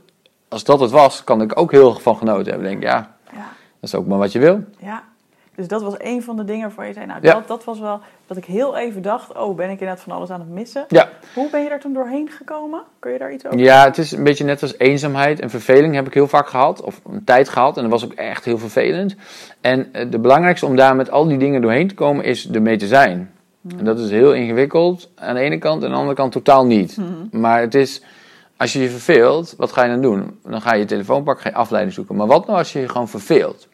als 0.48 0.64
dat 0.64 0.80
het 0.80 0.90
was, 0.90 1.24
kan 1.24 1.42
ik 1.42 1.58
ook 1.58 1.70
heel 1.70 1.88
erg 1.90 2.02
van 2.02 2.16
genoten 2.16 2.52
hebben. 2.52 2.70
Ik 2.70 2.80
denk, 2.80 2.92
ja, 2.92 3.14
Ja. 3.32 3.38
dat 3.80 3.90
is 3.90 3.94
ook 3.94 4.06
maar 4.06 4.18
wat 4.18 4.32
je 4.32 4.38
wil. 4.38 4.64
Ja, 4.78 5.02
dus 5.60 5.68
dat 5.68 5.82
was 5.82 5.94
een 5.98 6.22
van 6.22 6.36
de 6.36 6.44
dingen 6.44 6.62
waarvan 6.62 6.86
je 6.86 6.92
zei, 6.92 7.06
nou, 7.06 7.18
Ja. 7.22 7.32
dat, 7.32 7.48
dat 7.48 7.64
was 7.64 7.78
wel 7.80 8.00
dat 8.26 8.36
ik 8.36 8.44
heel 8.44 8.76
even 8.76 9.02
dacht, 9.02 9.36
oh, 9.38 9.56
ben 9.56 9.66
ik 9.66 9.80
inderdaad 9.80 10.00
van 10.00 10.12
alles 10.12 10.30
aan 10.30 10.40
het 10.40 10.48
missen. 10.48 10.84
Ja. 10.88 11.08
Hoe 11.34 11.50
ben 11.50 11.62
je 11.62 11.68
daar 11.68 11.80
toen 11.80 11.92
doorheen 11.92 12.28
gekomen? 12.30 12.82
Kun 12.98 13.12
je 13.12 13.18
daar 13.18 13.32
iets 13.32 13.46
over? 13.46 13.58
Ja, 13.58 13.84
het 13.84 13.98
is 13.98 14.12
een 14.12 14.24
beetje 14.24 14.44
net 14.44 14.62
als 14.62 14.78
eenzaamheid 14.78 15.40
en 15.40 15.50
verveling 15.50 15.94
heb 15.94 16.06
ik 16.06 16.14
heel 16.14 16.28
vaak 16.28 16.48
gehad. 16.48 16.80
Of 16.82 17.00
een 17.10 17.24
tijd 17.24 17.48
gehad. 17.48 17.76
En 17.76 17.82
dat 17.82 17.90
was 17.92 18.04
ook 18.04 18.12
echt 18.12 18.44
heel 18.44 18.58
vervelend. 18.58 19.16
En 19.60 19.88
eh, 19.92 20.10
de 20.10 20.18
belangrijkste 20.18 20.66
om 20.66 20.76
daar 20.76 20.96
met 20.96 21.10
al 21.10 21.26
die 21.28 21.38
dingen 21.38 21.62
doorheen 21.62 21.88
te 21.88 21.94
komen 21.94 22.24
is 22.24 22.50
ermee 22.50 22.76
te 22.76 22.86
zijn. 22.86 23.30
En 23.78 23.84
dat 23.84 23.98
is 23.98 24.10
heel 24.10 24.32
ingewikkeld 24.34 25.08
aan 25.14 25.34
de 25.34 25.40
ene 25.40 25.58
kant 25.58 25.80
en 25.82 25.86
aan 25.86 25.92
de 25.92 25.98
andere 25.98 26.16
kant 26.16 26.32
totaal 26.32 26.66
niet. 26.66 26.96
Maar 27.30 27.60
het 27.60 27.74
is, 27.74 28.02
als 28.56 28.72
je 28.72 28.80
je 28.80 28.88
verveelt, 28.88 29.54
wat 29.56 29.72
ga 29.72 29.84
je 29.84 29.90
dan 29.90 30.00
doen? 30.00 30.38
Dan 30.42 30.60
ga 30.60 30.72
je 30.74 30.80
je 30.80 30.84
telefoon 30.86 31.22
pakken, 31.22 31.42
ga 31.42 31.48
je 31.50 31.54
afleiding 31.56 31.94
zoeken. 31.94 32.16
Maar 32.16 32.26
wat 32.26 32.46
nou 32.46 32.58
als 32.58 32.72
je 32.72 32.80
je 32.80 32.88
gewoon 32.88 33.08
verveelt? 33.08 33.68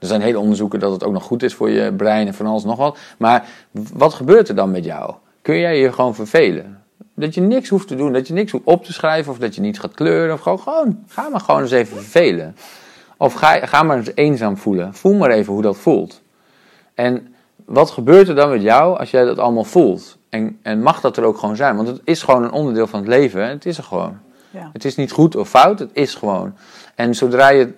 Er 0.00 0.06
zijn 0.06 0.20
hele 0.20 0.38
onderzoeken 0.38 0.80
dat 0.80 0.92
het 0.92 1.04
ook 1.04 1.12
nog 1.12 1.22
goed 1.22 1.42
is 1.42 1.54
voor 1.54 1.70
je 1.70 1.92
brein 1.92 2.26
en 2.26 2.34
van 2.34 2.46
alles 2.46 2.64
nog 2.64 2.76
wat. 2.76 2.98
Maar 3.18 3.48
wat 3.92 4.14
gebeurt 4.14 4.48
er 4.48 4.54
dan 4.54 4.70
met 4.70 4.84
jou? 4.84 5.14
Kun 5.42 5.58
jij 5.58 5.78
je 5.78 5.92
gewoon 5.92 6.14
vervelen? 6.14 6.82
Dat 7.14 7.34
je 7.34 7.40
niks 7.40 7.68
hoeft 7.68 7.88
te 7.88 7.96
doen, 7.96 8.12
dat 8.12 8.28
je 8.28 8.34
niks 8.34 8.52
hoeft 8.52 8.64
op 8.64 8.84
te 8.84 8.92
schrijven 8.92 9.32
of 9.32 9.38
dat 9.38 9.54
je 9.54 9.60
niet 9.60 9.80
gaat 9.80 9.94
kleuren. 9.94 10.34
Of 10.34 10.40
gewoon, 10.40 10.58
gewoon 10.58 11.04
ga 11.08 11.28
maar 11.28 11.40
gewoon 11.40 11.60
eens 11.60 11.70
even 11.70 11.96
vervelen. 11.96 12.56
Of 13.16 13.32
ga, 13.34 13.66
ga 13.66 13.82
maar 13.82 13.96
eens 13.96 14.10
eenzaam 14.14 14.56
voelen. 14.56 14.94
Voel 14.94 15.14
maar 15.14 15.30
even 15.30 15.52
hoe 15.52 15.62
dat 15.62 15.76
voelt. 15.76 16.22
En 16.94 17.34
wat 17.64 17.90
gebeurt 17.90 18.28
er 18.28 18.34
dan 18.34 18.50
met 18.50 18.62
jou 18.62 18.98
als 18.98 19.10
jij 19.10 19.24
dat 19.24 19.38
allemaal 19.38 19.64
voelt? 19.64 20.18
En, 20.28 20.58
en 20.62 20.82
mag 20.82 21.00
dat 21.00 21.16
er 21.16 21.24
ook 21.24 21.38
gewoon 21.38 21.56
zijn? 21.56 21.76
Want 21.76 21.88
het 21.88 22.00
is 22.04 22.22
gewoon 22.22 22.42
een 22.42 22.52
onderdeel 22.52 22.86
van 22.86 22.98
het 23.00 23.08
leven. 23.08 23.48
Het 23.48 23.66
is 23.66 23.78
er 23.78 23.84
gewoon. 23.84 24.18
Ja. 24.50 24.70
Het 24.72 24.84
is 24.84 24.96
niet 24.96 25.12
goed 25.12 25.36
of 25.36 25.48
fout, 25.48 25.78
het 25.78 25.90
is 25.92 26.14
gewoon. 26.14 26.54
En 26.94 27.14
zodra 27.14 27.48
je 27.48 27.72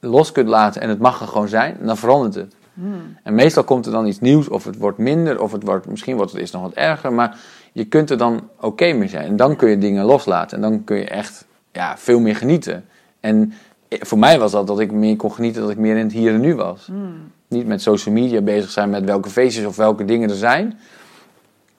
los 0.00 0.32
kunt 0.32 0.48
laten 0.48 0.82
en 0.82 0.88
het 0.88 0.98
mag 0.98 1.20
er 1.20 1.26
gewoon 1.26 1.48
zijn, 1.48 1.76
dan 1.80 1.96
verandert 1.96 2.34
het. 2.34 2.54
Hmm. 2.74 3.16
En 3.22 3.34
meestal 3.34 3.64
komt 3.64 3.86
er 3.86 3.92
dan 3.92 4.06
iets 4.06 4.20
nieuws, 4.20 4.48
of 4.48 4.64
het 4.64 4.76
wordt 4.76 4.98
minder, 4.98 5.42
of 5.42 5.52
het 5.52 5.62
wordt, 5.62 5.86
misschien 5.86 6.16
wordt 6.16 6.30
het 6.30 6.40
eerst 6.40 6.52
nog 6.52 6.62
wat 6.62 6.72
erger, 6.72 7.12
maar 7.12 7.38
je 7.72 7.84
kunt 7.84 8.10
er 8.10 8.18
dan 8.18 8.48
oké 8.60 8.92
mee 8.92 9.08
zijn. 9.08 9.26
En 9.26 9.36
dan 9.36 9.56
kun 9.56 9.70
je 9.70 9.78
dingen 9.78 10.04
loslaten 10.04 10.56
en 10.56 10.62
dan 10.62 10.84
kun 10.84 10.96
je 10.96 11.04
echt 11.04 11.46
ja, 11.72 11.96
veel 11.98 12.20
meer 12.20 12.36
genieten. 12.36 12.84
En 13.20 13.52
voor 13.88 14.18
mij 14.18 14.38
was 14.38 14.52
dat 14.52 14.66
dat 14.66 14.80
ik 14.80 14.92
meer 14.92 15.16
kon 15.16 15.32
genieten, 15.32 15.62
dat 15.62 15.70
ik 15.70 15.76
meer 15.76 15.96
in 15.96 16.04
het 16.04 16.12
hier 16.12 16.34
en 16.34 16.40
nu 16.40 16.54
was. 16.54 16.86
Hmm. 16.86 17.30
Niet 17.48 17.66
met 17.66 17.82
social 17.82 18.14
media 18.14 18.40
bezig 18.40 18.70
zijn 18.70 18.90
met 18.90 19.04
welke 19.04 19.30
feestjes 19.30 19.64
of 19.64 19.76
welke 19.76 20.04
dingen 20.04 20.30
er 20.30 20.36
zijn. 20.36 20.78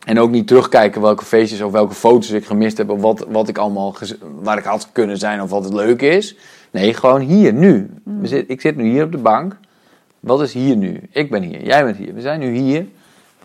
En 0.06 0.20
ook 0.20 0.30
niet 0.30 0.48
terugkijken 0.48 1.02
welke 1.02 1.26
feestjes 1.26 1.62
of 1.62 1.72
welke 1.72 1.94
foto's 1.94 2.32
ik 2.32 2.46
gemist 2.46 2.78
heb. 2.78 2.90
Of 2.90 3.02
wat, 3.02 3.26
wat 3.30 3.48
ik 3.48 3.58
allemaal 3.58 3.96
waar 4.42 4.58
ik 4.58 4.64
had 4.64 4.90
kunnen 4.92 5.18
zijn 5.18 5.42
of 5.42 5.50
wat 5.50 5.64
het 5.64 5.74
leuk 5.74 6.02
is. 6.02 6.36
Nee, 6.72 6.94
gewoon 6.94 7.22
hier, 7.22 7.54
nu. 7.54 7.90
We 8.04 8.28
zit, 8.28 8.50
ik 8.50 8.62
zit 8.62 8.76
nu 8.76 8.84
hier 8.84 9.04
op 9.04 9.12
de 9.12 9.18
bank. 9.18 9.58
Wat 10.20 10.42
is 10.42 10.54
hier 10.54 10.76
nu? 10.76 11.02
Ik 11.12 11.30
ben 11.30 11.42
hier, 11.42 11.64
jij 11.64 11.84
bent 11.84 11.98
hier. 11.98 12.14
We 12.14 12.22
zijn 12.22 12.40
nu 12.40 12.56
hier. 12.56 12.88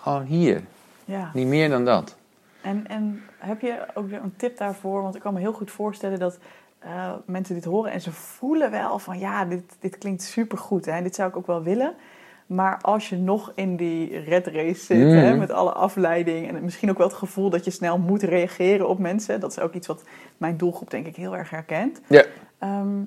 Gewoon 0.00 0.24
hier. 0.24 0.62
Ja. 1.04 1.30
Niet 1.34 1.46
meer 1.46 1.68
dan 1.68 1.84
dat. 1.84 2.16
En, 2.60 2.86
en 2.86 3.22
heb 3.38 3.60
je 3.60 3.86
ook 3.94 4.08
weer 4.08 4.22
een 4.22 4.36
tip 4.36 4.56
daarvoor? 4.56 5.02
Want 5.02 5.14
ik 5.14 5.20
kan 5.20 5.34
me 5.34 5.40
heel 5.40 5.52
goed 5.52 5.70
voorstellen 5.70 6.18
dat 6.18 6.38
eh, 6.78 7.12
mensen 7.24 7.54
dit 7.54 7.64
horen 7.64 7.92
en 7.92 8.00
ze 8.00 8.12
voelen 8.12 8.70
wel 8.70 8.98
van 8.98 9.18
ja, 9.18 9.44
dit, 9.44 9.76
dit 9.80 9.98
klinkt 9.98 10.22
supergoed 10.22 10.84
hè, 10.84 10.92
en 10.92 11.02
dit 11.02 11.14
zou 11.14 11.28
ik 11.28 11.36
ook 11.36 11.46
wel 11.46 11.62
willen. 11.62 11.94
Maar 12.46 12.78
als 12.82 13.08
je 13.08 13.16
nog 13.16 13.52
in 13.54 13.76
die 13.76 14.18
red 14.18 14.46
race 14.46 14.84
zit, 14.84 15.12
hè, 15.12 15.36
met 15.36 15.50
alle 15.50 15.72
afleiding 15.72 16.48
en 16.48 16.64
misschien 16.64 16.90
ook 16.90 16.98
wel 16.98 17.06
het 17.06 17.16
gevoel 17.16 17.50
dat 17.50 17.64
je 17.64 17.70
snel 17.70 17.98
moet 17.98 18.22
reageren 18.22 18.88
op 18.88 18.98
mensen, 18.98 19.40
dat 19.40 19.50
is 19.50 19.58
ook 19.58 19.74
iets 19.74 19.86
wat 19.86 20.02
mijn 20.36 20.56
doelgroep 20.56 20.90
denk 20.90 21.06
ik 21.06 21.16
heel 21.16 21.36
erg 21.36 21.50
herkent. 21.50 22.00
Ja. 22.06 22.24
Ehm, 22.58 22.98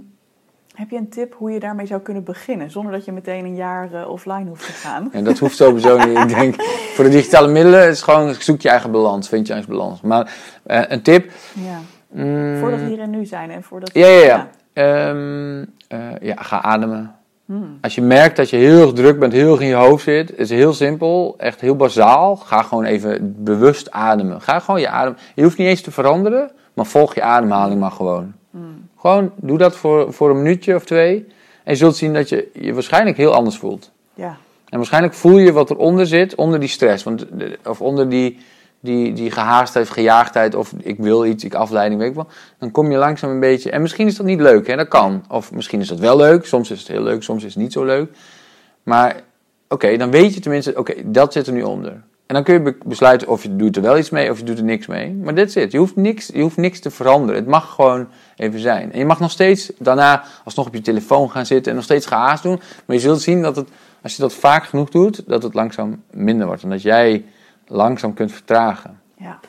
heb 0.80 0.89
je 0.89 0.97
een 0.97 1.10
tip 1.10 1.34
hoe 1.38 1.52
je 1.52 1.60
daarmee 1.60 1.86
zou 1.86 2.02
kunnen 2.02 2.23
beginnen, 2.23 2.71
zonder 2.71 2.91
dat 2.91 3.06
je 3.06 3.12
meteen 3.12 3.45
een 3.45 3.56
jaar 3.56 3.93
eh, 3.93 4.10
offline 4.10 4.45
hoeft 4.47 4.65
te 4.65 4.71
gaan? 4.71 5.10
En 5.13 5.23
dat 5.23 5.38
hoeft 5.38 5.56
sowieso 5.56 5.97
niet. 5.97 6.17
Ik 6.17 6.28
denk, 6.28 6.62
voor 6.95 7.04
de 7.04 7.10
digitale 7.10 7.47
middelen 7.47 7.88
is 7.88 8.02
gewoon 8.02 8.34
zoek 8.34 8.62
je 8.62 8.69
eigen 8.69 8.91
balans. 8.91 9.30
Vind 9.30 9.47
je 9.47 9.54
eigen 9.54 9.71
balans. 9.71 10.02
Maar 10.02 10.34
eh, 10.63 10.82
een 10.88 11.02
tip. 11.02 11.32
Ja. 11.54 11.80
mm, 12.08 12.60
Voordat 12.60 12.80
we 12.80 12.86
hier 12.86 12.99
en 12.99 13.10
nu 13.10 13.25
zijn 13.25 13.52
en 13.52 13.63
voordat... 13.63 13.93
Ja, 13.93 14.08
ja, 14.08 14.25
ja. 14.25 14.49
Ehm, 14.73 15.65
eh, 15.88 16.19
ja, 16.21 16.36
ga 16.36 16.62
ademen. 16.62 17.15
Hmm. 17.49 17.77
Als 17.81 17.95
je 17.95 18.01
merkt 18.01 18.35
dat 18.35 18.49
je 18.49 18.57
heel 18.57 18.81
erg 18.81 18.93
druk 18.93 19.19
bent, 19.19 19.33
heel 19.33 19.51
erg 19.51 19.62
in 19.62 19.67
je 19.67 19.73
hoofd 19.73 20.03
zit, 20.03 20.38
is 20.38 20.49
heel 20.49 20.73
simpel, 20.73 21.35
echt 21.38 21.62
heel 21.62 21.75
bazaal. 21.75 22.35
Ga 22.35 22.62
gewoon 22.62 22.83
even 22.83 23.35
bewust 23.43 23.91
ademen. 23.91 24.41
Ga 24.41 24.59
gewoon 24.59 24.79
je 24.79 24.88
adem. 24.89 25.15
Je 25.35 25.43
hoeft 25.43 25.57
niet 25.57 25.67
eens 25.67 25.81
te 25.81 25.91
veranderen, 25.91 26.51
maar 26.73 26.85
volg 26.85 27.15
je 27.15 27.21
ademhaling 27.21 27.79
maar 27.79 27.91
gewoon. 27.91 28.33
Hmm. 28.51 28.88
Gewoon 28.97 29.31
doe 29.35 29.57
dat 29.57 29.75
voor, 29.75 30.13
voor 30.13 30.29
een 30.29 30.38
minuutje 30.41 30.75
of 30.75 30.85
twee. 30.85 31.25
En 31.63 31.71
je 31.73 31.75
zult 31.75 31.95
zien 31.95 32.13
dat 32.13 32.29
je 32.29 32.49
je 32.53 32.73
waarschijnlijk 32.73 33.17
heel 33.17 33.33
anders 33.33 33.57
voelt. 33.57 33.91
Ja. 34.13 34.38
En 34.69 34.77
waarschijnlijk 34.77 35.13
voel 35.13 35.38
je 35.38 35.51
wat 35.51 35.69
eronder 35.69 36.07
zit, 36.07 36.35
onder 36.35 36.59
die 36.59 36.69
stress. 36.69 37.03
Want, 37.03 37.25
de- 37.31 37.59
of 37.65 37.81
onder 37.81 38.09
die, 38.09 38.38
die, 38.80 39.13
die 39.13 39.32
gehaastheid, 39.32 39.89
gejaagdheid, 39.89 40.56
of 40.56 40.74
ik 40.82 40.98
wil 40.98 41.26
iets, 41.26 41.44
ik 41.44 41.54
afleiding, 41.54 42.00
weet 42.00 42.10
ik 42.10 42.15
wel. 42.15 42.28
Dan 42.60 42.72
kom 42.72 42.92
je 42.92 42.98
langzaam 42.98 43.30
een 43.30 43.39
beetje. 43.39 43.72
En 43.72 43.82
misschien 43.82 44.08
is 44.08 44.15
dat 44.15 44.26
niet 44.26 44.42
leuk, 44.42 44.68
hè? 44.68 44.76
dat 44.76 44.88
kan. 44.88 45.24
Of 45.30 45.52
misschien 45.52 45.80
is 45.80 45.88
dat 45.88 46.00
wel 46.00 46.18
leuk, 46.18 46.46
soms 46.46 46.72
is 46.72 46.80
het 46.80 46.88
heel 46.88 47.04
leuk, 47.04 47.24
soms 47.24 47.44
is 47.44 47.54
het 47.54 47.63
niet 47.63 47.74
zo 47.74 47.84
leuk. 47.84 48.12
Maar 48.84 49.22
oké, 49.68 49.98
dan 49.98 50.12
weet 50.12 50.34
je 50.34 50.39
tenminste, 50.39 50.78
oké, 50.78 50.94
dat 51.06 51.34
zit 51.34 51.48
er 51.48 51.54
nu 51.54 51.63
onder. 51.63 51.92
En 52.30 52.36
dan 52.36 52.44
kun 52.44 52.54
je 52.54 52.62
be- 52.62 52.78
besluiten 52.86 53.28
of 53.28 53.44
je 53.44 53.56
doet 53.56 53.76
er 53.76 53.82
wel 53.82 53.98
iets 53.98 54.10
mee 54.10 54.32
of 54.32 54.38
je 54.38 54.44
doet 54.44 54.58
er 54.58 54.63
niks 54.63 54.88
mee. 54.88 55.13
Maar 55.13 55.36
dit 55.36 55.52
zit. 55.52 55.72
Je 55.72 55.78
hoeft 55.78 55.96
niks, 55.96 56.30
je 56.34 56.42
hoeft 56.42 56.58
niks 56.58 56.80
te 56.80 56.92
veranderen. 56.92 57.36
Het 57.36 57.50
mag 57.50 57.74
gewoon 57.74 58.08
even 58.36 58.60
zijn. 58.60 58.92
En 58.92 59.00
je 59.00 59.06
mag 59.06 59.20
nog 59.20 59.32
steeds 59.32 59.72
daarna 59.78 60.24
alsnog 60.44 60.68
op 60.68 60.74
je 60.74 60.82
telefoon 60.82 61.32
gaan 61.32 61.46
zitten 61.46 61.70
en 61.70 61.76
nog 61.76 61.86
steeds 61.86 62.06
gehaast 62.06 62.44
doen. 62.44 62.60
Maar 62.86 62.96
je 62.96 63.02
zult 63.02 63.22
zien 63.22 63.42
dat 63.42 63.56
het, 63.56 63.70
als 64.02 64.15
je 64.15 64.22
dat 64.22 64.34
vaak 64.34 64.63
genoeg 64.63 64.89
doet, 64.89 65.24
dat 65.28 65.44
het 65.44 65.54
langzaam 65.54 66.04
minder 66.12 66.48
wordt. 66.48 66.63
En 66.63 66.70
dat 66.70 66.82
jij 66.82 67.26
langzaam 67.69 68.13
kunt 68.13 68.32
vertragen. 68.32 68.99
Ja. 69.15 69.39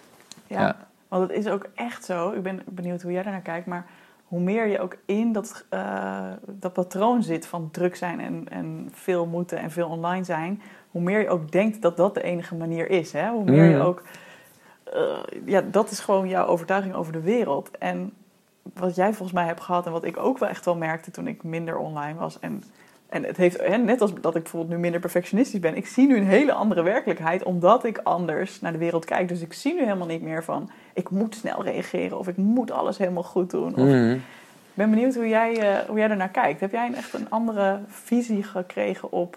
ja. 0.46 0.60
Ja. 0.60 0.76
Want 1.08 1.22
het 1.28 1.38
is 1.38 1.48
ook 1.48 1.66
echt 1.74 2.04
zo. 2.04 2.30
Ik 2.30 2.42
ben 2.42 2.62
benieuwd 2.66 3.02
hoe 3.02 3.12
jij 3.12 3.22
daarnaar 3.22 3.40
kijkt. 3.42 3.66
Maar 3.66 3.86
hoe 4.24 4.40
meer 4.40 4.66
je 4.66 4.80
ook 4.80 4.96
in 5.06 5.32
dat, 5.32 5.64
eh, 5.68 6.30
dat 6.46 6.72
patroon 6.72 7.22
zit 7.22 7.46
van 7.46 7.68
druk 7.70 7.96
zijn 7.96 8.20
en, 8.20 8.46
en 8.48 8.88
veel 8.92 9.26
moeten 9.26 9.58
en 9.58 9.70
veel 9.70 9.88
online 9.88 10.24
zijn. 10.24 10.62
Hoe 10.90 11.02
meer 11.02 11.20
je 11.20 11.28
ook 11.28 11.50
denkt 11.52 11.82
dat 11.82 11.96
dat 11.96 12.14
de 12.14 12.22
enige 12.22 12.54
manier 12.54 12.90
is. 12.90 13.12
Hè? 13.12 13.28
Hoe 13.30 13.44
meer 13.44 13.64
je 13.64 13.74
Mm. 13.76 13.80
ook... 13.82 14.02
eh, 14.84 15.18
ja, 15.44 15.60
dat 15.60 15.90
is 15.90 16.00
gewoon 16.00 16.28
jouw 16.28 16.46
overtuiging 16.46 16.94
over 16.94 17.12
de 17.12 17.20
wereld. 17.20 17.70
En 17.78 18.12
wat 18.74 18.94
jij 18.94 19.06
volgens 19.08 19.32
mij 19.32 19.46
hebt 19.46 19.60
gehad 19.60 19.86
en 19.86 19.92
wat 19.92 20.04
ik 20.04 20.16
ook 20.16 20.38
wel 20.38 20.48
echt 20.48 20.64
wel 20.64 20.76
merkte 20.76 21.10
toen 21.10 21.26
ik 21.26 21.42
minder 21.42 21.76
online 21.76 22.18
was. 22.18 22.38
En, 22.40 22.62
en 23.10 23.24
het 23.24 23.36
heeft, 23.36 23.60
hè, 23.66 23.76
net 23.76 24.00
als 24.00 24.12
dat 24.20 24.34
ik 24.36 24.42
bijvoorbeeld 24.42 24.72
nu 24.72 24.78
minder 24.78 25.00
perfectionistisch 25.00 25.60
ben. 25.60 25.76
Ik 25.76 25.86
zie 25.86 26.06
nu 26.06 26.16
een 26.16 26.26
hele 26.26 26.52
andere 26.52 26.82
werkelijkheid 26.82 27.42
omdat 27.42 27.84
ik 27.84 27.98
anders 28.02 28.60
naar 28.60 28.72
de 28.72 28.78
wereld 28.78 29.04
kijk. 29.04 29.28
Dus 29.28 29.40
ik 29.40 29.52
zie 29.52 29.74
nu 29.74 29.82
helemaal 29.82 30.06
niet 30.06 30.22
meer 30.22 30.44
van 30.44 30.70
ik 30.94 31.10
moet 31.10 31.34
snel 31.34 31.62
reageren 31.64 32.18
of 32.18 32.28
ik 32.28 32.36
moet 32.36 32.70
alles 32.70 32.98
helemaal 32.98 33.22
goed 33.22 33.50
doen. 33.50 33.68
Of, 33.76 33.80
Mhm. 33.86 34.10
Ik 34.12 34.86
ben 34.86 34.90
benieuwd 34.90 35.14
hoe 35.14 35.28
jij, 35.28 35.56
eh, 35.58 35.88
hoe 35.88 35.98
jij 35.98 36.08
ernaar 36.08 36.28
kijkt. 36.28 36.60
Heb 36.60 36.72
jij 36.72 36.86
een, 36.86 36.94
echt 36.94 37.14
een 37.14 37.30
andere 37.30 37.78
visie 37.88 38.42
gekregen 38.42 39.12
op, 39.12 39.36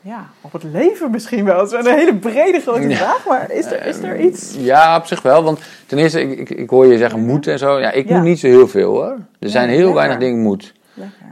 ja, 0.00 0.26
op 0.40 0.52
het 0.52 0.62
leven 0.62 1.10
misschien 1.10 1.44
wel? 1.44 1.58
Het 1.60 1.72
is 1.72 1.78
een 1.86 1.94
hele 1.94 2.14
brede 2.16 2.60
grote 2.60 2.88
Ja. 2.88 2.96
vraag, 2.96 3.26
maar 3.28 3.50
is 3.50 3.66
er, 3.66 3.86
is 3.86 3.98
er 3.98 4.20
iets? 4.20 4.54
Ja, 4.58 4.96
op 4.96 5.06
zich 5.06 5.22
wel. 5.22 5.42
Want 5.42 5.60
ten 5.86 5.98
eerste, 5.98 6.20
ik, 6.20 6.38
ik, 6.38 6.50
ik 6.58 6.70
hoor 6.70 6.86
je 6.86 6.98
zeggen 6.98 7.24
moeten 7.26 7.52
en 7.52 7.58
zo. 7.58 7.80
Ja, 7.80 7.90
ik 7.90 8.08
Ja. 8.08 8.14
moet 8.16 8.24
niet 8.24 8.38
zo 8.38 8.46
heel 8.46 8.68
veel 8.68 8.90
hoor. 8.90 9.18
Er 9.38 9.48
zijn 9.48 9.68
heel 9.68 9.94
weinig 9.94 10.18
dingen 10.18 10.42
moet. 10.42 10.72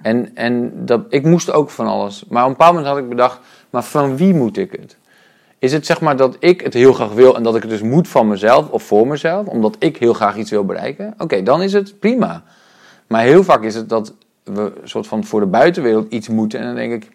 En, 0.03 0.31
en 0.35 0.73
dat, 0.87 1.01
ik 1.09 1.25
moest 1.25 1.53
ook 1.53 1.71
van 1.71 1.87
alles. 1.87 2.25
Maar 2.29 2.43
op 2.43 2.49
een 2.49 2.57
bepaald 2.57 2.75
moment 2.75 2.93
had 2.93 3.03
ik 3.03 3.09
bedacht, 3.09 3.41
maar 3.71 3.85
van 3.85 4.17
wie 4.17 4.35
moet 4.35 4.57
ik 4.57 4.73
het? 4.73 4.97
Is 5.59 5.73
het 5.73 5.87
zeg 5.87 6.01
maar 6.01 6.17
dat 6.17 6.37
ik 6.39 6.61
het 6.61 6.75
heel 6.75 6.93
graag 6.93 7.13
wil 7.13 7.37
en 7.37 7.43
dat 7.43 7.57
ik 7.57 7.63
het 7.63 7.71
dus 7.71 7.83
moet 7.83 8.09
van 8.09 8.29
mezelf 8.29 8.71
of 8.71 8.83
voor 8.83 9.07
mezelf, 9.07 9.47
omdat 9.47 9.77
ik 9.79 9.97
heel 9.97 10.13
graag 10.13 10.37
iets 10.37 10.51
wil 10.51 10.65
bereiken? 10.65 11.15
Oké, 11.19 11.43
dan 11.43 11.63
is 11.63 11.73
het 11.73 11.99
prima. 11.99 12.43
Maar 13.07 13.23
heel 13.23 13.45
vaak 13.45 13.63
is 13.63 13.75
het 13.75 13.89
dat 13.89 14.15
we 14.45 14.73
soort 14.85 15.07
van 15.07 15.25
voor 15.25 15.41
de 15.41 15.47
buitenwereld 15.47 16.13
iets 16.13 16.29
moeten 16.29 16.61
en 16.61 16.67
dan 16.67 16.75
denk 16.75 16.93
ik, 16.93 17.11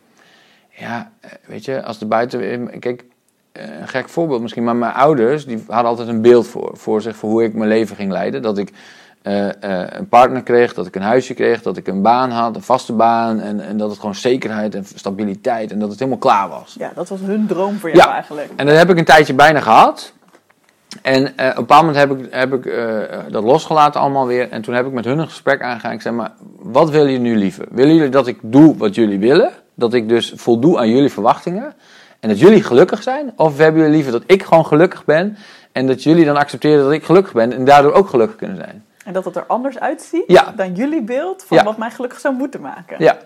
ja, 0.69 1.12
eh, 1.19 1.31
weet 1.45 1.65
je, 1.65 1.83
als 1.83 1.99
de 1.99 2.05
buitenwereld... 2.05 2.79
Kijk, 2.79 3.03
eh, 3.51 3.79
een 3.79 3.88
gek 3.88 4.10
voorbeeld 4.10 4.41
misschien, 4.41 4.63
maar 4.63 4.75
mijn 4.75 4.93
ouders 4.93 5.45
die 5.45 5.63
hadden 5.67 5.89
altijd 5.89 6.07
een 6.07 6.21
beeld 6.21 6.47
voor, 6.47 6.71
voor 6.73 7.01
zich 7.01 7.15
voor 7.15 7.29
hoe 7.29 7.43
ik 7.43 7.53
mijn 7.53 7.69
leven 7.69 7.95
ging 7.95 8.12
leiden. 8.12 8.41
Dat 8.41 8.57
ik 8.57 8.71
eh, 9.27 9.81
eh, 9.81 9.87
een 9.89 10.07
partner 10.07 10.43
kreeg, 10.43 10.73
dat 10.73 10.87
ik 10.87 10.95
een 10.95 11.01
huisje 11.01 11.33
kreeg, 11.33 11.61
dat 11.61 11.77
ik 11.77 11.87
een 11.87 12.01
baan 12.01 12.31
had, 12.31 12.55
een 12.55 12.61
vaste 12.61 12.93
baan. 12.93 13.39
En, 13.39 13.59
en 13.59 13.77
dat 13.77 13.89
het 13.89 13.99
gewoon 13.99 14.15
zekerheid 14.15 14.75
en 14.75 14.85
stabiliteit 14.95 15.71
en 15.71 15.79
dat 15.79 15.89
het 15.89 15.99
helemaal 15.99 16.19
klaar 16.19 16.49
was. 16.49 16.75
Ja, 16.79 16.91
dat 16.95 17.09
was 17.09 17.19
hun 17.19 17.47
droom 17.47 17.77
voor 17.77 17.91
jou 17.91 18.09
Ja. 18.09 18.13
eigenlijk. 18.13 18.49
En 18.55 18.65
dat 18.65 18.77
heb 18.77 18.89
ik 18.89 18.97
een 18.97 19.05
tijdje 19.05 19.33
bijna 19.33 19.59
gehad. 19.59 20.13
En 21.01 21.37
eh, 21.37 21.45
op 21.47 21.51
een 21.51 21.55
bepaald 21.55 21.85
moment 21.85 21.99
heb 21.99 22.19
ik, 22.19 22.27
heb 22.31 22.53
ik 22.53 22.73
dat 23.31 23.43
losgelaten 23.43 24.01
allemaal 24.01 24.27
weer. 24.27 24.49
En 24.49 24.61
toen 24.61 24.73
heb 24.73 24.85
ik 24.85 24.91
met 24.91 25.05
hun 25.05 25.19
een 25.19 25.27
gesprek 25.27 25.61
aangegaan. 25.61 25.91
Ik 25.91 26.01
zei, 26.01 26.15
maar 26.15 26.31
wat 26.59 26.89
willen 26.89 27.11
jullie 27.11 27.29
nu 27.31 27.37
liever? 27.37 27.65
Willen 27.71 27.95
jullie 27.95 28.09
dat 28.11 28.27
ik 28.27 28.37
doe 28.41 28.77
wat 28.77 28.95
jullie 28.95 29.19
willen? 29.19 29.51
Dat 29.75 29.93
ik 29.93 30.09
dus 30.09 30.33
voldoe 30.35 30.77
aan 30.77 30.89
jullie 30.89 31.11
verwachtingen? 31.11 31.73
En 32.19 32.29
dat 32.29 32.39
jullie 32.39 32.63
gelukkig 32.63 33.03
zijn? 33.03 33.33
Of 33.35 33.57
hebben 33.57 33.81
jullie 33.81 33.95
liever 33.95 34.11
dat 34.11 34.23
ik 34.25 34.43
gewoon 34.43 34.65
gelukkig 34.65 35.05
ben? 35.05 35.37
En 35.71 35.87
dat 35.87 36.03
jullie 36.03 36.25
dan 36.25 36.37
accepteren 36.37 36.83
dat 36.83 36.91
ik 36.91 37.03
gelukkig 37.03 37.33
ben 37.33 37.53
en 37.53 37.65
daardoor 37.65 37.93
ook 37.93 38.09
gelukkig 38.09 38.35
kunnen 38.37 38.55
zijn? 38.57 38.85
En 39.08 39.13
dat 39.13 39.26
het 39.26 39.36
er 39.36 39.46
anders 39.46 39.80
uitziet 39.80 40.24
Ja. 40.28 40.54
dan 40.56 40.74
jullie 40.74 41.02
beeld 41.02 41.43
van 41.43 41.58
Ja. 41.58 41.63
wat 41.63 41.78
mij 41.78 41.91
gelukkig 41.91 42.20
zou 42.20 42.36
moeten 42.36 42.62
maken. 42.62 42.96
Ja. 43.04 43.17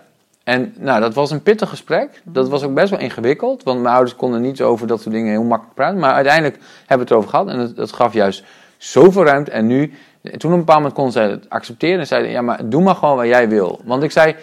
En 0.44 0.74
nou, 0.78 1.00
dat 1.00 1.14
was 1.14 1.30
een 1.30 1.42
pittig 1.42 1.68
gesprek. 1.68 2.22
Dat 2.24 2.48
was 2.48 2.62
ook 2.62 2.74
best 2.74 2.90
wel 2.90 2.98
ingewikkeld. 2.98 3.62
Want 3.62 3.80
mijn 3.82 3.94
ouders 3.94 4.16
konden 4.16 4.40
niet 4.40 4.62
over 4.62 4.86
dat 4.86 5.00
soort 5.00 5.14
dingen 5.14 5.30
heel 5.30 5.42
makkelijk 5.42 5.74
praten. 5.74 5.98
Maar 5.98 6.12
uiteindelijk 6.12 6.54
hebben 6.86 6.96
we 6.96 7.02
het 7.02 7.10
erover 7.10 7.30
gehad. 7.30 7.48
En 7.48 7.58
het, 7.58 7.76
het 7.76 7.92
gaf 7.92 8.12
juist 8.12 8.44
zoveel 8.76 9.24
ruimte. 9.24 9.50
En 9.50 9.66
nu, 9.66 9.92
toen 10.22 10.32
op 10.32 10.42
een 10.44 10.64
bepaald 10.64 10.76
moment 10.78 10.94
konden 10.94 11.12
zij 11.12 11.28
het 11.28 11.46
accepteren. 11.50 11.98
En 11.98 12.06
zeiden, 12.06 12.30
ja, 12.30 12.42
maar 12.42 12.68
doe 12.68 12.82
maar 12.82 12.94
gewoon 12.94 13.16
wat 13.16 13.26
jij 13.26 13.48
wil. 13.48 13.80
Want 13.84 14.02
ik 14.02 14.10
zei, 14.10 14.34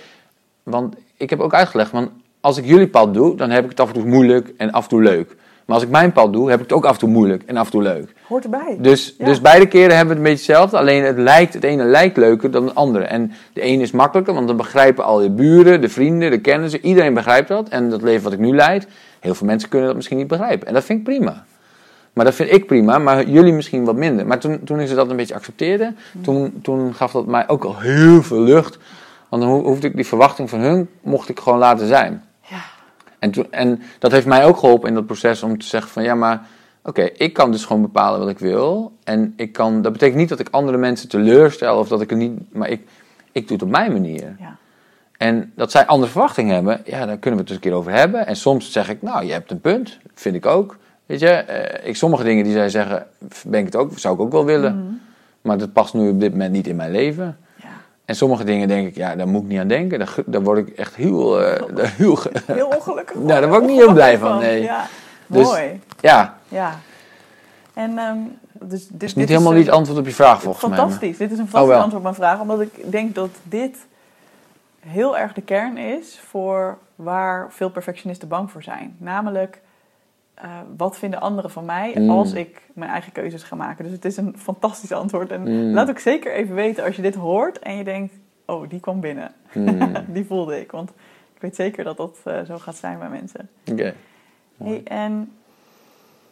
want 0.63 0.95
ik 1.17 1.29
heb 1.29 1.39
ook 1.39 1.53
uitgelegd. 1.53 1.91
Want 1.91 2.09
als 2.41 2.57
ik 2.57 2.65
jullie 2.65 2.87
pad 2.87 3.13
doe, 3.13 3.35
dan 3.35 3.49
heb 3.49 3.63
ik 3.63 3.69
het 3.69 3.79
af 3.79 3.87
en 3.87 3.93
toe 3.93 4.05
moeilijk 4.05 4.53
en 4.57 4.71
af 4.71 4.83
en 4.83 4.89
toe 4.89 5.01
leuk. 5.01 5.35
Maar 5.69 5.77
als 5.77 5.87
ik 5.87 5.93
mijn 5.93 6.11
pad 6.11 6.33
doe, 6.33 6.49
heb 6.49 6.59
ik 6.59 6.63
het 6.65 6.73
ook 6.77 6.85
af 6.85 6.93
en 6.93 6.99
toe 6.99 7.09
moeilijk 7.09 7.43
en 7.45 7.57
af 7.57 7.65
en 7.65 7.71
toe 7.71 7.81
leuk. 7.81 8.13
Hoort 8.27 8.43
erbij. 8.43 8.77
Dus, 8.79 9.15
Ja. 9.17 9.25
dus 9.25 9.41
beide 9.41 9.67
keren 9.67 9.95
hebben 9.97 10.15
we 10.15 10.21
het 10.21 10.27
een 10.29 10.35
beetje 10.35 10.51
hetzelfde. 10.53 10.77
Alleen 10.77 11.03
het, 11.03 11.17
lijkt, 11.17 11.53
het 11.53 11.63
ene 11.63 11.83
lijkt 11.83 12.17
leuker 12.17 12.51
dan 12.51 12.65
het 12.65 12.75
andere. 12.75 13.03
En 13.03 13.31
de 13.53 13.61
ene 13.61 13.81
is 13.81 13.91
makkelijker, 13.91 14.33
want 14.33 14.47
dan 14.47 14.57
begrijpen 14.57 15.03
al 15.03 15.21
je 15.21 15.29
buren, 15.29 15.81
de 15.81 15.89
vrienden, 15.89 16.31
de 16.31 16.39
kennissen. 16.41 16.85
Iedereen 16.85 17.13
begrijpt 17.13 17.47
dat. 17.47 17.69
En 17.69 17.89
dat 17.89 18.01
leven 18.01 18.23
wat 18.23 18.33
ik 18.33 18.39
nu 18.39 18.55
leid, 18.55 18.87
heel 19.19 19.35
veel 19.35 19.47
mensen 19.47 19.69
kunnen 19.69 19.87
dat 19.87 19.95
misschien 19.95 20.17
niet 20.17 20.27
begrijpen. 20.27 20.67
En 20.67 20.73
dat 20.73 20.83
vind 20.83 20.99
ik 20.99 21.05
prima. 21.05 21.43
Maar 22.13 22.25
dat 22.25 22.35
vind 22.35 22.51
ik 22.51 22.65
prima, 22.67 22.97
maar 22.97 23.29
jullie 23.29 23.53
misschien 23.53 23.85
wat 23.85 23.95
minder. 23.95 24.27
Maar 24.27 24.39
toen, 24.39 24.59
toen 24.63 24.79
ik 24.79 24.87
ze 24.87 24.95
dat 24.95 25.09
een 25.09 25.15
beetje 25.15 25.35
accepteerde, 25.35 25.93
toen, 26.21 26.59
toen 26.61 26.93
gaf 26.93 27.11
dat 27.11 27.25
mij 27.25 27.47
ook 27.47 27.63
al 27.63 27.79
heel 27.79 28.23
veel 28.23 28.41
lucht. 28.41 28.77
Want 29.29 29.41
dan 29.41 29.51
ho- 29.51 29.63
hoefde 29.63 29.87
ik 29.87 29.95
die 29.95 30.05
verwachting 30.05 30.49
van 30.49 30.59
hun, 30.59 30.89
mocht 31.01 31.29
ik 31.29 31.39
gewoon 31.39 31.59
laten 31.59 31.87
zijn. 31.87 32.23
En, 33.19 33.31
toen, 33.31 33.47
en 33.51 33.81
dat 33.99 34.11
heeft 34.11 34.25
mij 34.25 34.45
ook 34.45 34.57
geholpen 34.57 34.87
in 34.89 34.93
dat 34.95 35.05
proces 35.05 35.43
om 35.43 35.57
te 35.57 35.65
zeggen 35.65 35.91
van 35.91 36.03
ja, 36.03 36.15
maar 36.15 36.47
oké, 36.83 37.01
ik 37.01 37.33
kan 37.33 37.51
dus 37.51 37.65
gewoon 37.65 37.81
bepalen 37.81 38.19
wat 38.19 38.29
ik 38.29 38.39
wil. 38.39 38.91
En 39.03 39.33
ik 39.35 39.51
kan, 39.51 39.81
dat 39.81 39.91
betekent 39.91 40.17
niet 40.17 40.29
dat 40.29 40.39
ik 40.39 40.47
andere 40.51 40.77
mensen 40.77 41.09
teleurstel 41.09 41.77
of 41.77 41.87
dat 41.87 42.01
ik 42.01 42.09
het 42.09 42.19
niet, 42.19 42.53
maar 42.53 42.69
ik, 42.69 42.81
ik 43.31 43.47
doe 43.47 43.57
het 43.57 43.65
op 43.65 43.71
mijn 43.71 43.91
manier. 43.91 44.35
Ja. 44.39 44.57
En 45.17 45.51
dat 45.55 45.71
zij 45.71 45.85
andere 45.85 46.11
verwachtingen 46.11 46.53
hebben, 46.53 46.81
ja, 46.85 47.05
daar 47.05 47.17
kunnen 47.17 47.39
we 47.39 47.45
het 47.45 47.49
eens 47.49 47.51
een 47.51 47.59
keer 47.59 47.73
over 47.73 47.91
hebben. 47.91 48.27
En 48.27 48.35
soms 48.35 48.71
zeg 48.71 48.89
ik, 48.89 49.01
nou, 49.01 49.25
je 49.25 49.31
hebt 49.31 49.51
een 49.51 49.61
punt, 49.61 49.97
vind 50.13 50.35
ik 50.35 50.45
ook. 50.45 50.77
Weet 51.05 51.19
je, 51.19 51.27
eh, 51.27 51.87
ik, 51.87 51.95
sommige 51.95 52.23
dingen 52.23 52.43
die 52.43 52.53
zij 52.53 52.69
zeggen, 52.69 53.07
ben 53.45 53.59
ik 53.59 53.65
het 53.65 53.75
ook, 53.75 53.99
zou 53.99 54.15
ik 54.15 54.21
ook 54.21 54.31
wel 54.31 54.45
willen. 54.45 54.75
Mhm. 54.75 54.93
Maar 55.41 55.57
dat 55.57 55.73
past 55.73 55.93
nu 55.93 56.09
op 56.09 56.19
dit 56.19 56.31
moment 56.31 56.51
niet 56.51 56.67
in 56.67 56.75
mijn 56.75 56.91
leven. 56.91 57.37
Ja. 58.09 58.15
En 58.15 58.15
sommige 58.15 58.43
dingen 58.43 58.67
denk 58.67 58.87
ik, 58.87 58.95
ja, 58.95 59.15
daar 59.15 59.27
moet 59.27 59.41
ik 59.41 59.47
niet 59.47 59.59
aan 59.59 59.67
denken. 59.67 59.99
Daar, 59.99 60.15
daar 60.25 60.41
word 60.41 60.67
ik 60.67 60.69
echt 60.77 60.95
heel, 60.95 61.41
eh, 61.45 61.75
daar 61.75 61.93
heel 61.97 62.17
Heel 62.45 62.67
ongelukkig. 62.67 63.15
Nou, 63.15 63.27
daar 63.27 63.49
word 63.49 63.61
ik 63.61 63.67
niet 63.69 63.77
heel 63.79 63.93
blij 63.93 64.17
van, 64.17 64.39
nee. 64.39 64.61
Ja. 64.61 64.85
Dus- 65.27 65.45
Mooi. 65.47 65.79
ja, 65.99 66.37
Ja. 66.47 66.79
En 67.73 67.97
ehm, 67.97 68.17
dus 68.51 68.87
dit 68.87 69.03
is 69.03 69.07
dit 69.09 69.15
niet 69.15 69.29
helemaal 69.29 69.51
niet 69.53 69.65
het 69.65 69.75
antwoord 69.75 69.99
op 69.99 70.05
je 70.05 70.13
vraag 70.13 70.41
volgens 70.41 70.63
mij. 70.65 70.69
maar- 70.71 70.79
Fantastisch. 70.79 71.17
Dit 71.17 71.31
is 71.31 71.37
een 71.37 71.47
fantastisch 71.47 71.75
Oh, 71.75 71.81
antwoord 71.83 71.95
op 71.95 72.03
mijn 72.03 72.15
vraag. 72.15 72.39
Omdat 72.39 72.61
ik 72.61 72.91
denk 72.91 73.15
dat 73.15 73.29
dit 73.43 73.77
heel 74.79 75.17
erg 75.17 75.33
de 75.33 75.41
kern 75.41 75.77
is 75.77 76.19
voor 76.27 76.77
waar 76.95 77.47
veel 77.49 77.69
perfectionisten 77.69 78.27
bang 78.27 78.51
voor 78.51 78.63
zijn. 78.63 78.95
Namelijk, 78.97 79.61
eh, 80.41 80.49
wat 80.77 80.97
vinden 80.97 81.21
anderen 81.21 81.51
van 81.51 81.65
mij 81.65 81.93
Mm. 81.97 82.09
als 82.09 82.33
ik 82.33 82.61
mijn 82.73 82.91
eigen 82.91 83.11
keuzes 83.11 83.43
ga 83.43 83.55
maken? 83.55 83.83
Dus 83.83 83.93
het 83.93 84.05
is 84.05 84.17
een 84.17 84.35
fantastisch 84.37 84.91
antwoord. 84.91 85.31
En 85.31 85.41
Mm. 85.41 85.73
laat 85.73 85.89
ook 85.89 85.99
zeker 85.99 86.33
even 86.33 86.55
weten 86.55 86.83
als 86.83 86.95
je 86.95 87.01
dit 87.01 87.15
hoort 87.15 87.59
en 87.59 87.75
je 87.77 87.83
denkt... 87.83 88.13
Oh, 88.45 88.69
die 88.69 88.79
kwam 88.79 88.99
binnen. 88.99 89.31
Hmm, 89.51 89.93
die 90.07 90.25
voelde 90.25 90.59
ik. 90.59 90.71
Want 90.71 90.89
ik 91.35 91.41
weet 91.41 91.55
zeker 91.55 91.83
dat 91.83 91.97
dat 91.97 92.17
eh, 92.23 92.41
zo 92.41 92.57
gaat 92.57 92.75
zijn 92.75 92.99
bij 92.99 93.09
mensen. 93.09 93.49
Oké. 93.71 93.93
Hey, 94.57 94.81
en 94.83 95.31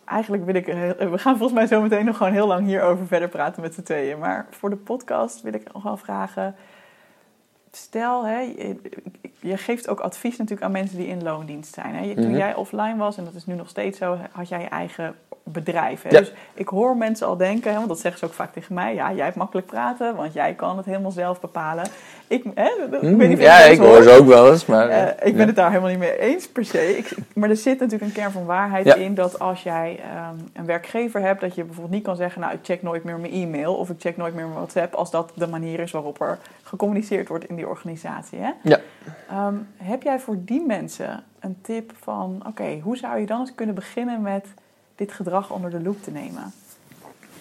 eigenlijk 0.05 0.45
wil 0.45 0.55
ik... 0.55 0.65
heel- 0.65 1.09
We 1.09 1.17
gaan 1.17 1.37
volgens 1.37 1.59
mij 1.59 1.67
zo 1.67 1.81
meteen 1.81 2.05
nog 2.05 2.17
gewoon 2.17 2.33
heel 2.33 2.47
lang 2.47 2.65
hierover 2.65 3.07
verder 3.07 3.29
praten 3.29 3.61
met 3.61 3.73
z'n 3.73 3.81
tweeën. 3.83 4.19
Maar 4.19 4.45
voor 4.49 4.69
de 4.69 4.75
podcast 4.75 5.41
wil 5.41 5.53
ik 5.53 5.73
nog 5.73 5.83
wel 5.83 5.97
vragen... 5.97 6.55
Stel, 7.71 8.25
hè, 8.25 8.39
je, 9.39 9.57
geeft 9.57 9.87
ook 9.89 9.99
advies 9.99 10.37
natuurlijk 10.37 10.65
aan 10.65 10.71
mensen 10.71 10.97
die 10.97 11.07
in 11.07 11.23
loondienst 11.23 11.73
zijn. 11.73 11.95
Hè. 11.95 12.13
Toen 12.15 12.27
Mhm. 12.27 12.37
jij 12.37 12.55
offline 12.55 12.95
was, 12.97 13.17
en 13.17 13.23
dat 13.23 13.33
is 13.33 13.45
nu 13.45 13.53
nog 13.55 13.69
steeds 13.69 13.97
zo, 13.97 14.17
had 14.31 14.49
jij 14.49 14.59
je 14.61 14.67
eigen 14.67 15.15
bedrijf. 15.43 16.01
Hè? 16.01 16.09
Ja. 16.09 16.19
Dus 16.19 16.33
ik 16.53 16.67
hoor 16.67 16.97
mensen 16.97 17.27
al 17.27 17.37
denken, 17.37 17.69
hè, 17.71 17.75
want 17.77 17.87
dat 17.87 17.99
zeggen 17.99 18.19
ze 18.19 18.25
ook 18.25 18.33
vaak 18.33 18.53
tegen 18.53 18.73
mij... 18.73 18.93
ja, 18.93 19.13
jij 19.13 19.23
hebt 19.25 19.37
makkelijk 19.37 19.67
praten, 19.67 20.15
want 20.15 20.33
jij 20.33 20.53
kan 20.53 20.77
het 20.77 20.85
helemaal 20.85 21.11
zelf 21.11 21.39
bepalen. 21.39 21.85
Ik, 22.27 22.43
hè, 22.55 22.69
ik 22.85 22.89
weet 22.89 23.01
niet 23.01 23.13
of 23.13 23.19
je 23.19 23.27
Hmm, 23.27 23.39
ja, 23.39 23.57
ik 23.59 23.79
hoor 23.79 24.03
ze 24.03 24.09
ook 24.09 24.27
wel 24.27 24.51
eens, 24.51 24.65
maar... 24.65 24.89
eh, 24.89 25.07
ik 25.27 25.31
ben 25.33 25.41
ja. 25.41 25.45
het 25.45 25.55
daar 25.55 25.69
helemaal 25.69 25.89
niet 25.89 25.99
mee 25.99 26.19
eens 26.19 26.47
per 26.47 26.65
se. 26.65 26.97
Ik, 26.97 27.11
maar 27.33 27.49
er 27.49 27.55
zit 27.55 27.79
natuurlijk 27.79 28.09
een 28.09 28.21
kern 28.21 28.31
van 28.31 28.45
waarheid 28.45 28.85
Ja. 28.85 28.95
in 28.95 29.15
dat 29.15 29.39
als 29.39 29.63
jij 29.63 29.99
ehm, 30.03 30.35
een 30.53 30.65
werkgever 30.65 31.21
hebt, 31.21 31.41
dat 31.41 31.55
je 31.55 31.63
bijvoorbeeld 31.63 31.95
niet 31.95 32.03
kan 32.03 32.15
zeggen: 32.15 32.41
Nou, 32.41 32.53
ik 32.53 32.59
check 32.63 32.81
nooit 32.81 33.03
meer 33.03 33.17
mijn 33.19 33.33
e-mail 33.33 33.75
of 33.75 33.89
ik 33.89 33.95
check 33.99 34.17
nooit 34.17 34.33
meer 34.33 34.43
mijn 34.45 34.55
WhatsApp, 34.55 34.93
als 34.93 35.11
dat 35.11 35.31
de 35.35 35.47
manier 35.47 35.79
is 35.79 35.91
waarop 35.91 36.21
er 36.21 36.37
gecommuniceerd 36.67 37.27
wordt 37.27 37.45
in 37.45 37.55
die 37.55 37.67
organisatie. 37.67 38.39
Hè? 38.39 38.51
Ja. 38.63 38.79
Ehm, 39.29 39.55
heb 39.77 40.03
jij 40.03 40.19
voor 40.19 40.37
die 40.39 40.65
mensen 40.65 41.23
een 41.39 41.57
tip 41.61 41.91
van: 42.01 42.43
Oké, 42.47 42.79
hoe 42.83 42.97
zou 42.97 43.19
je 43.19 43.25
dan 43.25 43.39
eens 43.39 43.55
kunnen 43.55 43.75
beginnen 43.75 44.21
met 44.21 44.45
dit 44.95 45.11
gedrag 45.11 45.51
onder 45.51 45.69
de 45.71 45.81
loep 45.81 46.03
te 46.03 46.11
nemen? 46.11 46.53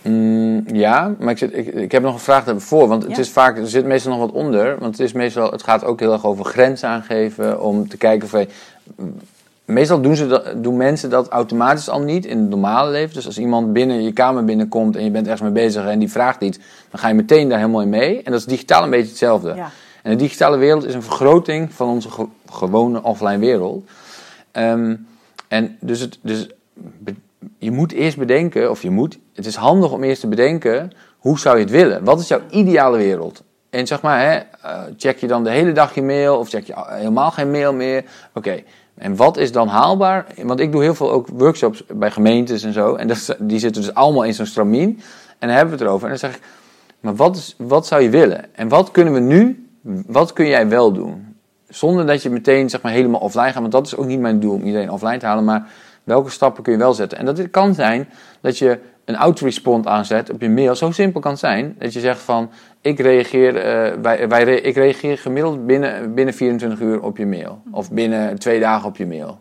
Mm, 0.03 0.65
ja, 0.77 1.15
maar 1.19 1.31
ik, 1.31 1.39
zit, 1.39 1.57
ik, 1.57 1.67
ik 1.67 1.93
heb 1.93 2.03
nog 2.03 2.15
een 2.15 2.21
vraag 2.21 2.45
daarvoor. 2.45 2.89
Want 2.89 3.03
het 3.03 3.19
is 3.19 3.31
vaak, 3.31 3.57
er 3.59 3.69
zit 3.69 3.85
meestal 3.85 4.11
nog 4.13 4.21
wat 4.21 4.33
onder. 4.33 4.79
Want 4.79 4.99
het, 4.99 5.07
is 5.07 5.13
meestal, 5.13 5.51
het 5.51 5.63
gaat 5.63 5.85
ook 5.85 6.01
heel 6.01 6.13
erg 6.13 6.25
over 6.27 6.45
grenzen 6.45 6.89
aangeven. 6.89 7.63
Om 7.63 7.89
te 7.89 7.97
kijken 7.97 8.27
of 8.27 8.33
je- 8.33 8.49
Meestal 9.67 10.01
doen, 10.01 10.17
ze 10.17 10.27
dat, 10.27 10.53
doen 10.57 10.77
mensen 10.77 11.11
dat 11.11 11.29
automatisch 11.29 11.89
al 11.89 12.01
niet 12.01 12.27
in 12.27 12.39
het 12.39 12.49
normale 12.49 12.91
leven. 12.91 13.15
Dus 13.15 13.27
als 13.27 13.39
iemand 13.39 13.73
binnen 13.73 14.03
je 14.03 14.13
kamer 14.13 14.45
binnenkomt 14.45 14.97
en 14.97 15.05
je 15.05 15.11
bent 15.11 15.25
ergens 15.25 15.43
mee 15.43 15.51
bezig 15.65 15.87
en 15.87 15.99
die 15.99 16.11
vraagt 16.11 16.43
iets, 16.43 16.59
dan 16.91 17.01
ga 17.01 17.09
je 17.09 17.15
meteen 17.15 17.49
daar 17.49 17.59
helemaal 17.59 17.81
in 17.83 17.89
mee. 17.89 18.23
En 18.23 18.31
dat 18.33 18.41
is 18.41 18.47
digitaal 18.47 18.83
een 18.85 18.91
beetje 18.91 19.09
hetzelfde. 19.09 19.55
Ja. 19.55 19.71
En 20.03 20.11
de 20.11 20.17
digitale 20.17 20.57
wereld 20.57 20.85
is 20.87 20.95
een 20.95 21.03
vergroting 21.03 21.73
van 21.75 21.89
onze 21.89 22.11
ge- 22.11 22.27
gewone 22.51 23.03
offline 23.03 23.39
wereld. 23.39 23.89
Ehm, 24.53 24.97
en 25.49 25.77
dus, 25.81 26.01
het, 26.01 26.19
dus 26.23 26.49
je 27.59 27.71
moet 27.71 27.93
eerst 27.93 28.17
bedenken, 28.19 28.71
of 28.71 28.83
je 28.83 28.91
moet, 28.91 29.19
het 29.35 29.47
is 29.47 29.55
handig 29.57 29.93
om 29.93 30.03
eerst 30.03 30.21
te 30.21 30.27
bedenken, 30.29 30.93
hoe 31.19 31.39
zou 31.39 31.57
je 31.57 31.63
het 31.63 31.73
willen? 31.73 32.05
Wat 32.05 32.21
is 32.21 32.29
jouw 32.29 32.41
ideale 32.51 32.97
wereld? 32.97 33.43
En 33.71 33.87
zeg 33.87 34.03
maar, 34.03 34.21
hè, 34.21 34.35
eh, 34.63 34.81
check 34.97 35.19
je 35.19 35.27
dan 35.27 35.45
de 35.45 35.51
hele 35.51 35.73
dag 35.73 35.95
je 35.95 36.03
mail 36.03 36.39
of 36.39 36.49
check 36.49 36.67
je 36.67 36.75
al- 36.75 36.87
helemaal 36.95 37.31
geen 37.31 37.51
mail 37.51 37.73
meer? 37.73 38.05
Oké, 38.35 38.63
en 38.99 39.17
wat 39.17 39.37
is 39.37 39.53
dan 39.53 39.69
haalbaar? 39.69 40.27
Want 40.43 40.61
ik 40.61 40.73
doe 40.73 40.83
heel 40.83 40.95
veel 40.95 41.11
ook 41.11 41.29
workshops 41.29 41.85
bij 41.87 42.11
gemeentes 42.11 42.63
en 42.63 42.73
zo. 42.73 42.95
En 42.95 43.09
dat, 43.09 43.37
die 43.39 43.59
zitten 43.59 43.83
dus 43.83 43.95
allemaal 43.95 44.25
in 44.25 44.35
zo'n 44.35 44.47
stramien. 44.47 45.01
En 45.39 45.49
dan 45.49 45.57
hebben 45.57 45.75
we 45.75 45.81
het 45.81 45.89
erover. 45.89 46.05
En 46.05 46.11
dan 46.11 46.19
zeg 46.19 46.37
ik, 46.37 46.43
maar 47.01 47.15
wat, 47.15 47.37
is, 47.37 47.55
wat 47.59 47.87
zou 47.87 48.03
je 48.03 48.11
willen? 48.11 48.55
En 48.55 48.69
wat 48.69 48.91
kunnen 48.91 49.13
we 49.13 49.21
nu, 49.21 49.69
wat 50.07 50.33
kun 50.33 50.47
jij 50.47 50.69
wel 50.69 50.93
doen? 50.93 51.37
Zonder 51.69 52.07
dat 52.07 52.23
je 52.23 52.31
meteen 52.31 52.71
zeg 52.71 52.83
maar, 52.83 52.93
helemaal 52.93 53.21
offline 53.21 53.53
gaat. 53.53 53.61
Want 53.61 53.73
dat 53.73 53.87
is 53.87 53.97
ook 53.97 54.07
niet 54.07 54.21
mijn 54.21 54.41
doel 54.41 54.55
om 54.55 54.63
iedereen 54.63 54.91
offline 54.91 55.19
te 55.19 55.27
halen. 55.27 55.45
Maar 55.45 55.69
welke 56.05 56.31
stappen 56.31 56.63
kun 56.63 56.73
je 56.73 56.79
wel 56.79 56.95
zetten? 56.95 57.19
En 57.19 57.25
dat 57.25 57.51
kan 57.51 57.75
zijn 57.75 58.09
dat 58.41 58.59
je 58.59 58.79
een 59.07 59.17
autorespond 59.17 59.87
aanzet 59.87 60.31
op 60.31 60.41
je 60.41 60.49
mail. 60.51 60.75
Zo 60.75 60.91
simpel 60.91 61.21
kan 61.21 61.31
het 61.31 61.41
zijn. 61.41 61.75
Dat 61.79 61.93
je 61.93 62.01
zegt 62.01 62.21
van, 62.21 62.51
ik 62.81 62.99
reageer, 62.99 63.57
eh, 63.57 63.93
wij, 64.03 64.29
wij, 64.29 64.45
re- 64.45 64.55
ik 64.55 64.75
reageer 64.75 65.19
gemiddeld 65.19 65.67
binnen, 65.67 66.15
binnen 66.15 66.35
24 66.35 66.81
uur 66.81 67.03
op 67.03 67.17
je 67.17 67.27
mail. 67.27 67.63
Of 67.71 67.91
binnen 67.91 68.39
twee 68.39 68.61
dagen 68.61 68.89
op 68.89 68.97
je 68.97 69.07
mail. 69.07 69.41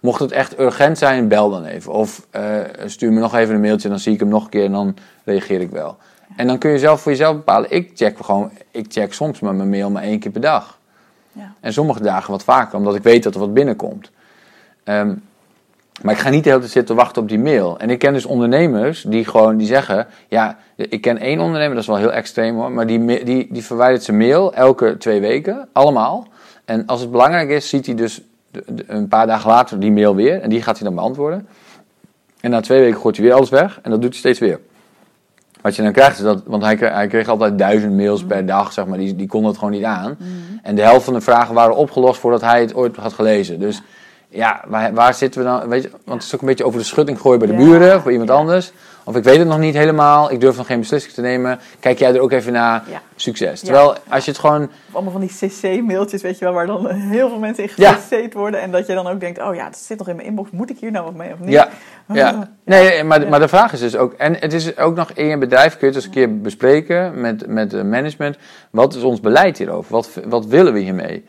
Mocht 0.00 0.20
het 0.20 0.32
echt 0.32 0.58
urgent 0.58 0.98
zijn, 0.98 1.28
bel 1.28 1.50
dan 1.50 1.64
even. 1.64 1.92
Of 1.92 2.26
eh, 2.30 2.42
stuur 2.86 3.12
me 3.12 3.20
nog 3.20 3.34
even 3.34 3.54
een 3.54 3.60
mailtje, 3.60 3.88
dan 3.88 3.98
zie 3.98 4.12
ik 4.12 4.20
hem 4.20 4.28
nog 4.28 4.44
een 4.44 4.50
keer 4.50 4.64
en 4.64 4.72
dan 4.72 4.96
reageer 5.24 5.60
ik 5.60 5.70
wel. 5.70 5.96
En 6.36 6.46
dan 6.46 6.58
kun 6.58 6.70
je 6.70 6.78
zelf 6.78 7.00
voor 7.00 7.12
jezelf 7.12 7.34
bepalen. 7.36 7.70
Ik 7.70 7.90
check 7.94 8.18
gewoon, 8.24 8.50
ik 8.70 8.86
check 8.88 9.12
soms 9.12 9.40
maar 9.40 9.54
mijn 9.54 9.68
mail 9.70 9.90
maar 9.90 10.02
één 10.02 10.18
keer 10.18 10.30
per 10.30 10.40
dag. 10.40 10.78
Ja. 11.32 11.52
En 11.60 11.72
sommige 11.72 12.02
dagen 12.02 12.30
wat 12.30 12.44
vaker, 12.44 12.78
omdat 12.78 12.94
ik 12.94 13.02
weet 13.02 13.22
dat 13.22 13.34
er 13.34 13.40
wat 13.40 13.54
binnenkomt. 13.54 14.10
Ehm, 14.84 15.14
maar 16.02 16.14
ik 16.14 16.20
ga 16.20 16.28
niet 16.28 16.44
de 16.44 16.48
hele 16.48 16.60
tijd 16.60 16.72
zitten 16.72 16.96
wachten 16.96 17.22
op 17.22 17.28
die 17.28 17.38
mail. 17.38 17.78
En 17.78 17.90
ik 17.90 17.98
ken 17.98 18.12
dus 18.12 18.24
ondernemers 18.24 19.02
die 19.02 19.24
gewoon 19.24 19.56
die 19.56 19.66
zeggen: 19.66 20.06
Ja, 20.28 20.56
ik 20.76 21.00
ken 21.00 21.18
één 21.18 21.40
ondernemer, 21.40 21.74
dat 21.74 21.82
is 21.82 21.88
wel 21.88 21.96
heel 21.96 22.12
extreem 22.12 22.54
hoor. 22.54 22.72
Maar 22.72 22.86
die, 22.86 23.24
die, 23.24 23.48
die 23.50 23.64
verwijdert 23.64 24.02
zijn 24.02 24.16
mail 24.16 24.54
elke 24.54 24.96
twee 24.98 25.20
weken, 25.20 25.68
allemaal. 25.72 26.26
En 26.64 26.86
als 26.86 27.00
het 27.00 27.10
belangrijk 27.10 27.48
is, 27.48 27.68
ziet 27.68 27.86
hij 27.86 27.94
dus 27.94 28.22
een 28.86 29.08
paar 29.08 29.26
dagen 29.26 29.50
later 29.50 29.80
die 29.80 29.92
mail 29.92 30.14
weer. 30.14 30.40
En 30.40 30.50
die 30.50 30.62
gaat 30.62 30.78
hij 30.78 30.86
dan 30.86 30.94
beantwoorden. 30.94 31.46
En 32.40 32.50
na 32.50 32.60
twee 32.60 32.80
weken 32.80 33.00
gooit 33.00 33.16
hij 33.16 33.24
weer 33.24 33.34
alles 33.34 33.48
weg. 33.48 33.78
En 33.82 33.90
dat 33.90 34.00
doet 34.00 34.10
hij 34.10 34.18
steeds 34.18 34.38
weer. 34.38 34.60
Wat 35.60 35.76
je 35.76 35.82
dan 35.82 35.92
krijgt 35.92 36.16
is 36.18 36.24
dat, 36.24 36.42
want 36.46 36.62
hij 36.62 36.76
kreeg, 36.76 36.92
hij 36.92 37.06
kreeg 37.06 37.28
altijd 37.28 37.58
duizend 37.58 37.96
mails 37.96 38.24
per 38.24 38.46
dag, 38.46 38.72
zeg 38.72 38.86
maar, 38.86 38.98
die, 38.98 39.16
die 39.16 39.26
kon 39.26 39.44
het 39.44 39.56
gewoon 39.58 39.70
niet 39.70 39.84
aan. 39.84 40.16
En 40.62 40.74
de 40.74 40.82
helft 40.82 41.04
van 41.04 41.14
de 41.14 41.20
vragen 41.20 41.54
waren 41.54 41.76
opgelost 41.76 42.20
voordat 42.20 42.40
hij 42.40 42.60
het 42.60 42.74
ooit 42.74 42.96
had 42.96 43.12
gelezen. 43.12 43.58
Dus 43.60 43.76
ja, 43.76 43.82
waar, 44.66 44.94
waar 44.94 45.14
zitten 45.14 45.40
we 45.40 45.46
dan? 45.46 45.68
Weet 45.68 45.82
je, 45.82 45.90
want 45.90 46.22
het 46.22 46.22
is 46.22 46.34
ook 46.34 46.40
een 46.40 46.46
beetje 46.46 46.64
over 46.64 46.78
de 46.78 46.84
schutting 46.84 47.20
gooien 47.20 47.38
bij 47.38 47.48
de 47.48 47.54
Ja, 47.54 47.58
buren 47.58 47.96
of 47.96 48.02
bij 48.02 48.12
iemand 48.12 48.30
ja. 48.30 48.36
anders. 48.36 48.72
Of 49.06 49.16
ik 49.16 49.24
weet 49.24 49.38
het 49.38 49.48
nog 49.48 49.58
niet 49.58 49.74
helemaal, 49.74 50.30
ik 50.30 50.40
durf 50.40 50.56
nog 50.56 50.66
geen 50.66 50.78
beslissing 50.78 51.14
te 51.14 51.20
nemen. 51.20 51.58
Kijk 51.80 51.98
jij 51.98 52.14
er 52.14 52.20
ook 52.20 52.32
even 52.32 52.52
naar? 52.52 52.82
Ja. 52.90 53.00
Succes. 53.16 53.60
Ja. 53.60 53.66
Terwijl 53.66 53.96
als 54.08 54.24
je 54.24 54.30
het 54.30 54.40
gewoon. 54.40 54.70
Allemaal 54.92 55.12
van 55.12 55.20
die 55.20 55.30
cc-mailtjes, 55.48 56.22
weet 56.22 56.38
je 56.38 56.44
wel, 56.44 56.54
waar 56.54 56.66
dan 56.66 56.86
heel 56.90 57.28
veel 57.28 57.38
mensen 57.38 57.64
in 57.64 57.70
Ja. 57.76 57.92
gecc'd 57.92 58.34
worden. 58.34 58.60
En 58.60 58.70
dat 58.70 58.86
je 58.86 58.94
dan 58.94 59.06
ook 59.06 59.20
denkt, 59.20 59.42
oh 59.42 59.54
ja, 59.54 59.64
dat 59.64 59.76
zit 59.76 59.98
nog 59.98 60.08
in 60.08 60.16
mijn 60.16 60.28
inbox. 60.28 60.50
Moet 60.50 60.70
ik 60.70 60.78
hier 60.78 60.90
nou 60.90 61.04
wat 61.04 61.14
mee 61.14 61.32
of 61.32 61.38
niet? 61.38 61.50
Ja, 61.50 61.68
ja. 62.12 62.50
Nee, 62.64 63.04
maar, 63.04 63.20
Ja. 63.20 63.28
maar 63.28 63.40
de 63.40 63.48
vraag 63.48 63.72
is 63.72 63.80
dus 63.80 63.96
ook. 63.96 64.12
En 64.12 64.36
het 64.40 64.52
is 64.52 64.76
ook 64.78 64.94
nog 64.96 65.10
in 65.10 65.26
je 65.26 65.38
bedrijf, 65.38 65.76
kun 65.78 65.80
je 65.80 65.86
het 65.86 65.94
eens 65.96 66.04
een 66.04 66.10
keer 66.10 66.40
bespreken 66.40 67.20
met, 67.20 67.46
met 67.46 67.84
management. 67.84 68.36
Wat 68.70 68.94
is 68.94 69.02
ons 69.02 69.20
beleid 69.20 69.58
hierover? 69.58 69.92
Wat, 69.92 70.10
wat 70.24 70.46
willen 70.46 70.72
we 70.72 70.78
hiermee? 70.78 71.24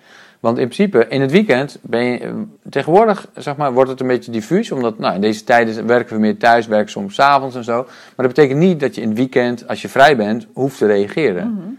Want 0.46 0.58
in 0.58 0.68
principe, 0.68 1.06
in 1.10 1.22
het 1.22 1.32
weekend 1.32 1.78
ben 1.82 2.04
je. 2.04 2.18
eh, 2.20 2.32
Tegenwoordig 2.70 3.28
zeg 3.36 3.56
maar, 3.56 3.74
wordt 3.74 3.89
het 3.89 4.00
een 4.00 4.08
beetje 4.08 4.32
diffuus, 4.32 4.72
omdat 4.72 5.00
nou, 5.00 5.16
in 5.16 5.22
deze 5.22 5.43
tijden 5.43 5.88
werken 5.88 6.16
we 6.16 6.22
meer 6.22 6.38
thuis, 6.38 6.68
werken 6.68 6.91
soms 6.91 7.16
's 7.16 7.20
avonds 7.20 7.56
en 7.56 7.64
zo. 7.64 7.84
Maar 7.84 8.26
dat 8.26 8.36
betekent 8.36 8.60
niet 8.60 8.80
dat 8.80 8.96
je 8.96 9.02
in 9.02 9.08
het 9.08 9.18
weekend, 9.18 9.68
als 9.68 9.82
je 9.82 9.89
vrij 9.89 10.16
bent, 10.18 10.48
hoeft 10.54 10.78
te 10.78 10.86
reageren. 10.86 11.52
Mhm. 11.52 11.70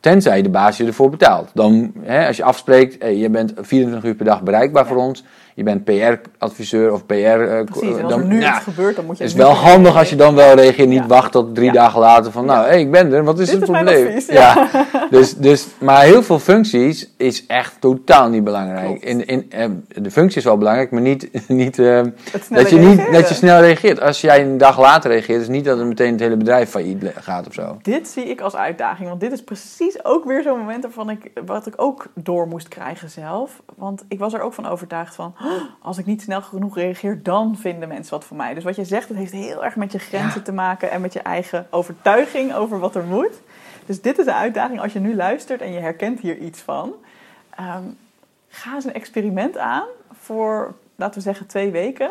Tenzij 0.00 0.42
de 0.42 0.48
baas 0.48 0.76
je 0.76 0.84
ervoor 0.86 1.10
betaalt. 1.10 1.50
Dan, 1.54 1.92
hè, 2.00 2.26
als 2.26 2.36
je 2.36 2.44
afspreekt, 2.44 3.02
hey, 3.02 3.16
je 3.16 3.30
bent 3.30 3.52
24 3.56 4.10
uur 4.10 4.14
per 4.16 4.24
dag 4.24 4.42
bereikbaar 4.42 4.86
voor 4.86 4.96
ons. 4.96 5.24
Je 5.54 5.62
bent 5.62 5.84
PR-adviseur 5.84 6.92
of 6.92 7.06
PR... 7.06 7.14
eh, 7.14 7.64
Precies, 7.64 7.96
en 7.96 8.02
als 8.04 8.12
dan- 8.12 8.28
nu 8.28 8.40
ja, 8.40 8.54
iets 8.54 8.64
gebeurt, 8.64 8.96
dan 8.96 9.04
moet 9.04 9.16
je... 9.18 9.22
het 9.22 9.32
is 9.32 9.38
wel 9.38 9.50
handig 9.52 9.96
als 9.96 10.10
je 10.10 10.16
dan 10.16 10.34
wel 10.34 10.54
reageert, 10.54 10.88
niet 10.88 10.98
Ja. 10.98 11.06
wacht 11.06 11.32
tot 11.32 11.54
drie 11.54 11.66
Ja. 11.66 11.72
dagen 11.72 12.00
later 12.00 12.32
van, 12.32 12.44
nou, 12.44 12.66
hé, 12.66 12.76
ik 12.76 12.90
ben 12.90 13.12
er, 13.12 13.24
wat 13.24 13.38
is 13.38 13.50
Dit 13.50 13.60
het 13.60 13.68
is 13.68 13.74
probleem? 13.74 14.06
advies, 14.06 14.26
ja. 14.26 14.68
dus, 15.10 15.34
dus, 15.36 15.66
maar 15.78 16.02
heel 16.02 16.22
veel 16.22 16.38
functies 16.38 17.10
is 17.16 17.46
echt 17.46 17.76
totaal 17.80 18.28
niet 18.28 18.44
belangrijk. 18.44 19.02
In, 19.02 19.26
in, 19.26 19.50
eh, 19.50 19.68
de 20.02 20.10
functie 20.10 20.38
is 20.38 20.44
wel 20.44 20.58
belangrijk, 20.58 20.90
maar 20.90 21.00
niet, 21.02 21.28
niet 21.48 21.74
snelle 21.74 22.12
dat, 22.50 22.70
je 22.70 22.76
niet 22.76 23.12
dat 23.12 23.28
je 23.28 23.34
snel 23.34 23.60
reageert. 23.60 24.00
Als 24.00 24.20
jij 24.20 24.42
een 24.42 24.58
dag 24.58 24.80
later 24.80 25.10
reageert, 25.10 25.40
is 25.40 25.48
niet 25.48 25.64
dat 25.64 25.78
het 25.78 25.86
meteen 25.86 26.10
het 26.10 26.20
hele 26.20 26.36
bedrijf 26.36 26.70
failliet 26.70 27.12
gaat 27.20 27.46
of 27.46 27.54
zo. 27.54 27.78
Dit 27.82 28.08
zie 28.08 28.24
ik 28.24 28.40
als 28.40 28.56
uitdaging, 28.56 29.08
want 29.08 29.20
dit 29.20 29.32
is 29.32 29.42
precies 29.44 30.04
ook 30.04 30.24
weer 30.24 30.42
zo'n 30.42 30.58
moment 30.58 30.82
waarvan 30.82 31.10
ik, 31.10 31.30
wat 31.46 31.66
ik 31.66 31.74
ook 31.76 32.06
door 32.14 32.48
moest 32.48 32.68
krijgen 32.68 33.10
zelf. 33.10 33.62
Want 33.76 34.04
ik 34.08 34.18
was 34.18 34.34
er 34.34 34.40
ook 34.40 34.52
van 34.52 34.66
overtuigd 34.66 35.14
van, 35.14 35.34
"Oh, 35.43 35.43
als 35.82 35.98
ik 35.98 36.06
niet 36.06 36.22
snel 36.22 36.42
genoeg 36.42 36.74
reageer, 36.74 37.22
dan 37.22 37.56
vinden 37.56 37.88
mensen 37.88 38.12
wat 38.12 38.24
van 38.24 38.36
mij. 38.36 38.54
Dus 38.54 38.64
wat 38.64 38.76
je 38.76 38.84
zegt, 38.84 39.08
het 39.08 39.16
heeft 39.16 39.32
heel 39.32 39.64
erg 39.64 39.76
met 39.76 39.92
je 39.92 39.98
grenzen 39.98 40.42
te 40.42 40.52
maken 40.52 40.90
en 40.90 41.00
met 41.00 41.12
je 41.12 41.20
eigen 41.20 41.66
overtuiging 41.70 42.54
over 42.54 42.78
wat 42.78 42.94
er 42.94 43.04
moet. 43.04 43.40
Dus 43.86 44.00
dit 44.00 44.18
is 44.18 44.26
een 44.26 44.32
uitdaging 44.32 44.80
als 44.80 44.92
je 44.92 45.00
nu 45.00 45.16
luistert 45.16 45.60
en 45.60 45.72
je 45.72 45.80
herkent 45.80 46.20
hier 46.20 46.38
iets 46.38 46.60
van. 46.60 46.92
Ehm, 47.50 47.82
ga 48.48 48.74
eens 48.74 48.84
een 48.84 48.94
experiment 48.94 49.58
aan 49.58 49.86
voor, 50.12 50.74
laten 50.96 51.14
we 51.14 51.20
zeggen, 51.20 51.46
twee 51.46 51.70
weken. 51.70 52.10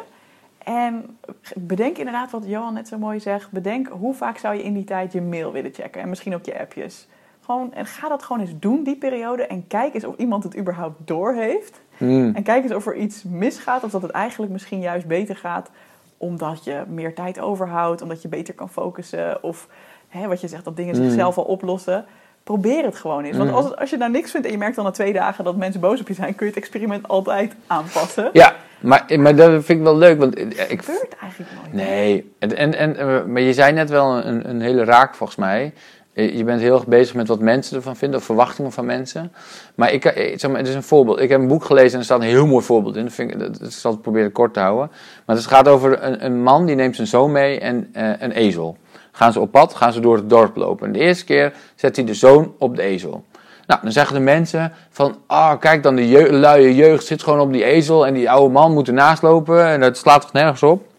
En 0.63 1.17
bedenk 1.55 1.97
inderdaad 1.97 2.31
wat 2.31 2.43
Johan 2.45 2.73
net 2.73 2.87
zo 2.87 2.97
mooi 2.97 3.19
zegt. 3.19 3.51
Bedenk 3.51 3.87
hoe 3.87 4.13
vaak 4.13 4.37
zou 4.37 4.55
je 4.55 4.63
in 4.63 4.73
die 4.73 4.83
tijd 4.83 5.11
je 5.11 5.21
mail 5.21 5.51
willen 5.51 5.73
checken. 5.73 6.01
En 6.01 6.09
misschien 6.09 6.35
ook 6.35 6.45
je 6.45 6.59
appjes. 6.59 7.07
Gewoon, 7.45 7.73
en 7.73 7.85
ga 7.85 8.09
dat 8.09 8.23
gewoon 8.23 8.41
eens 8.41 8.59
doen, 8.59 8.83
die 8.83 8.95
periode. 8.95 9.47
En 9.47 9.67
kijk 9.67 9.93
eens 9.93 10.05
of 10.05 10.17
iemand 10.17 10.43
het 10.43 10.57
überhaupt 10.57 11.07
doorheeft. 11.07 11.81
Hmm. 12.07 12.35
En 12.35 12.43
kijk 12.43 12.63
eens 12.63 12.73
of 12.73 12.85
er 12.87 12.95
iets 12.95 13.23
misgaat. 13.23 13.83
Of 13.83 13.91
dat 13.91 14.01
het 14.01 14.11
eigenlijk 14.11 14.51
misschien 14.51 14.79
juist 14.79 15.05
beter 15.07 15.35
gaat. 15.35 15.69
Omdat 16.17 16.63
je 16.63 16.81
meer 16.87 17.15
tijd 17.15 17.39
overhoudt. 17.39 18.01
Omdat 18.01 18.21
je 18.21 18.27
beter 18.27 18.53
kan 18.53 18.69
focussen. 18.69 19.43
Of 19.43 19.67
hè, 20.07 20.27
wat 20.27 20.41
je 20.41 20.47
zegt, 20.47 20.63
dat 20.65 20.75
dingen 20.75 20.97
Mm. 20.97 21.03
zichzelf 21.03 21.37
al 21.37 21.43
oplossen. 21.43 22.05
Probeer 22.43 22.83
het 22.85 22.95
gewoon 22.95 23.23
eens. 23.23 23.37
Want 23.37 23.49
Mm. 23.49 23.55
als, 23.55 23.65
het- 23.65 23.75
als 23.79 23.89
je 23.89 23.97
nou 23.97 24.11
niks 24.11 24.31
vindt 24.31 24.45
en 24.45 24.51
je 24.51 24.57
merkt 24.59 24.75
dan 24.75 24.85
na 24.85 24.91
twee 24.91 25.13
dagen 25.13 25.43
dat 25.43 25.55
mensen 25.55 25.81
boos 25.81 25.99
op 25.99 26.07
je 26.07 26.13
zijn, 26.13 26.35
kun 26.35 26.45
je 26.45 26.51
het 26.53 26.61
experiment 26.61 27.07
altijd 27.07 27.55
aanpassen. 27.67 28.29
Ja, 28.33 28.55
maar, 28.79 29.05
maar 29.19 29.35
dat 29.35 29.49
vind 29.65 29.69
ik 29.79 29.83
wel 29.83 29.97
leuk, 29.97 30.19
want 30.19 30.37
ik, 30.39 30.53
ik 30.53 30.81
gebeurt 30.81 31.15
eigenlijk 31.21 31.51
nooit. 31.61 31.73
Nee, 31.73 32.33
en, 32.39 32.57
en, 32.57 32.75
en, 32.77 32.97
eh, 32.97 33.23
maar 33.25 33.41
je 33.41 33.53
zei 33.53 33.71
net 33.73 33.89
wel 33.89 34.25
een, 34.25 34.49
een 34.49 34.61
hele 34.61 34.83
raak 34.83 35.15
volgens 35.15 35.37
mij. 35.39 35.73
Je 36.13 36.43
bent 36.43 36.61
heel 36.61 36.73
erg 36.73 36.87
bezig 36.87 37.15
met 37.15 37.27
wat 37.27 37.39
mensen 37.39 37.75
ervan 37.75 37.95
vinden, 37.95 38.19
of 38.19 38.25
verwachtingen 38.25 38.71
van 38.71 38.85
mensen. 38.85 39.31
Maar 39.75 39.91
ik, 39.91 40.05
eh, 40.05 40.37
zeg 40.37 40.49
maar, 40.51 40.59
het 40.59 40.67
is 40.67 40.75
een 40.75 40.83
voorbeeld. 40.83 41.19
Ik 41.19 41.29
heb 41.29 41.39
een 41.39 41.47
boek 41.47 41.65
gelezen 41.65 41.93
en 41.93 41.99
er 41.99 42.05
staat 42.05 42.19
een 42.19 42.27
heel 42.27 42.47
mooi 42.47 42.65
voorbeeld 42.65 42.95
in. 42.95 43.03
Dat, 43.03 43.13
vind 43.13 43.31
ik, 43.31 43.59
dat, 43.59 43.73
zal 43.73 43.93
ik 43.93 44.01
proberen 44.01 44.31
kort 44.31 44.53
te 44.53 44.59
houden. 44.59 44.91
Maar 45.25 45.35
het 45.35 45.45
gaat 45.45 45.67
over 45.67 46.03
een, 46.03 46.25
een 46.25 46.43
man 46.43 46.65
die 46.65 46.75
neemt 46.75 46.95
zijn 46.95 47.07
zoon 47.07 47.31
mee 47.31 47.59
en 47.59 47.89
eh, 47.93 48.09
een 48.19 48.31
ezel. 48.31 48.77
Gaan 49.11 49.31
ze 49.33 49.39
op 49.39 49.51
pad, 49.51 49.73
gaan 49.73 49.93
ze 49.93 49.99
door 49.99 50.15
het 50.15 50.29
dorp 50.29 50.55
lopen. 50.55 50.87
En 50.87 50.93
de 50.93 50.99
eerste 50.99 51.25
keer 51.25 51.53
zet 51.75 51.95
hij 51.95 52.05
de 52.05 52.13
zoon 52.13 52.53
op 52.57 52.75
de 52.75 52.81
ezel. 52.81 53.23
Nou, 53.67 53.79
dan 53.83 53.91
zeggen 53.91 54.15
de 54.15 54.21
mensen 54.21 54.73
van, 54.89 55.17
ah, 55.27 55.59
kijk 55.59 55.83
dan, 55.83 55.95
de 55.95 56.09
jeu- 56.09 56.31
luie 56.31 56.75
jeugd 56.75 57.05
zit 57.05 57.23
gewoon 57.23 57.39
op 57.39 57.51
die 57.53 57.63
ezel 57.63 58.05
en 58.05 58.13
die 58.13 58.31
oude 58.31 58.53
man 58.53 58.73
moet 58.73 58.87
ernaast 58.87 59.21
lopen 59.21 59.65
en 59.67 59.79
dat 59.79 59.97
slaat 59.97 60.21
toch 60.21 60.33
nergens 60.33 60.63
op? 60.63 60.91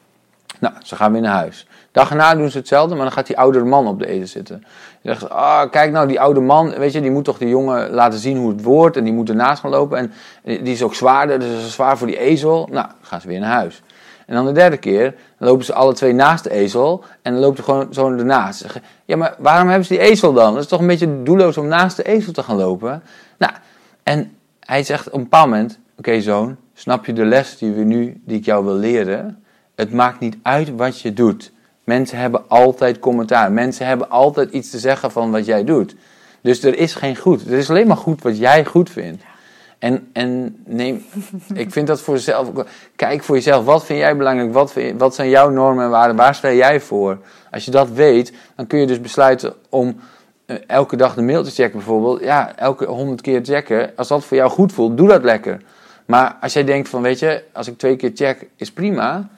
Nou, 0.64 0.76
ze 0.82 0.96
gaan 0.96 1.12
weer 1.12 1.20
naar 1.20 1.34
huis. 1.34 1.66
Dag 1.92 2.10
erna 2.10 2.34
doen 2.34 2.50
ze 2.50 2.58
hetzelfde, 2.58 2.94
maar 2.94 3.04
dan 3.04 3.12
gaat 3.12 3.26
die 3.26 3.38
oudere 3.38 3.64
man 3.64 3.86
op 3.86 3.98
de 3.98 4.06
ezel 4.06 4.26
zitten. 4.26 4.64
Je 5.00 5.08
zegt, 5.08 5.30
ah, 5.30 5.70
kijk 5.70 5.92
nou, 5.92 6.08
die 6.08 6.20
oude 6.20 6.40
man, 6.40 6.70
weet 6.70 6.92
je, 6.92 7.00
die 7.00 7.10
moet 7.10 7.24
toch 7.24 7.38
die 7.38 7.48
jongen 7.48 7.90
laten 7.90 8.18
zien 8.18 8.36
hoe 8.36 8.48
het 8.48 8.62
wordt 8.62 8.96
en 8.96 9.04
die 9.04 9.12
moet 9.12 9.28
ernaast 9.28 9.60
gaan 9.60 9.70
lopen 9.70 9.98
en 9.98 10.12
die 10.42 10.72
is 10.72 10.82
ook 10.82 10.94
zwaarder, 10.94 11.38
dus 11.38 11.48
dat 11.48 11.58
is 11.58 11.72
zwaar 11.72 11.98
voor 11.98 12.06
die 12.06 12.18
ezel. 12.18 12.68
Nou, 12.70 12.86
gaan 13.00 13.20
ze 13.20 13.28
weer 13.28 13.40
naar 13.40 13.52
huis. 13.52 13.82
En 14.26 14.34
dan 14.34 14.46
de 14.46 14.52
derde 14.52 14.76
keer, 14.76 15.14
lopen 15.38 15.64
ze 15.64 15.74
alle 15.74 15.92
twee 15.92 16.12
naast 16.12 16.44
de 16.44 16.50
ezel 16.50 17.04
en 17.22 17.32
dan 17.32 17.40
loopt 17.40 17.58
er 17.58 17.64
gewoon 17.64 17.94
zo 17.94 18.10
ernaast. 18.10 18.66
Ja, 19.04 19.16
maar 19.16 19.34
waarom 19.38 19.68
hebben 19.68 19.86
ze 19.86 19.92
die 19.92 20.02
ezel 20.02 20.32
dan? 20.32 20.52
Dat 20.52 20.62
is 20.62 20.68
toch 20.68 20.80
een 20.80 20.86
beetje 20.86 21.22
doelloos 21.22 21.56
om 21.56 21.66
naast 21.66 21.96
de 21.96 22.02
ezel 22.02 22.32
te 22.32 22.42
gaan 22.42 22.56
lopen? 22.56 23.02
Nou, 23.38 23.52
en 24.02 24.36
hij 24.60 24.82
zegt 24.82 25.06
op 25.06 25.14
een 25.14 25.22
bepaald 25.22 25.48
moment, 25.48 25.78
oké 25.98 26.20
zoon, 26.20 26.56
snap 26.74 27.06
je 27.06 27.12
de 27.12 27.24
les 27.24 27.58
die, 27.58 27.72
we 27.72 27.82
nu, 27.82 28.20
die 28.24 28.38
ik 28.38 28.44
jou 28.44 28.64
wil 28.64 28.74
leren? 28.74 29.43
Het 29.74 29.92
maakt 29.92 30.20
niet 30.20 30.36
uit 30.42 30.76
wat 30.76 31.00
je 31.00 31.12
doet. 31.12 31.52
Mensen 31.84 32.18
hebben 32.18 32.48
altijd 32.48 32.98
commentaar. 32.98 33.52
Mensen 33.52 33.86
hebben 33.86 34.10
altijd 34.10 34.50
iets 34.50 34.70
te 34.70 34.78
zeggen 34.78 35.10
van 35.10 35.30
wat 35.30 35.46
jij 35.46 35.64
doet. 35.64 35.94
Dus 36.40 36.62
er 36.62 36.78
is 36.78 36.94
geen 36.94 37.16
goed. 37.16 37.46
Er 37.46 37.58
is 37.58 37.70
alleen 37.70 37.86
maar 37.86 37.96
goed 37.96 38.22
wat 38.22 38.38
jij 38.38 38.64
goed 38.64 38.90
vindt. 38.90 39.22
En, 39.78 40.08
en 40.12 40.56
neem, 40.66 41.04
ik 41.54 41.72
vind 41.72 41.86
dat 41.86 42.00
voor 42.00 42.14
jezelf. 42.14 42.50
Kijk 42.96 43.22
voor 43.22 43.34
jezelf, 43.34 43.64
wat 43.64 43.84
vind 43.84 43.98
jij 43.98 44.16
belangrijk? 44.16 44.52
Wat, 44.52 44.72
vind 44.72 45.00
wat 45.00 45.14
zijn 45.14 45.28
jouw 45.28 45.48
normen 45.48 45.84
en 45.84 45.90
waarden? 45.90 46.16
Waar 46.16 46.34
sta 46.34 46.52
jij 46.52 46.80
voor? 46.80 47.18
Als 47.50 47.64
je 47.64 47.70
dat 47.70 47.90
weet, 47.90 48.32
dan 48.56 48.66
kun 48.66 48.78
je 48.78 48.86
dus 48.86 49.00
besluiten 49.00 49.54
om 49.68 49.96
eh, 50.46 50.56
elke 50.66 50.96
dag 50.96 51.14
de 51.14 51.22
mail 51.22 51.42
te 51.42 51.50
checken, 51.50 51.78
bijvoorbeeld. 51.78 52.20
Ja, 52.20 52.56
elke 52.56 52.84
honderd 52.84 53.20
keer 53.20 53.40
checken. 53.44 53.92
Als 53.96 54.08
dat 54.08 54.24
voor 54.24 54.36
jou 54.36 54.50
goed 54.50 54.72
voelt, 54.72 54.96
doe 54.96 55.08
dat 55.08 55.22
lekker. 55.22 55.60
Maar 56.06 56.36
als 56.40 56.52
jij 56.52 56.64
denkt 56.64 56.88
van, 56.88 57.02
weet 57.02 57.18
je, 57.18 57.44
als 57.52 57.68
ik 57.68 57.78
twee 57.78 57.96
keer 57.96 58.10
check, 58.14 58.46
is 58.56 58.72
prima. 58.72 59.28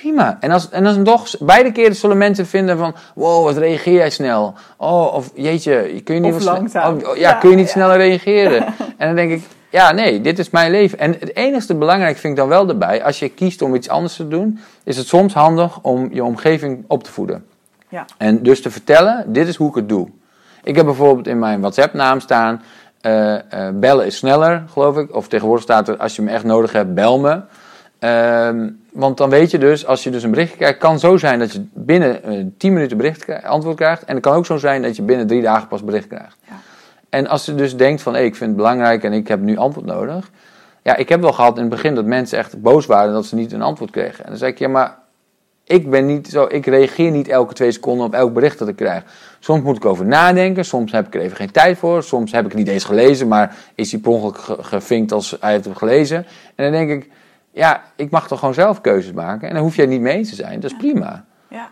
Prima. 0.00 0.36
En 0.40 0.50
als, 0.50 0.68
en 0.70 0.86
als 0.86 0.96
toch, 1.04 1.28
beide 1.38 1.72
keren 1.72 1.96
zullen 1.96 2.18
mensen 2.18 2.46
vinden 2.46 2.78
van, 2.78 2.94
wow, 3.14 3.44
wat 3.44 3.56
reageer 3.56 3.94
jij 3.94 4.10
snel. 4.10 4.54
Oh, 4.76 5.14
of 5.14 5.30
jeetje, 5.34 6.00
kun 6.04 6.14
je 6.14 6.20
niet 6.20 6.44
langzaam. 6.44 6.94
oh, 6.94 7.16
ja, 7.16 7.30
Ja, 7.30 7.32
kun 7.32 7.50
je 7.50 7.56
niet 7.56 7.66
ja. 7.66 7.72
sneller 7.72 7.96
reageren. 7.96 8.64
en 8.98 9.06
dan 9.06 9.14
denk 9.14 9.30
ik, 9.30 9.42
ja, 9.70 9.92
nee, 9.92 10.20
dit 10.20 10.38
is 10.38 10.50
mijn 10.50 10.70
leven. 10.70 10.98
En 10.98 11.16
het 11.20 11.36
enigste 11.36 11.74
belangrijk 11.74 12.16
vind 12.16 12.32
ik 12.32 12.38
dan 12.38 12.48
wel 12.48 12.68
erbij, 12.68 13.04
als 13.04 13.18
je 13.18 13.28
kiest 13.28 13.62
om 13.62 13.74
iets 13.74 13.88
anders 13.88 14.16
te 14.16 14.28
doen, 14.28 14.58
is 14.84 14.96
het 14.96 15.06
soms 15.06 15.34
handig 15.34 15.80
om 15.82 16.08
je 16.12 16.24
omgeving 16.24 16.84
op 16.88 17.04
te 17.04 17.12
voeden. 17.12 17.46
Ja. 17.88 18.04
En 18.18 18.42
dus 18.42 18.62
te 18.62 18.70
vertellen, 18.70 19.32
dit 19.32 19.48
is 19.48 19.56
hoe 19.56 19.68
ik 19.68 19.74
het 19.74 19.88
doe. 19.88 20.08
Ik 20.62 20.76
heb 20.76 20.84
bijvoorbeeld 20.84 21.26
in 21.26 21.38
mijn 21.38 21.60
WhatsApp-naam 21.60 22.20
staan, 22.20 22.62
eh, 23.00 23.34
eh, 23.34 23.74
bellen 23.74 24.06
is 24.06 24.16
sneller, 24.16 24.64
geloof 24.70 24.96
ik. 24.96 25.14
Of 25.14 25.28
tegenwoordig 25.28 25.64
staat 25.64 25.88
er, 25.88 25.96
als 25.96 26.16
je 26.16 26.22
me 26.22 26.30
echt 26.30 26.44
nodig 26.44 26.72
hebt, 26.72 26.94
bel 26.94 27.18
me. 27.18 27.40
Ehm, 28.06 28.68
want 28.92 29.16
dan 29.16 29.30
weet 29.30 29.50
je 29.50 29.58
dus, 29.58 29.86
als 29.86 30.02
je 30.04 30.10
dus 30.10 30.22
een 30.22 30.30
bericht 30.30 30.56
krijgt, 30.56 30.78
kan 30.78 30.98
zo 30.98 31.16
zijn 31.16 31.38
dat 31.38 31.52
je 31.52 31.64
binnen 31.72 32.22
eh 32.24 32.44
10 32.58 32.72
minuten 32.72 32.96
bericht 32.96 33.24
krijgt, 33.24 33.44
antwoord 33.44 33.76
krijgt. 33.76 34.04
En 34.04 34.14
het 34.14 34.22
kan 34.24 34.34
ook 34.34 34.46
zo 34.46 34.56
zijn 34.56 34.82
dat 34.82 34.96
je 34.96 35.02
binnen 35.02 35.26
drie 35.26 35.42
dagen 35.42 35.68
pas 35.68 35.84
bericht 35.84 36.06
krijgt. 36.06 36.36
Ja. 36.48 36.54
En 37.08 37.26
als 37.26 37.44
je 37.46 37.54
dus 37.54 37.76
denkt 37.76 38.02
van, 38.02 38.14
hé, 38.14 38.20
ik 38.20 38.36
vind 38.36 38.48
het 38.48 38.56
belangrijk 38.56 39.04
en 39.04 39.12
ik 39.12 39.28
heb 39.28 39.40
nu 39.40 39.56
antwoord 39.56 39.86
nodig. 39.86 40.30
Ja, 40.82 40.96
ik 40.96 41.08
heb 41.08 41.20
wel 41.20 41.32
gehad 41.32 41.54
in 41.56 41.60
het 41.60 41.70
begin 41.70 41.94
dat 41.94 42.04
mensen 42.04 42.38
echt 42.38 42.60
boos 42.60 42.86
waren 42.86 43.12
dat 43.12 43.26
ze 43.26 43.34
niet 43.34 43.52
een 43.52 43.62
antwoord 43.62 43.90
kregen. 43.90 44.24
En 44.24 44.30
dan 44.30 44.38
zei 44.38 44.52
ik, 44.52 44.58
ja, 44.58 44.68
maar 44.68 44.98
ik 45.64 45.90
ben 45.90 46.06
niet 46.06 46.28
zo, 46.28 46.46
ik 46.48 46.66
reageer 46.66 47.10
niet 47.10 47.28
elke 47.28 47.54
twee 47.54 47.70
seconden 47.72 48.06
op 48.06 48.14
elk 48.14 48.32
bericht 48.32 48.58
dat 48.58 48.68
ik 48.68 48.76
krijg. 48.76 49.02
Soms 49.40 49.62
moet 49.62 49.76
ik 49.76 49.84
over 49.84 50.06
nadenken, 50.06 50.64
soms 50.64 50.92
heb 50.92 51.06
ik 51.06 51.14
er 51.14 51.20
even 51.20 51.36
geen 51.36 51.50
tijd 51.50 51.78
voor, 51.78 52.02
soms 52.02 52.32
heb 52.32 52.44
ik 52.44 52.50
het 52.50 52.58
niet 52.58 52.68
eens 52.68 52.84
gelezen, 52.84 53.28
maar 53.28 53.56
is 53.74 53.90
die 53.90 53.98
per 53.98 54.10
ongeluk 54.10 54.38
ge- 54.38 54.62
gevinkt 54.62 55.12
als 55.12 55.36
hij 55.40 55.52
het 55.52 55.64
heeft 55.64 55.78
gelezen. 55.78 56.26
En 56.54 56.64
dan 56.64 56.72
denk 56.72 56.90
ik, 56.90 57.10
ja, 57.56 57.82
ik 57.96 58.10
mag 58.10 58.28
toch 58.28 58.38
gewoon 58.38 58.54
zelf 58.54 58.80
keuzes 58.80 59.12
maken 59.12 59.48
en 59.48 59.54
dan 59.54 59.62
hoef 59.62 59.76
jij 59.76 59.86
niet 59.86 60.00
mee 60.00 60.16
eens 60.16 60.28
te 60.28 60.34
zijn, 60.34 60.60
dat 60.60 60.70
is 60.70 60.76
prima. 60.76 61.24
Ja, 61.48 61.68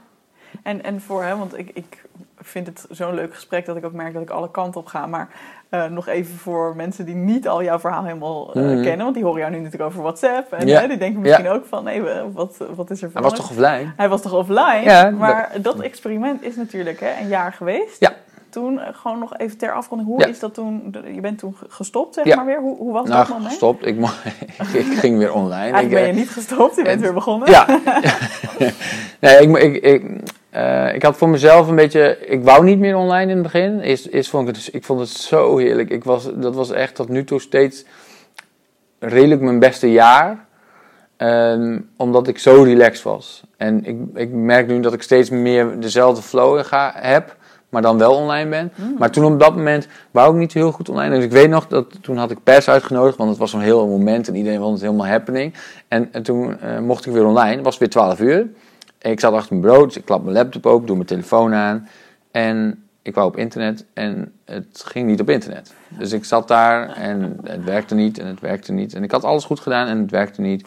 en, 0.62 0.84
en 0.84 1.00
voor 1.00 1.22
hem, 1.22 1.38
want 1.38 1.58
ik, 1.58 1.70
ik 1.74 2.04
vind 2.38 2.66
het 2.66 2.86
zo'n 2.90 3.14
leuk 3.14 3.34
gesprek 3.34 3.66
dat 3.66 3.76
ik 3.76 3.84
ook 3.84 3.92
merk 3.92 4.12
dat 4.12 4.22
ik 4.22 4.30
alle 4.30 4.50
kanten 4.50 4.80
op 4.80 4.86
ga. 4.86 5.06
Maar 5.06 5.28
eh, 5.68 5.84
nog 5.86 6.06
even 6.08 6.36
voor 6.36 6.76
mensen 6.76 7.04
die 7.04 7.14
niet 7.14 7.48
al 7.48 7.62
jouw 7.62 7.78
verhaal 7.78 8.04
helemaal 8.04 8.54
eh, 8.54 8.62
Mhm. 8.62 8.82
kennen, 8.82 9.02
want 9.02 9.14
die 9.14 9.24
horen 9.24 9.40
jou 9.40 9.50
nu 9.52 9.58
natuurlijk 9.58 9.90
over 9.90 10.02
WhatsApp. 10.02 10.52
En 10.52 10.66
Ja. 10.66 10.80
hè, 10.80 10.88
die 10.88 10.96
denken 10.96 11.20
misschien 11.20 11.48
ook 11.48 11.64
van, 11.66 11.84
nee, 11.84 12.02
wat, 12.32 12.56
wat 12.74 12.90
is 12.90 13.02
er 13.02 13.10
Hij 13.12 13.22
was 13.22 13.34
toch 13.34 13.50
offline? 13.50 13.92
Hij 13.96 14.08
was 14.08 14.22
toch 14.22 14.32
offline? 14.32 14.82
Ja, 14.82 15.10
maar 15.10 15.50
dat 15.60 15.80
experiment 15.80 16.42
is 16.42 16.56
natuurlijk 16.56 17.00
hè, 17.00 17.10
een 17.20 17.28
jaar 17.28 17.52
geweest. 17.52 18.00
Ja. 18.00 18.12
Toen, 18.54 18.80
eh, 18.80 18.94
gewoon 18.94 19.18
nog 19.18 19.36
even 19.36 19.58
ter 19.58 19.72
afronding, 19.72 20.10
hoe 20.10 20.20
Ja. 20.20 20.26
is 20.26 20.38
dat 20.38 20.54
toen? 20.54 20.94
Je 21.14 21.20
bent 21.20 21.38
toen 21.38 21.56
gestopt, 21.68 22.14
zeg 22.14 22.24
Ja. 22.24 22.36
maar 22.36 22.46
weer. 22.46 22.60
Hoe, 22.60 22.76
hoe 22.76 22.92
was 22.92 23.08
dat 23.08 23.16
Nou, 23.16 23.28
moment? 23.28 23.48
gestopt. 23.48 23.86
Ik, 23.86 23.96
ik 24.72 24.98
ging 24.98 25.18
weer 25.18 25.32
online. 25.32 25.54
Eigenlijk 25.72 25.84
ik, 25.84 25.90
ben 25.90 26.00
eh, 26.00 26.06
je 26.06 26.12
niet 26.12 26.30
gestopt, 26.30 26.76
je 26.76 26.82
bent 26.82 27.00
weer 27.00 27.12
begonnen. 27.14 27.50
Ja. 27.50 27.66
nee, 29.20 29.36
ik, 29.40 29.56
ik, 29.56 29.82
ik, 29.82 30.20
eh, 30.50 30.94
ik 30.94 31.02
had 31.02 31.16
voor 31.16 31.28
mezelf 31.28 31.68
een 31.68 31.74
beetje... 31.74 32.18
Ik 32.26 32.44
wou 32.44 32.64
niet 32.64 32.78
meer 32.78 32.96
online 32.96 33.30
in 33.30 33.36
het 33.36 33.42
begin. 33.42 33.80
Eerst, 33.80 34.06
eerst 34.06 34.30
vond 34.30 34.48
ik, 34.48 34.54
het, 34.54 34.68
ik 34.72 34.84
vond 34.84 35.00
het 35.00 35.08
zo 35.08 35.56
heerlijk. 35.56 35.90
Ik 35.90 36.04
was, 36.04 36.28
dat 36.34 36.54
was 36.54 36.70
echt 36.70 36.94
tot 36.94 37.08
nu 37.08 37.24
toe 37.24 37.40
steeds 37.40 37.84
redelijk 38.98 39.40
mijn 39.40 39.58
beste 39.58 39.92
jaar. 39.92 40.44
Ehm, 41.16 41.78
omdat 41.96 42.28
ik 42.28 42.38
zo 42.38 42.62
relaxed 42.62 43.02
was. 43.02 43.42
En 43.56 43.84
ik, 43.84 43.96
ik 44.14 44.30
merk 44.30 44.66
nu 44.66 44.80
dat 44.80 44.92
ik 44.92 45.02
steeds 45.02 45.30
meer 45.30 45.80
dezelfde 45.80 46.22
flow 46.22 46.64
ga, 46.64 46.92
heb. 46.96 47.36
Maar 47.74 47.82
dan 47.82 47.98
wel 47.98 48.14
online 48.14 48.50
ben. 48.50 48.72
Hmm. 48.74 48.94
Maar 48.98 49.10
toen 49.10 49.32
op 49.32 49.40
dat 49.40 49.56
moment 49.56 49.88
wou 50.10 50.32
ik 50.32 50.38
niet 50.38 50.52
heel 50.52 50.72
goed 50.72 50.88
online. 50.88 51.14
Dus 51.14 51.24
ik 51.24 51.30
weet 51.30 51.48
nog 51.48 51.66
dat 51.66 51.86
toen 52.00 52.16
had 52.16 52.30
ik 52.30 52.38
pers 52.42 52.68
uitgenodigd. 52.68 53.16
Want 53.16 53.30
het 53.30 53.38
was 53.38 53.50
zo'n 53.50 53.60
heel 53.60 53.88
moment 53.88 54.28
en 54.28 54.34
iedereen 54.34 54.58
vond 54.58 54.72
het 54.72 54.82
helemaal 54.82 55.06
happening. 55.06 55.54
En, 55.88 56.08
en 56.12 56.22
toen 56.22 56.60
eh, 56.60 56.78
mocht 56.78 57.06
ik 57.06 57.12
weer 57.12 57.26
online. 57.26 57.54
Het 57.54 57.64
was 57.64 57.78
weer 57.78 57.90
12 57.90 58.20
uur. 58.20 58.46
Ik 59.00 59.20
zat 59.20 59.32
achter 59.32 59.56
mijn 59.56 59.72
brood, 59.72 59.84
dus 59.84 59.96
ik 59.96 60.04
klap 60.04 60.22
mijn 60.22 60.36
laptop 60.36 60.66
open, 60.66 60.86
doe 60.86 60.96
mijn 60.96 61.08
telefoon 61.08 61.54
aan. 61.54 61.88
En 62.30 62.84
ik 63.02 63.14
wou 63.14 63.26
op 63.26 63.36
internet 63.36 63.84
en 63.92 64.32
het 64.44 64.82
ging 64.86 65.06
niet 65.06 65.20
op 65.20 65.30
internet. 65.30 65.74
Dus 65.88 66.12
ik 66.12 66.24
zat 66.24 66.48
daar 66.48 66.88
en 66.88 67.38
het 67.42 67.64
werkte 67.64 67.94
niet 67.94 68.18
en 68.18 68.26
het 68.26 68.40
werkte 68.40 68.72
niet. 68.72 68.94
En 68.94 69.02
ik 69.02 69.10
had 69.10 69.24
alles 69.24 69.44
goed 69.44 69.60
gedaan 69.60 69.86
en 69.86 69.98
het 69.98 70.10
werkte 70.10 70.40
niet. 70.40 70.66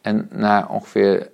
En 0.00 0.28
na 0.30 0.66
ongeveer 0.70 1.28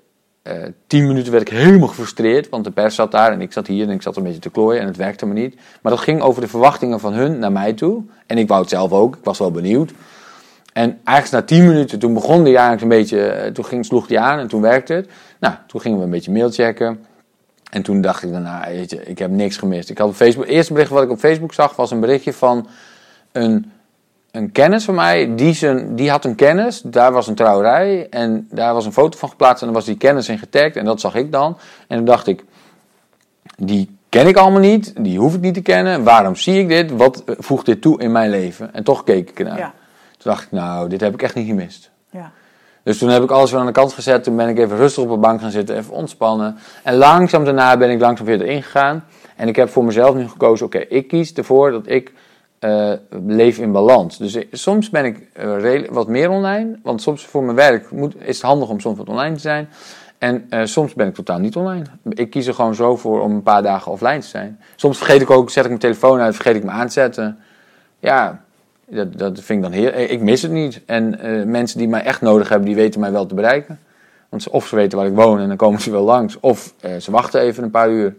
tien 0.86 1.06
minuten 1.06 1.32
werd 1.32 1.50
ik 1.50 1.56
helemaal 1.56 1.88
gefrustreerd, 1.88 2.48
want 2.48 2.64
de 2.64 2.70
pers 2.70 2.94
zat 2.94 3.10
daar 3.10 3.32
en 3.32 3.40
ik 3.40 3.52
zat 3.52 3.66
hier 3.66 3.88
en 3.88 3.94
ik 3.94 4.02
zat 4.02 4.16
een 4.16 4.22
beetje 4.22 4.40
te 4.40 4.50
klooien 4.50 4.80
en 4.80 4.86
het 4.86 4.96
werkte 4.96 5.26
me 5.26 5.32
niet. 5.34 5.54
Maar 5.82 5.92
dat 5.92 6.00
ging 6.00 6.20
over 6.20 6.40
de 6.40 6.48
verwachtingen 6.48 7.00
van 7.00 7.12
hun 7.12 7.38
naar 7.38 7.52
mij 7.52 7.72
toe. 7.72 8.02
En 8.26 8.38
ik 8.38 8.48
wou 8.48 8.60
het 8.60 8.70
zelf 8.70 8.92
ook, 8.92 9.16
ik 9.16 9.24
was 9.24 9.38
wel 9.38 9.50
benieuwd. 9.50 9.92
En 10.72 10.98
eigenlijk 11.04 11.48
na 11.48 11.56
tien 11.56 11.66
minuten, 11.66 11.98
toen 11.98 12.14
begon 12.14 12.44
die 12.44 12.56
eigenlijk 12.56 12.82
een 12.82 12.98
beetje, 12.98 13.28
eh, 13.28 13.52
toen 13.52 13.64
ging, 13.64 13.84
sloeg 13.84 14.06
die 14.06 14.20
aan 14.20 14.38
en 14.38 14.48
toen 14.48 14.60
werkte 14.60 14.92
het. 14.92 15.08
Nou, 15.40 15.54
toen 15.66 15.80
gingen 15.80 15.98
we 15.98 16.04
een 16.04 16.10
beetje 16.10 16.32
mail 16.32 16.50
checken. 16.50 17.04
En 17.70 17.82
toen 17.82 18.00
dacht 18.00 18.22
ik 18.22 18.32
daarna, 18.32 18.64
weet 18.68 18.90
je, 18.90 19.04
ik 19.04 19.18
heb 19.18 19.30
niks 19.30 19.56
gemist. 19.56 19.90
Ik 19.90 19.98
had 19.98 20.08
op 20.08 20.14
Facebook, 20.14 20.44
het 20.44 20.54
eerste 20.54 20.72
bericht 20.72 20.90
wat 20.90 21.02
ik 21.02 21.10
op 21.10 21.18
Facebook 21.18 21.54
zag 21.54 21.76
was 21.76 21.90
een 21.90 22.00
berichtje 22.00 22.32
van 22.32 22.66
een, 23.32 23.72
een 24.30 24.52
kennis 24.52 24.84
van 24.84 24.94
mij. 24.94 25.34
Die, 25.34 25.54
zijn, 25.54 25.94
die 25.96 26.10
had 26.10 26.24
een 26.24 26.34
kennis, 26.34 26.80
daar 26.80 27.12
was 27.12 27.26
een 27.26 27.34
trouwerij 27.34 28.06
en 28.10 28.48
daar 28.50 28.74
was 28.74 28.86
een 28.86 28.92
foto 28.92 29.18
van 29.18 29.28
geplaatst 29.28 29.60
en 29.60 29.66
dan 29.66 29.76
was 29.76 29.84
die 29.84 29.96
kennis 29.96 30.28
in 30.28 30.38
getagd 30.38 30.76
en 30.76 30.84
dat 30.84 31.00
zag 31.00 31.14
ik 31.14 31.32
dan. 31.32 31.58
En 31.88 31.96
toen 31.96 32.06
dacht 32.06 32.26
ik, 32.26 32.44
die 33.56 33.96
ken 34.08 34.26
ik 34.26 34.36
allemaal 34.36 34.60
niet, 34.60 34.92
die 35.04 35.18
hoef 35.18 35.34
ik 35.34 35.40
niet 35.40 35.54
te 35.54 35.62
kennen. 35.62 36.04
Waarom 36.04 36.36
zie 36.36 36.60
ik 36.60 36.68
dit? 36.68 36.90
Wat 36.90 37.22
voegt 37.26 37.66
dit 37.66 37.82
toe 37.82 38.00
in 38.00 38.12
mijn 38.12 38.30
leven? 38.30 38.74
En 38.74 38.84
toch 38.84 39.04
keek 39.04 39.30
ik 39.30 39.38
ernaar. 39.38 39.58
Ja. 39.58 39.74
Toen 40.18 40.32
dacht 40.32 40.44
ik, 40.44 40.50
nou, 40.50 40.88
dit 40.88 41.00
heb 41.00 41.14
ik 41.14 41.22
echt 41.22 41.34
niet 41.34 41.46
gemist. 41.46 41.90
Ja. 42.10 42.32
Dus 42.82 42.98
toen 42.98 43.08
heb 43.08 43.22
ik 43.22 43.30
alles 43.30 43.50
weer 43.50 43.60
aan 43.60 43.66
de 43.66 43.72
kant 43.72 43.92
gezet. 43.92 44.24
Toen 44.24 44.36
ben 44.36 44.48
ik 44.48 44.58
even 44.58 44.76
rustig 44.76 45.02
op 45.02 45.10
de 45.10 45.16
bank 45.16 45.40
gaan 45.40 45.50
zitten, 45.50 45.76
even 45.76 45.92
ontspannen. 45.92 46.58
En 46.82 46.94
langzaam 46.94 47.44
daarna 47.44 47.76
ben 47.76 47.90
ik 47.90 48.00
langzaam 48.00 48.26
weer 48.26 48.40
erin 48.40 48.62
gegaan. 48.62 49.04
En 49.36 49.48
ik 49.48 49.56
heb 49.56 49.68
voor 49.68 49.84
mezelf 49.84 50.14
nu 50.14 50.28
gekozen, 50.28 50.66
oké, 50.66 50.78
ik 50.78 51.08
kies 51.08 51.32
ervoor 51.32 51.70
dat 51.70 51.88
ik 51.88 52.12
eh, 52.58 52.92
leef 53.26 53.58
in 53.58 53.72
balans. 53.72 54.18
Dus 54.18 54.38
soms 54.50 54.90
ben 54.90 55.04
ik 55.04 55.28
eh, 55.32 55.80
wat 55.90 56.08
meer 56.08 56.30
online. 56.30 56.78
Want 56.82 57.02
soms 57.02 57.26
voor 57.26 57.42
mijn 57.42 57.56
werk 57.56 57.90
moet, 57.90 58.14
is 58.20 58.36
het 58.36 58.46
handig 58.46 58.68
om 58.68 58.80
soms 58.80 58.98
wat 58.98 59.08
online 59.08 59.34
te 59.34 59.40
zijn. 59.40 59.68
En 60.18 60.46
eh, 60.50 60.64
soms 60.64 60.94
ben 60.94 61.06
ik 61.06 61.14
totaal 61.14 61.38
niet 61.38 61.56
online. 61.56 61.84
Ik 62.08 62.30
kies 62.30 62.46
er 62.46 62.54
gewoon 62.54 62.74
zo 62.74 62.96
voor 62.96 63.20
om 63.20 63.32
een 63.32 63.42
paar 63.42 63.62
dagen 63.62 63.92
offline 63.92 64.18
te 64.18 64.26
zijn. 64.26 64.60
Soms 64.76 64.98
vergeet 64.98 65.20
ik 65.20 65.30
ook, 65.30 65.50
zet 65.50 65.62
ik 65.62 65.68
mijn 65.68 65.80
telefoon 65.80 66.20
uit, 66.20 66.34
vergeet 66.34 66.56
ik 66.56 66.64
me 66.64 66.70
aan 66.70 66.86
te 66.86 66.92
zetten. 66.92 67.38
Ja, 67.98 68.42
dat, 68.86 69.18
dat 69.18 69.40
vind 69.40 69.64
ik 69.64 69.70
dan 69.70 69.80
heel... 69.80 70.10
Ik 70.10 70.20
mis 70.20 70.42
het 70.42 70.50
niet. 70.50 70.80
En 70.86 71.18
mensen 71.50 71.78
die 71.78 71.88
mij 71.88 72.02
echt 72.02 72.20
nodig 72.20 72.48
hebben, 72.48 72.66
die 72.66 72.76
weten 72.76 73.00
mij 73.00 73.12
wel 73.12 73.26
te 73.26 73.34
bereiken. 73.34 73.78
Want 74.28 74.42
ze, 74.42 74.52
of 74.52 74.66
ze 74.66 74.76
weten 74.76 74.98
waar 74.98 75.06
ik 75.06 75.14
woon 75.14 75.40
en 75.40 75.48
dan 75.48 75.56
komen 75.56 75.80
ze 75.80 75.90
wel 75.90 76.04
langs. 76.04 76.40
Of 76.40 76.74
ze 77.00 77.10
wachten 77.10 77.40
even 77.40 77.62
een 77.62 77.70
paar 77.70 77.90
uur. 77.90 78.14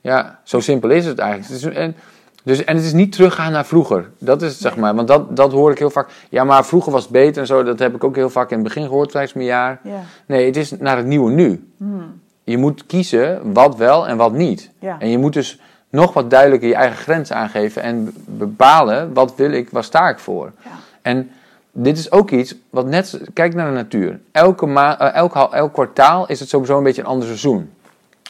Ja, 0.00 0.40
zo 0.42 0.60
simpel 0.60 0.90
is 0.90 1.06
het 1.06 1.18
eigenlijk. 1.18 1.62
Het 1.62 1.72
is, 1.72 1.76
en, 1.76 1.96
dus, 2.42 2.64
en 2.64 2.76
het 2.76 2.84
is 2.84 2.92
niet 2.92 3.12
teruggaan 3.12 3.52
naar 3.52 3.66
vroeger. 3.66 4.10
Dat 4.18 4.42
is 4.42 4.50
het, 4.50 4.60
zeg 4.60 4.76
maar. 4.76 4.94
Want 4.94 5.08
dat, 5.08 5.36
dat 5.36 5.52
hoor 5.52 5.70
ik 5.70 5.78
heel 5.78 5.90
vaak. 5.90 6.08
Ja, 6.28 6.44
maar 6.44 6.64
vroeger 6.64 6.92
was 6.92 7.02
het 7.02 7.12
beter 7.12 7.40
en 7.40 7.46
zo. 7.46 7.62
Dat 7.62 7.78
heb 7.78 7.94
ik 7.94 8.04
ook 8.04 8.16
heel 8.16 8.30
vaak 8.30 8.50
in 8.50 8.58
het 8.58 8.64
begin 8.64 8.86
gehoord 8.86 9.10
tijdens 9.10 9.32
mijn 9.32 9.46
jaar. 9.46 9.80
Ja. 9.82 10.00
Nee, 10.26 10.46
het 10.46 10.56
is 10.56 10.70
naar 10.70 10.96
het 10.96 11.06
nieuwe 11.06 11.30
nu. 11.30 11.68
Hmm. 11.76 12.20
Je 12.44 12.58
moet 12.58 12.86
kiezen 12.86 13.52
wat 13.52 13.76
wel 13.76 14.08
en 14.08 14.16
wat 14.16 14.32
niet. 14.32 14.70
Ja. 14.78 14.96
En 14.98 15.08
je 15.08 15.18
moet 15.18 15.32
dus 15.32 15.60
nog 15.90 16.12
wat 16.12 16.30
duidelijker 16.30 16.68
je 16.68 16.74
eigen 16.74 16.96
grens 16.96 17.32
aangeven 17.32 17.82
en 17.82 18.14
bepalen 18.24 19.12
wat 19.12 19.36
wil 19.36 19.52
ik, 19.52 19.70
waar 19.70 19.84
sta 19.84 20.08
ik 20.08 20.18
voor. 20.18 20.52
Ja. 20.64 20.70
En 21.02 21.30
dit 21.72 21.98
is 21.98 22.10
ook 22.10 22.30
iets 22.30 22.54
wat 22.70 22.86
net, 22.86 23.20
kijk 23.32 23.54
naar 23.54 23.68
de 23.68 23.74
natuur. 23.74 24.20
Elke 24.32 24.66
ma 24.66 24.98
eh, 24.98 25.14
elk, 25.14 25.34
elk 25.52 25.72
kwartaal 25.72 26.26
is 26.28 26.40
het 26.40 26.48
sowieso 26.48 26.78
een 26.78 26.84
beetje 26.84 27.02
een 27.02 27.08
ander 27.08 27.26
seizoen. 27.26 27.70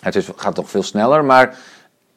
Het 0.01 0.17
is, 0.17 0.29
gaat 0.37 0.55
toch 0.55 0.71
veel 0.71 0.83
sneller, 0.83 1.25
maar 1.25 1.57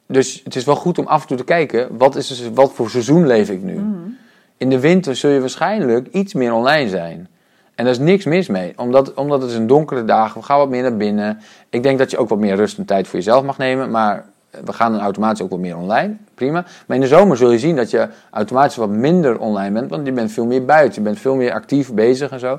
dus 0.06 0.40
het 0.44 0.56
is 0.56 0.64
wel 0.64 0.76
goed 0.76 0.98
om 0.98 1.06
af 1.06 1.22
en 1.22 1.28
toe 1.28 1.36
te 1.36 1.44
kijken, 1.44 1.88
wat, 1.98 2.16
is, 2.16 2.28
dus- 2.28 2.50
wat 2.54 2.72
voor 2.72 2.90
seizoen 2.90 3.26
leef 3.26 3.50
ik 3.50 3.62
nu? 3.62 3.74
Hmm. 3.74 4.16
In 4.56 4.68
de 4.70 4.80
winter 4.80 5.16
zul 5.16 5.30
je 5.30 5.40
waarschijnlijk 5.40 6.06
iets 6.12 6.34
meer 6.34 6.52
online 6.52 6.88
zijn. 6.88 7.28
En 7.74 7.84
daar 7.84 7.92
is 7.92 7.98
niks 7.98 8.24
mis 8.24 8.48
mee, 8.48 8.72
omdat, 8.76 9.14
omdat 9.14 9.40
het 9.42 9.50
is 9.50 9.56
een 9.56 9.66
donkere 9.66 10.04
dagen, 10.04 10.40
we 10.40 10.46
gaan 10.46 10.58
wat 10.58 10.68
meer 10.68 10.82
naar 10.82 10.96
binnen. 10.96 11.38
Ik 11.70 11.82
denk 11.82 11.98
dat 11.98 12.10
je 12.10 12.18
ook 12.18 12.28
wat 12.28 12.38
meer 12.38 12.56
rust 12.56 12.78
en 12.78 12.84
tijd 12.84 13.06
voor 13.06 13.18
jezelf 13.18 13.44
mag 13.44 13.58
nemen, 13.58 13.90
maar 13.90 14.24
we 14.64 14.72
gaan 14.72 14.92
dan 14.92 15.00
automatisch 15.00 15.42
ook 15.42 15.50
wat 15.50 15.58
meer 15.58 15.76
online, 15.76 16.16
prima. 16.34 16.64
Maar 16.86 16.96
in 16.96 17.02
de 17.02 17.08
zomer 17.08 17.36
zul 17.36 17.50
je 17.50 17.58
zien 17.58 17.76
dat 17.76 17.90
je 17.90 18.08
automatisch 18.30 18.76
wat 18.76 18.88
minder 18.88 19.38
online 19.38 19.70
bent, 19.72 19.90
want 19.90 20.06
je 20.06 20.12
bent 20.12 20.32
veel 20.32 20.46
meer 20.46 20.64
buiten, 20.64 20.94
je 21.02 21.08
bent 21.08 21.18
veel 21.18 21.34
meer 21.34 21.52
actief 21.52 21.92
bezig 21.92 22.30
en 22.30 22.40
zo. 22.40 22.58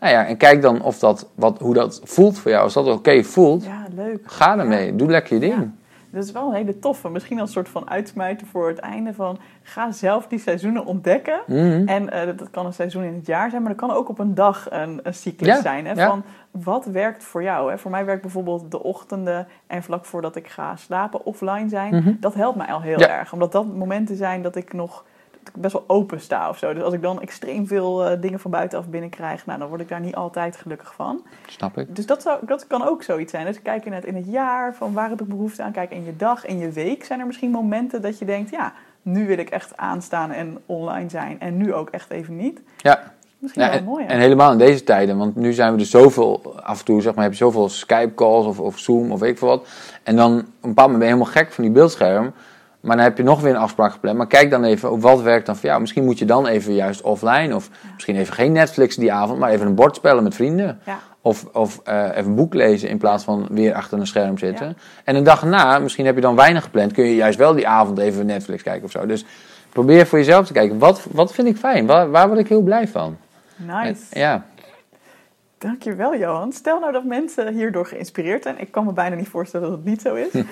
Nou 0.00 0.12
ja, 0.12 0.26
en 0.26 0.36
kijk 0.36 0.62
dan 0.62 0.82
of 0.82 0.98
dat, 0.98 1.26
wat, 1.34 1.58
hoe 1.58 1.74
dat 1.74 2.00
voelt 2.04 2.38
voor 2.38 2.50
jou. 2.50 2.62
Als 2.64 2.72
dat 2.74 2.86
oké 2.86 3.22
voelt, 3.22 3.64
Ja, 3.64 3.86
leuk. 3.96 4.18
ga 4.26 4.58
ermee, 4.58 4.96
doe 4.96 5.10
lekker 5.10 5.34
je 5.34 5.40
ding. 5.40 5.54
Ja. 5.54 5.68
Dat 6.14 6.24
is 6.24 6.32
wel 6.32 6.48
een 6.48 6.54
hele 6.54 6.78
toffe. 6.78 7.10
Misschien 7.10 7.40
als 7.40 7.48
een 7.48 7.54
soort 7.54 7.68
van 7.68 7.90
uitsmijter 7.90 8.46
voor 8.46 8.68
het 8.68 8.78
einde 8.78 9.14
van... 9.14 9.38
ga 9.62 9.90
zelf 9.92 10.26
die 10.26 10.38
seizoenen 10.38 10.84
ontdekken. 10.84 11.40
Mhm. 11.46 11.82
En 11.88 12.10
eh, 12.10 12.26
dat 12.36 12.50
kan 12.50 12.66
een 12.66 12.72
seizoen 12.72 13.02
in 13.02 13.14
het 13.14 13.26
jaar 13.26 13.50
zijn, 13.50 13.62
maar 13.62 13.70
dat 13.76 13.80
kan 13.80 13.96
ook 13.96 14.08
op 14.08 14.18
een 14.18 14.34
dag 14.34 14.66
een, 14.70 15.00
een 15.02 15.14
cyclus 15.14 15.48
Ja, 15.48 15.60
zijn. 15.62 15.86
Hè? 15.86 15.92
ja. 15.92 16.08
Van 16.08 16.22
wat 16.50 16.84
werkt 16.84 17.24
voor 17.24 17.42
jou? 17.42 17.70
Hè? 17.70 17.78
Voor 17.78 17.90
mij 17.90 18.04
werkt 18.04 18.22
bijvoorbeeld 18.22 18.70
de 18.70 18.82
ochtenden 18.82 19.46
en 19.66 19.82
vlak 19.82 20.04
voordat 20.04 20.36
ik 20.36 20.48
ga 20.48 20.76
slapen 20.76 21.24
offline 21.24 21.68
zijn. 21.68 21.94
Mhm. 21.94 22.12
Dat 22.20 22.34
helpt 22.34 22.56
mij 22.56 22.66
al 22.72 22.80
heel 22.80 22.98
Ja. 23.00 23.08
erg. 23.08 23.32
Omdat 23.32 23.52
dat 23.52 23.66
momenten 23.74 24.16
zijn 24.16 24.42
dat 24.42 24.56
ik 24.56 24.72
nog 24.72 25.04
ik 25.48 25.60
best 25.60 25.72
wel 25.72 25.84
open 25.86 26.20
sta 26.20 26.48
of 26.48 26.58
zo. 26.58 26.74
Dus 26.74 26.82
als 26.82 26.94
ik 26.94 27.02
dan 27.02 27.20
extreem 27.20 27.66
veel 27.66 28.04
eh, 28.04 28.20
dingen 28.20 28.40
van 28.40 28.50
buitenaf 28.50 28.88
binnenkrijg, 28.88 29.46
nou, 29.46 29.58
dan 29.58 29.68
word 29.68 29.80
ik 29.80 29.88
daar 29.88 30.00
niet 30.00 30.14
altijd 30.14 30.56
gelukkig 30.56 30.94
van. 30.94 31.22
Snap 31.46 31.78
ik. 31.78 31.96
Dus 31.96 32.06
dat, 32.06 32.22
zou, 32.22 32.46
dat 32.46 32.66
kan 32.66 32.88
ook 32.88 33.02
zoiets 33.02 33.30
zijn. 33.30 33.46
Dus 33.46 33.62
kijk 33.62 33.84
inderdaad 33.84 34.08
in 34.08 34.16
het 34.16 34.26
jaar, 34.26 34.74
van 34.74 34.92
waar 34.92 35.08
heb 35.08 35.20
ik 35.20 35.28
behoefte 35.28 35.62
aan? 35.62 35.72
Kijk 35.72 35.90
in 35.90 36.04
je 36.04 36.16
dag, 36.16 36.46
in 36.46 36.58
je 36.58 36.70
week. 36.70 37.04
Zijn 37.04 37.20
er 37.20 37.26
misschien 37.26 37.50
momenten 37.50 38.02
dat 38.02 38.18
je 38.18 38.24
denkt, 38.24 38.50
ja, 38.50 38.72
nu 39.02 39.26
wil 39.26 39.38
ik 39.38 39.50
echt 39.50 39.76
aanstaan 39.76 40.30
en 40.30 40.58
online 40.66 41.10
zijn. 41.10 41.40
En 41.40 41.56
nu 41.56 41.74
ook 41.74 41.90
echt 41.90 42.10
even 42.10 42.36
niet. 42.36 42.60
Ja, 42.76 43.12
Misschien 43.44 43.64
Ja, 43.64 43.70
wel 43.70 43.78
en, 43.78 43.84
mooi. 43.84 44.04
hè? 44.04 44.12
en 44.12 44.18
helemaal 44.20 44.52
in 44.52 44.58
deze 44.58 44.84
tijden, 44.84 45.16
want 45.18 45.36
nu 45.36 45.52
zijn 45.52 45.74
we 45.74 45.80
er 45.80 45.86
zoveel, 45.86 46.54
af 46.62 46.78
en 46.78 46.84
toe 46.84 47.00
zeg 47.02 47.14
maar, 47.14 47.22
heb 47.24 47.32
je 47.32 47.38
zoveel 47.38 47.68
Skype-calls 47.68 48.46
of, 48.46 48.60
of 48.60 48.78
Zoom 48.78 49.12
of 49.12 49.20
weet 49.20 49.30
ik 49.30 49.38
veel 49.38 49.48
wat. 49.48 49.66
En 50.02 50.16
dan 50.16 50.32
op 50.38 50.38
een 50.38 50.44
bepaald 50.60 50.74
moment 50.90 50.98
ben 50.98 51.08
je 51.08 51.14
helemaal 51.14 51.32
gek 51.32 51.52
van 51.52 51.64
die 51.64 51.72
beeldscherm. 51.72 52.32
Maar 52.84 52.96
dan 52.96 53.04
heb 53.04 53.16
je 53.16 53.22
nog 53.22 53.40
weer 53.40 53.54
een 53.54 53.60
afspraak 53.60 53.92
gepland. 53.92 54.16
Maar 54.16 54.26
kijk 54.26 54.50
dan 54.50 54.64
even, 54.64 54.90
op 54.90 55.02
wat 55.02 55.22
werkt 55.22 55.46
dan 55.46 55.56
voor 55.56 55.68
jou? 55.68 55.80
Misschien 55.80 56.04
moet 56.04 56.18
je 56.18 56.24
dan 56.24 56.46
even 56.46 56.74
juist 56.74 57.00
offline. 57.00 57.54
Of 57.54 57.70
misschien 57.94 58.16
even 58.16 58.34
geen 58.34 58.52
Netflix 58.52 58.96
die 58.96 59.12
avond, 59.12 59.38
maar 59.38 59.50
even 59.50 59.66
een 59.66 59.74
bord 59.74 59.96
spelen 59.96 60.22
met 60.22 60.34
vrienden. 60.34 60.80
Ja. 60.84 60.98
Of, 61.20 61.44
of 61.52 61.80
eh, 61.84 62.04
even 62.10 62.24
een 62.24 62.34
boek 62.34 62.54
lezen 62.54 62.88
in 62.88 62.98
plaats 62.98 63.24
van 63.24 63.46
weer 63.50 63.74
achter 63.74 63.98
een 63.98 64.06
scherm 64.06 64.38
zitten. 64.38 64.66
Ja. 64.66 64.74
En 65.04 65.16
een 65.16 65.24
dag 65.24 65.42
erna, 65.42 65.78
misschien 65.78 66.06
heb 66.06 66.14
je 66.14 66.20
dan 66.20 66.36
weinig 66.36 66.62
gepland, 66.62 66.92
kun 66.92 67.04
je 67.04 67.14
juist 67.14 67.38
wel 67.38 67.54
die 67.54 67.68
avond 67.68 67.98
even 67.98 68.26
Netflix 68.26 68.62
kijken 68.62 68.84
of 68.84 68.90
zo. 68.90 69.06
Dus 69.06 69.24
probeer 69.72 70.06
voor 70.06 70.18
jezelf 70.18 70.46
te 70.46 70.52
kijken, 70.52 70.78
wat, 70.78 71.06
wat 71.10 71.32
vind 71.32 71.48
ik 71.48 71.56
fijn? 71.56 71.86
Waar, 71.86 72.10
waar 72.10 72.26
word 72.26 72.40
ik 72.40 72.48
heel 72.48 72.62
blij 72.62 72.88
van? 72.88 73.16
Nice. 73.56 74.02
En- 74.10 74.20
ja. 74.20 74.44
Dankjewel, 75.64 76.16
Johan. 76.16 76.52
Stel 76.52 76.80
nou 76.80 76.92
dat 76.92 77.04
mensen 77.04 77.54
hierdoor 77.54 77.86
geïnspireerd 77.86 78.42
zijn. 78.42 78.60
Ik 78.60 78.70
kan 78.70 78.84
me 78.84 78.92
bijna 78.92 79.16
niet 79.16 79.28
voorstellen 79.28 79.68
dat 79.68 79.76
het 79.76 79.86
niet 79.86 80.00
zo 80.00 80.14
is. 80.14 80.28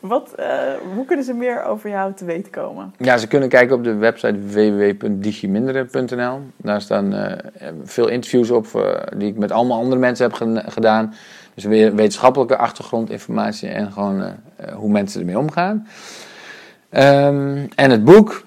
Wat, 0.00 0.34
eh, 0.34 0.46
hoe 0.94 1.04
kunnen 1.04 1.24
ze 1.24 1.32
meer 1.32 1.64
over 1.64 1.90
jou 1.90 2.14
te 2.14 2.24
weten 2.24 2.52
komen? 2.52 2.94
Ja, 2.98 3.18
ze 3.18 3.26
kunnen 3.26 3.48
kijken 3.48 3.76
op 3.76 3.84
de 3.84 3.94
website 3.94 4.38
www.digiminderen.nl. 4.46 6.40
Daar 6.56 6.80
staan 6.80 7.14
eh, 7.14 7.38
veel 7.84 8.08
interviews 8.08 8.50
op 8.50 8.66
eh, 8.74 9.18
die 9.18 9.28
ik 9.28 9.36
met 9.36 9.50
allemaal 9.50 9.80
andere 9.80 10.00
mensen 10.00 10.30
heb 10.30 10.64
gedaan. 10.66 11.14
Dus 11.54 11.64
weer 11.64 11.94
wetenschappelijke 11.94 12.56
achtergrondinformatie 12.56 13.68
en 13.68 13.92
gewoon 13.92 14.22
eh, 14.22 14.28
eh, 14.56 14.74
hoe 14.74 14.90
mensen 14.90 15.20
ermee 15.20 15.38
omgaan. 15.38 15.86
Ehm, 16.90 17.66
en 17.74 17.90
het 17.90 18.04
boek, 18.04 18.44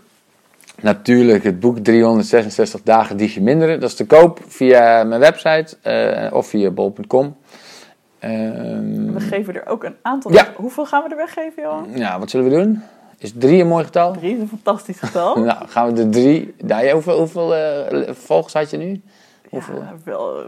natuurlijk 0.83 1.43
het 1.43 1.59
boek 1.59 1.77
366 1.77 2.81
dagen 2.83 3.17
Digiminderen. 3.17 3.79
Dat 3.79 3.89
is 3.89 3.95
te 3.95 4.05
koop 4.05 4.39
via 4.47 5.03
mijn 5.03 5.19
website 5.21 5.77
eh, 5.81 6.33
of 6.33 6.47
via 6.47 6.69
bol.com. 6.71 7.35
Ehm, 8.19 9.13
We 9.13 9.19
geven 9.19 9.55
er 9.55 9.67
ook 9.67 9.83
een 9.83 9.95
aantal. 10.01 10.31
Ja. 10.33 10.47
Hoeveel 10.55 10.85
gaan 10.85 11.03
we 11.03 11.09
er 11.09 11.15
weggeven, 11.17 11.63
Johan? 11.63 11.87
ja, 11.95 12.19
wat 12.19 12.29
zullen 12.29 12.49
we 12.49 12.55
doen? 12.55 12.81
Is 13.17 13.33
drie 13.37 13.61
een 13.61 13.67
mooi 13.67 13.83
getal? 13.83 14.11
Drie 14.13 14.33
is 14.35 14.39
een 14.41 14.47
fantastisch 14.47 14.99
getal. 14.99 15.35
Nou, 15.43 15.67
gaan 15.67 15.87
we 15.87 15.93
de 15.93 16.09
drie. 16.09 16.55
Daar, 16.63 16.89
hoeveel 16.89 17.17
hoeveel 17.17 17.55
eh, 17.55 18.13
volgers 18.13 18.53
had 18.53 18.69
je 18.69 18.77
nu? 18.77 19.01
Hoeveel? 19.49 19.75
Ja, 19.79 19.93
wel 20.03 20.43
11.000. 20.43 20.47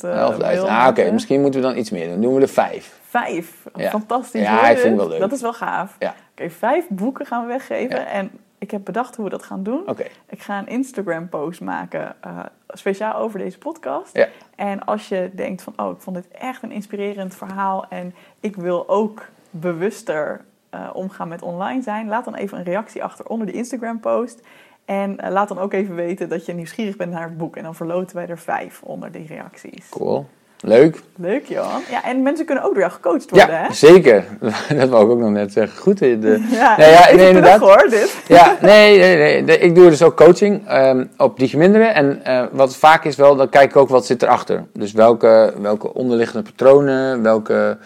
eh, 0.00 0.30
11.000. 0.30 0.38
mail 0.38 0.68
Ah, 0.68 0.86
oké. 0.88 1.10
Misschien 1.10 1.40
moeten 1.40 1.60
we 1.60 1.66
dan 1.66 1.76
iets 1.76 1.90
meer 1.90 2.08
doen. 2.08 2.20
Doen 2.20 2.34
we 2.34 2.40
er 2.40 2.48
vijf. 2.48 3.00
Vijf. 3.08 3.64
Ja. 3.74 3.90
Fantastisch. 3.90 4.42
Ja, 4.42 4.68
ik 4.68 4.78
vind 4.78 4.88
het 4.88 5.00
wel 5.00 5.08
leuk. 5.08 5.20
Dat 5.20 5.32
is 5.32 5.40
wel 5.40 5.52
gaaf. 5.52 5.96
Ja. 5.98 6.14
Oké, 6.30 6.50
vijf 6.50 6.84
boeken 6.88 7.26
gaan 7.26 7.42
we 7.42 7.48
weggeven. 7.48 8.06
En 8.06 8.30
ik 8.58 8.70
heb 8.70 8.84
bedacht 8.84 9.16
hoe 9.16 9.24
we 9.24 9.30
dat 9.30 9.42
gaan 9.42 9.62
doen. 9.62 9.84
Ik 10.28 10.42
ga 10.42 10.58
een 10.58 10.66
Instagram-post 10.66 11.60
maken 11.60 12.16
eh, 12.20 12.38
speciaal 12.68 13.14
over 13.14 13.38
deze 13.38 13.58
podcast. 13.58 14.16
Ja. 14.16 14.28
En 14.56 14.84
als 14.84 15.08
je 15.08 15.30
denkt 15.34 15.62
van, 15.62 15.72
oh, 15.76 15.90
ik 15.90 16.00
vond 16.00 16.16
dit 16.16 16.28
echt 16.28 16.62
een 16.62 16.70
inspirerend 16.70 17.34
verhaal 17.34 17.88
en 17.88 18.14
ik 18.40 18.56
wil 18.56 18.88
ook 18.88 19.24
bewuster 19.50 20.44
eh, 20.70 20.90
omgaan 20.92 21.28
met 21.28 21.42
online 21.42 21.82
zijn, 21.82 22.08
laat 22.08 22.24
dan 22.24 22.34
even 22.34 22.58
een 22.58 22.64
reactie 22.64 23.04
achter 23.04 23.26
onder 23.26 23.46
die 23.46 23.56
Instagram-post. 23.56 24.40
En 24.84 25.18
eh, 25.18 25.32
laat 25.32 25.48
dan 25.48 25.58
ook 25.58 25.72
even 25.72 25.94
weten 25.94 26.28
dat 26.28 26.46
je 26.46 26.52
nieuwsgierig 26.52 26.96
bent 26.96 27.12
naar 27.12 27.28
het 27.28 27.38
boek. 27.38 27.56
En 27.56 27.62
dan 27.62 27.74
verloten 27.74 28.16
wij 28.16 28.28
er 28.28 28.38
vijf 28.38 28.82
onder 28.82 29.12
die 29.12 29.26
reacties. 29.26 29.88
Cool. 29.88 30.26
Leuk. 30.60 31.00
Leuk, 31.16 31.44
Johan. 31.46 31.80
Ja, 31.90 32.04
en 32.04 32.22
mensen 32.22 32.46
kunnen 32.46 32.64
ook 32.64 32.70
door 32.72 32.80
jou 32.80 32.92
gecoacht 32.92 33.30
worden, 33.30 33.48
ja, 33.48 33.62
hè? 33.66 33.72
zeker. 33.74 34.24
Dat 34.78 34.88
wou 34.88 35.04
ik 35.04 35.10
ook 35.10 35.18
nog 35.18 35.30
net 35.30 35.52
zeggen. 35.52 35.78
Goed. 35.78 35.98
De, 35.98 36.08
Ja, 36.50 36.76
nee, 36.76 36.90
ja, 36.90 37.06
even 37.08 37.16
nee, 37.16 37.16
terug, 37.16 37.28
inderdaad. 37.28 37.60
hoor, 37.60 37.86
dit. 37.90 38.16
Ja, 38.38 38.56
nee, 38.60 38.98
nee, 38.98 39.42
nee. 39.42 39.58
Ik 39.58 39.74
doe 39.74 39.88
dus 39.90 40.02
ook 40.02 40.16
coaching 40.16 40.68
ehm, 40.68 41.04
op 41.16 41.38
digiminderen. 41.38 41.94
En 41.94 42.24
eh, 42.24 42.44
wat 42.52 42.76
vaak 42.76 43.04
is 43.04 43.16
wel, 43.16 43.36
dan 43.36 43.48
kijk 43.48 43.70
ik 43.70 43.76
ook 43.76 43.88
wat 43.88 44.06
zit 44.06 44.22
erachter. 44.22 44.64
Dus 44.72 44.92
welke, 44.92 45.54
welke 45.60 45.94
onderliggende 45.94 46.50
patronen, 46.50 47.22
welke... 47.22 47.76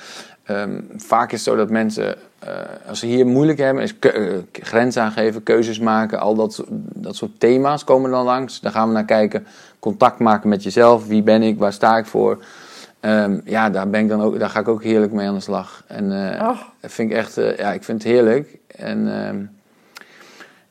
ehm, 0.44 0.80
vaak 0.96 1.32
is 1.32 1.44
het 1.44 1.48
zo 1.48 1.56
dat 1.56 1.70
mensen, 1.70 2.14
eh, 2.38 2.48
als 2.88 2.98
ze 2.98 3.06
hier 3.06 3.26
moeilijk 3.26 3.58
hebben, 3.58 3.82
is 3.82 3.98
eh, 3.98 4.12
grenzen 4.52 5.02
aangeven, 5.02 5.42
keuzes 5.42 5.78
maken, 5.78 6.20
al 6.20 6.34
dat, 6.34 6.52
soort- 6.54 6.68
dat 6.94 7.16
soort 7.16 7.40
thema's 7.40 7.84
komen 7.84 8.10
dan 8.10 8.24
langs. 8.24 8.60
Daar 8.60 8.72
gaan 8.72 8.88
we 8.88 8.94
naar 8.94 9.04
kijken. 9.04 9.46
Contact 9.80 10.18
maken 10.18 10.48
met 10.48 10.62
jezelf. 10.62 11.06
Wie 11.06 11.22
ben 11.22 11.42
ik? 11.42 11.58
Waar 11.58 11.72
sta 11.72 11.96
ik 11.98 12.06
voor? 12.06 12.44
Ehm, 13.00 13.38
ja, 13.44 13.70
daar, 13.70 13.88
ben 13.90 14.00
ik 14.00 14.08
dan 14.08 14.22
ook, 14.22 14.38
daar 14.38 14.50
ga 14.50 14.60
ik 14.60 14.68
ook 14.68 14.82
heerlijk 14.82 15.12
mee 15.12 15.28
aan 15.28 15.34
de 15.34 15.40
slag. 15.40 15.82
En 15.86 16.12
Oh. 16.40 16.58
dat 16.80 16.92
vind 16.92 17.10
ik 17.10 17.16
echt, 17.16 17.36
eh, 17.38 17.56
ja, 17.56 17.72
ik 17.72 17.84
vind 17.84 18.02
het 18.02 18.12
heerlijk. 18.12 18.58
En 18.76 19.24
ehm, 19.24 19.36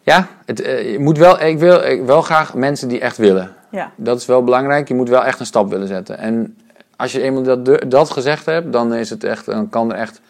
ja, 0.01 0.28
het, 0.45 0.62
eh, 0.62 0.91
je 0.91 0.99
moet 0.99 1.18
wel, 1.18 1.41
ik 1.41 1.60
wil 1.60 1.84
ik 1.84 2.03
wel 2.05 2.22
graag 2.22 2.53
mensen 2.53 2.88
die 2.88 2.99
echt 2.99 3.18
willen. 3.18 3.51
Ja, 3.72 3.91
Dat 3.95 4.20
is 4.20 4.26
wel 4.26 4.43
belangrijk. 4.43 4.88
Je 4.88 4.93
moet 4.93 5.10
wel 5.10 5.24
echt 5.26 5.39
een 5.39 5.45
stap 5.45 5.70
willen 5.70 5.88
zetten. 5.88 6.18
En 6.18 6.57
als 6.95 7.12
je 7.12 7.22
eenmaal 7.22 7.43
dat, 7.43 7.91
dat 7.91 8.10
gezegd 8.10 8.45
hebt, 8.45 8.74
dan 8.74 8.93
is 8.93 9.10
het 9.10 9.24
echt, 9.24 9.45
dan 9.45 9.70
kan 9.70 9.91
er 9.91 9.97
echt, 9.97 10.22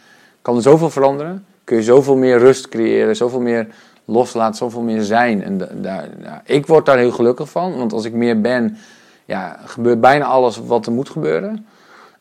kan 0.42 0.56
er 0.56 0.62
zoveel 0.62 0.90
veranderen. 0.90 1.46
Kun 1.64 1.78
je 1.78 1.84
zoveel 1.84 2.16
meer 2.16 2.38
rust 2.38 2.70
creëren, 2.70 3.16
zoveel 3.16 3.42
meer 3.42 3.68
loslaten, 4.10 4.56
zoveel 4.56 4.82
meer 4.82 5.02
zijn. 5.02 5.44
En 5.44 5.58
da- 5.58 5.70
daar, 5.82 6.42
ik 6.46 6.68
word 6.68 6.86
daar 6.86 6.98
heel 6.98 7.12
gelukkig 7.12 7.50
van, 7.50 7.78
want 7.78 7.94
als 7.94 8.06
ik 8.06 8.14
meer 8.14 8.42
ben, 8.42 8.78
ja, 9.26 9.60
gebeurt 9.66 10.02
bijna 10.02 10.26
alles 10.26 10.58
wat 10.58 10.86
er 10.86 10.92
moet 10.92 11.10
gebeuren. 11.10 11.66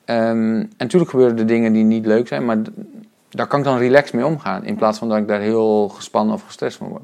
Ehm, 0.05 0.21
en 0.55 0.69
natuurlijk 0.79 1.11
gebeuren 1.11 1.39
er 1.39 1.47
dingen 1.47 1.73
die 1.73 1.85
niet 1.85 2.07
leuk 2.07 2.29
zijn, 2.29 2.45
maar 2.45 2.59
daar 3.29 3.47
kan 3.47 3.59
ik 3.59 3.65
dan 3.65 3.79
relaxed 3.79 4.15
mee 4.15 4.27
omgaan. 4.27 4.65
In 4.65 4.77
plaats 4.77 4.99
van 4.99 5.09
dat 5.09 5.19
ik 5.19 5.29
daar 5.29 5.41
heel 5.41 5.89
gespannen 5.89 6.35
of 6.35 6.43
gestrest 6.43 6.77
van 6.77 6.89
word. 6.89 7.03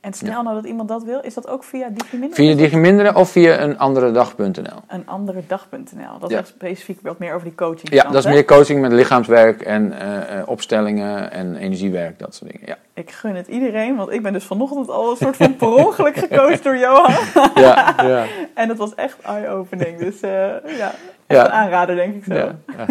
En 0.00 0.12
stel 0.12 0.42
nou 0.42 0.54
dat 0.54 0.64
iemand 0.64 0.88
dat 0.88 1.02
wil, 1.02 1.20
is 1.20 1.34
dat 1.34 1.48
ook 1.48 1.64
via 1.64 1.88
Digiminder? 1.88 2.36
Via 2.36 2.54
digiminderen 2.54 3.14
of 3.16 3.30
via 3.30 3.60
een 3.60 3.78
andere 3.78 4.12
dag.nl. 4.12 4.78
Een 4.88 5.06
andere 5.06 5.42
dag.nl. 5.46 6.18
Dat 6.18 6.30
is 6.30 6.36
Ja. 6.36 6.44
specifiek 6.44 6.98
wat 7.02 7.18
meer 7.18 7.34
over 7.34 7.46
die 7.46 7.54
coaching. 7.54 7.92
Ja, 7.92 8.02
dat 8.02 8.24
is 8.24 8.30
meer 8.32 8.44
coaching 8.44 8.80
met 8.80 8.92
lichaamswerk 8.92 9.60
en 9.62 9.92
eh, 10.00 10.38
eh, 10.38 10.48
opstellingen 10.48 11.30
en 11.32 11.56
energiewerk, 11.56 12.18
dat 12.18 12.34
soort 12.34 12.50
dingen. 12.50 12.66
Ja, 12.66 12.76
Ik 12.94 13.10
gun 13.10 13.34
het 13.34 13.46
iedereen, 13.48 13.96
want 13.96 14.10
ik 14.10 14.22
ben 14.22 14.32
dus 14.32 14.44
vanochtend 14.44 14.88
al 14.90 15.10
een 15.10 15.16
soort 15.16 15.36
van 15.36 15.56
per 15.56 15.68
ongeluk 15.86 16.16
gecoacht 16.16 16.62
door 16.64 16.76
Johan. 16.76 17.14
ja, 17.54 17.94
ja. 18.12 18.24
En 18.54 18.68
dat 18.68 18.76
was 18.76 18.94
echt 18.94 19.16
eye-opening. 19.22 19.98
Dus 19.98 20.20
eh, 20.20 20.30
ja, 20.78 20.92
echt 21.28 21.40
Ja. 21.40 21.46
een 21.46 21.52
aanrader 21.52 21.96
denk 21.96 22.14
ik 22.14 22.24
zo. 22.24 22.34
ja, 22.34 22.56
ja. 22.76 22.86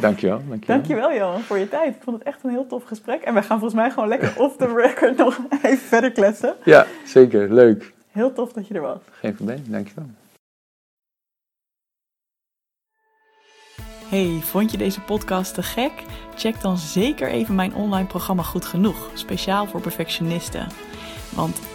Dankjewel, 0.00 0.38
dankjewel. 0.48 0.58
Dankjewel 0.76 1.12
Johan 1.14 1.40
voor 1.40 1.58
je 1.58 1.68
tijd. 1.68 1.94
Ik 1.96 2.02
vond 2.02 2.18
het 2.18 2.26
echt 2.26 2.44
een 2.44 2.50
heel 2.50 2.66
tof 2.66 2.84
gesprek. 2.84 3.22
En 3.22 3.34
wij 3.34 3.42
gaan 3.42 3.58
volgens 3.58 3.80
mij 3.80 3.90
gewoon 3.90 4.08
lekker 4.08 4.34
off 4.38 4.56
the 4.56 4.74
record 4.74 5.16
nog 5.16 5.38
even 5.62 5.78
verder 5.78 6.12
kletsen. 6.12 6.54
Ja, 6.64 6.86
zeker. 7.04 7.52
Leuk. 7.54 7.92
Heel 8.10 8.32
tof 8.32 8.52
dat 8.52 8.66
je 8.68 8.74
er 8.74 8.80
was. 8.80 8.98
Geen 9.10 9.34
probleem, 9.34 9.64
dankjewel. 9.66 10.06
Hey, 14.08 14.38
vond 14.42 14.70
je 14.70 14.76
deze 14.78 15.00
podcast 15.00 15.54
te 15.54 15.62
gek? 15.62 15.92
Check 16.34 16.60
dan 16.60 16.76
zeker 16.76 17.28
even 17.28 17.54
mijn 17.54 17.74
online 17.74 18.06
programma 18.06 18.42
Goed 18.42 18.64
Genoeg, 18.64 19.10
speciaal 19.14 19.66
voor 19.66 19.80
perfectionisten. 19.80 20.66
Want 21.34 21.60